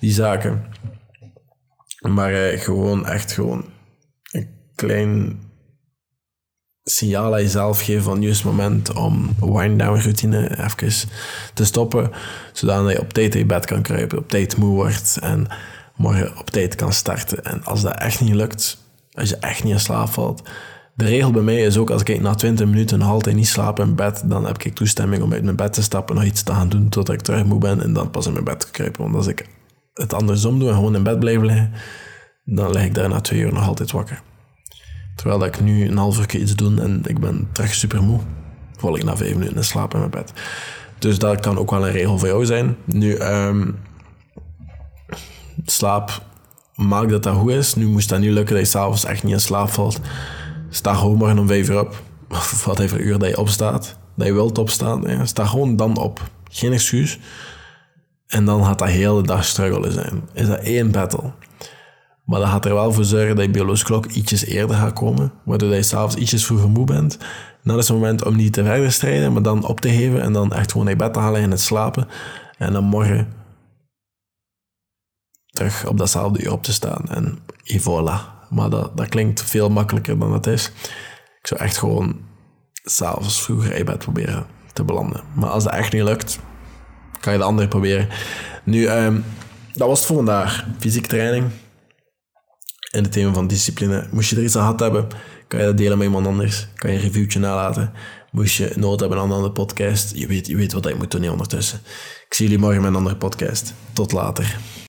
Die 0.00 0.12
zaken. 0.12 0.64
Maar 2.00 2.32
eh, 2.32 2.60
gewoon, 2.60 3.06
echt 3.06 3.32
gewoon 3.32 3.64
een 4.30 4.48
klein 4.74 5.38
signaal 6.90 7.34
aan 7.34 7.42
jezelf 7.42 7.82
geven 7.82 8.02
van 8.02 8.18
nu 8.18 8.28
is 8.28 8.42
moment 8.42 8.92
om 8.92 9.34
wind-down 9.40 10.00
routine 10.00 10.64
even 10.64 11.08
te 11.54 11.64
stoppen, 11.64 12.10
zodat 12.52 12.90
je 12.90 13.00
op 13.00 13.12
tijd 13.12 13.34
in 13.34 13.46
bed 13.46 13.66
kan 13.66 13.82
kruipen, 13.82 14.18
op 14.18 14.28
tijd 14.28 14.56
moe 14.56 14.74
wordt 14.74 15.18
en 15.20 15.46
morgen 15.96 16.38
op 16.38 16.50
tijd 16.50 16.74
kan 16.74 16.92
starten. 16.92 17.44
En 17.44 17.64
als 17.64 17.82
dat 17.82 18.00
echt 18.00 18.20
niet 18.20 18.34
lukt, 18.34 18.78
als 19.12 19.28
je 19.28 19.36
echt 19.36 19.64
niet 19.64 19.72
in 19.72 19.80
slaap 19.80 20.08
valt, 20.08 20.42
de 20.94 21.04
regel 21.04 21.30
bij 21.30 21.42
mij 21.42 21.60
is 21.60 21.76
ook 21.76 21.90
als 21.90 22.02
ik 22.02 22.20
na 22.20 22.34
20 22.34 22.66
minuten 22.66 22.98
nog 22.98 23.08
altijd 23.08 23.36
niet 23.36 23.48
slaap 23.48 23.78
in 23.78 23.94
bed, 23.94 24.22
dan 24.24 24.46
heb 24.46 24.62
ik 24.62 24.74
toestemming 24.74 25.22
om 25.22 25.32
uit 25.32 25.42
mijn 25.42 25.56
bed 25.56 25.72
te 25.72 25.82
stappen, 25.82 26.14
nog 26.14 26.24
iets 26.24 26.42
te 26.42 26.52
gaan 26.52 26.68
doen 26.68 26.88
totdat 26.88 27.14
ik 27.14 27.20
terug 27.20 27.44
moe 27.44 27.58
ben 27.58 27.82
en 27.82 27.92
dan 27.92 28.10
pas 28.10 28.26
in 28.26 28.32
mijn 28.32 28.44
bed 28.44 28.60
te 28.60 28.70
kruipen. 28.70 29.02
Want 29.02 29.14
als 29.14 29.26
ik 29.26 29.46
het 29.94 30.14
andersom 30.14 30.58
doe 30.58 30.68
en 30.68 30.74
gewoon 30.74 30.94
in 30.94 31.02
bed 31.02 31.18
blijf 31.18 31.40
liggen, 31.40 31.72
dan 32.44 32.70
lig 32.70 32.84
ik 32.84 32.94
daar 32.94 33.08
na 33.08 33.20
twee 33.20 33.40
uur 33.40 33.52
nog 33.52 33.66
altijd 33.66 33.90
wakker. 33.90 34.22
Terwijl 35.18 35.38
dat 35.38 35.48
ik 35.48 35.60
nu 35.60 35.88
een 35.88 35.96
half 35.96 36.18
uur 36.18 36.36
iets 36.36 36.54
doe 36.54 36.80
en 36.80 37.00
ik 37.04 37.18
ben 37.18 37.48
terug 37.52 37.74
super 37.74 38.02
moe, 38.02 38.20
val 38.76 38.96
ik 38.96 39.04
na 39.04 39.16
vijf 39.16 39.34
minuten 39.34 39.56
in 39.56 39.64
slaap 39.64 39.92
in 39.92 39.98
mijn 39.98 40.10
bed. 40.10 40.32
Dus 40.98 41.18
dat 41.18 41.40
kan 41.40 41.58
ook 41.58 41.70
wel 41.70 41.86
een 41.86 41.92
regel 41.92 42.18
voor 42.18 42.28
jou 42.28 42.46
zijn. 42.46 42.76
Nu, 42.84 43.16
um, 43.16 43.78
slaap, 45.64 46.22
maak 46.74 47.08
dat 47.08 47.22
dat 47.22 47.36
goed 47.36 47.50
is. 47.50 47.74
Nu 47.74 47.86
moest 47.86 48.08
dat 48.08 48.18
niet 48.18 48.30
lukken 48.30 48.54
dat 48.54 48.64
je 48.64 48.70
s'avonds 48.70 49.04
echt 49.04 49.22
niet 49.22 49.32
in 49.32 49.40
slaap 49.40 49.68
valt. 49.68 50.00
Sta 50.70 50.94
gewoon 50.94 51.16
morgen 51.16 51.38
om 51.38 51.46
vijf 51.46 51.68
uur 51.68 51.80
op. 51.80 52.02
Of 52.30 52.64
wat 52.64 52.78
even 52.78 53.06
uur 53.06 53.18
dat 53.18 53.28
je 53.28 53.38
opstaat. 53.38 53.96
Dat 54.14 54.26
je 54.26 54.32
wilt 54.32 54.58
opstaan. 54.58 55.26
Sta 55.26 55.46
gewoon 55.46 55.76
dan 55.76 55.96
op. 55.96 56.30
Geen 56.50 56.72
excuus. 56.72 57.18
En 58.26 58.44
dan 58.44 58.64
gaat 58.64 58.78
dat 58.78 58.88
hele 58.88 59.22
dag 59.22 59.44
struggelen 59.44 59.92
zijn. 59.92 60.28
Is 60.32 60.46
dat 60.46 60.58
één 60.58 60.90
battle. 60.90 61.32
Maar 62.28 62.40
dat 62.40 62.48
gaat 62.48 62.64
er 62.64 62.74
wel 62.74 62.92
voor 62.92 63.04
zorgen 63.04 63.36
dat 63.36 63.44
je 63.44 63.50
biologische 63.50 63.84
klok 63.84 64.06
ietsjes 64.06 64.44
eerder 64.44 64.76
gaat 64.76 64.92
komen, 64.92 65.32
waardoor 65.44 65.74
je 65.74 65.82
s'avonds 65.82 66.14
ietsjes 66.14 66.46
vroeger 66.46 66.68
moe 66.68 66.86
bent. 66.86 67.18
Dan 67.62 67.78
is 67.78 67.88
het 67.88 67.96
moment 67.96 68.24
om 68.24 68.36
niet 68.36 68.52
te 68.52 68.64
verder 68.64 68.92
strijden, 68.92 69.32
maar 69.32 69.42
dan 69.42 69.66
op 69.66 69.80
te 69.80 69.88
geven 69.88 70.22
en 70.22 70.32
dan 70.32 70.52
echt 70.52 70.72
gewoon 70.72 70.86
je 70.86 70.96
bed 70.96 71.12
te 71.12 71.18
halen 71.18 71.40
en 71.40 71.50
het 71.50 71.60
slapen. 71.60 72.08
En 72.58 72.72
dan 72.72 72.84
morgen 72.84 73.32
terug 75.46 75.86
op 75.86 75.98
datzelfde 75.98 76.42
uur 76.42 76.52
op 76.52 76.62
te 76.62 76.72
staan. 76.72 77.08
En 77.08 77.38
voilà. 77.64 78.48
Maar 78.50 78.70
dat, 78.70 78.96
dat 78.96 79.08
klinkt 79.08 79.42
veel 79.42 79.70
makkelijker 79.70 80.18
dan 80.18 80.32
het 80.32 80.46
is. 80.46 80.66
Ik 81.40 81.46
zou 81.46 81.60
echt 81.60 81.76
gewoon 81.76 82.20
s'avonds 82.72 83.42
vroeger 83.42 83.74
in 83.74 83.84
bed 83.84 83.98
proberen 83.98 84.46
te 84.72 84.84
belanden. 84.84 85.20
Maar 85.34 85.50
als 85.50 85.64
dat 85.64 85.72
echt 85.72 85.92
niet 85.92 86.02
lukt, 86.02 86.38
kan 87.20 87.32
je 87.32 87.38
de 87.38 87.44
andere 87.44 87.68
proberen. 87.68 88.08
Nu, 88.64 88.88
um, 88.88 89.24
dat 89.72 89.88
was 89.88 89.98
het 89.98 90.06
voor 90.06 90.16
vandaag. 90.16 90.66
Fysieke 90.78 91.08
training 91.08 91.50
in 92.90 93.02
het 93.02 93.12
thema 93.12 93.32
van 93.32 93.46
discipline. 93.46 94.06
Moest 94.10 94.30
je 94.30 94.36
er 94.36 94.42
iets 94.42 94.56
aan 94.56 94.62
gehad 94.62 94.80
hebben, 94.80 95.06
kan 95.48 95.60
je 95.60 95.66
dat 95.66 95.76
delen 95.76 95.98
met 95.98 96.06
iemand 96.06 96.26
anders. 96.26 96.68
Kan 96.74 96.90
je 96.90 96.96
een 96.96 97.02
reviewtje 97.02 97.38
nalaten. 97.38 97.92
Moest 98.30 98.56
je 98.56 98.72
nood 98.76 99.00
hebben 99.00 99.18
aan 99.18 99.24
een 99.24 99.32
andere 99.32 99.52
podcast, 99.52 100.16
je 100.16 100.26
weet, 100.26 100.46
je 100.46 100.56
weet 100.56 100.72
wat 100.72 100.84
je 100.84 100.94
moet 100.94 101.10
doen 101.10 101.28
ondertussen. 101.28 101.80
Ik 102.28 102.34
zie 102.34 102.46
jullie 102.46 102.60
morgen 102.60 102.80
met 102.80 102.90
een 102.90 102.96
andere 102.96 103.16
podcast. 103.16 103.74
Tot 103.92 104.12
later. 104.12 104.56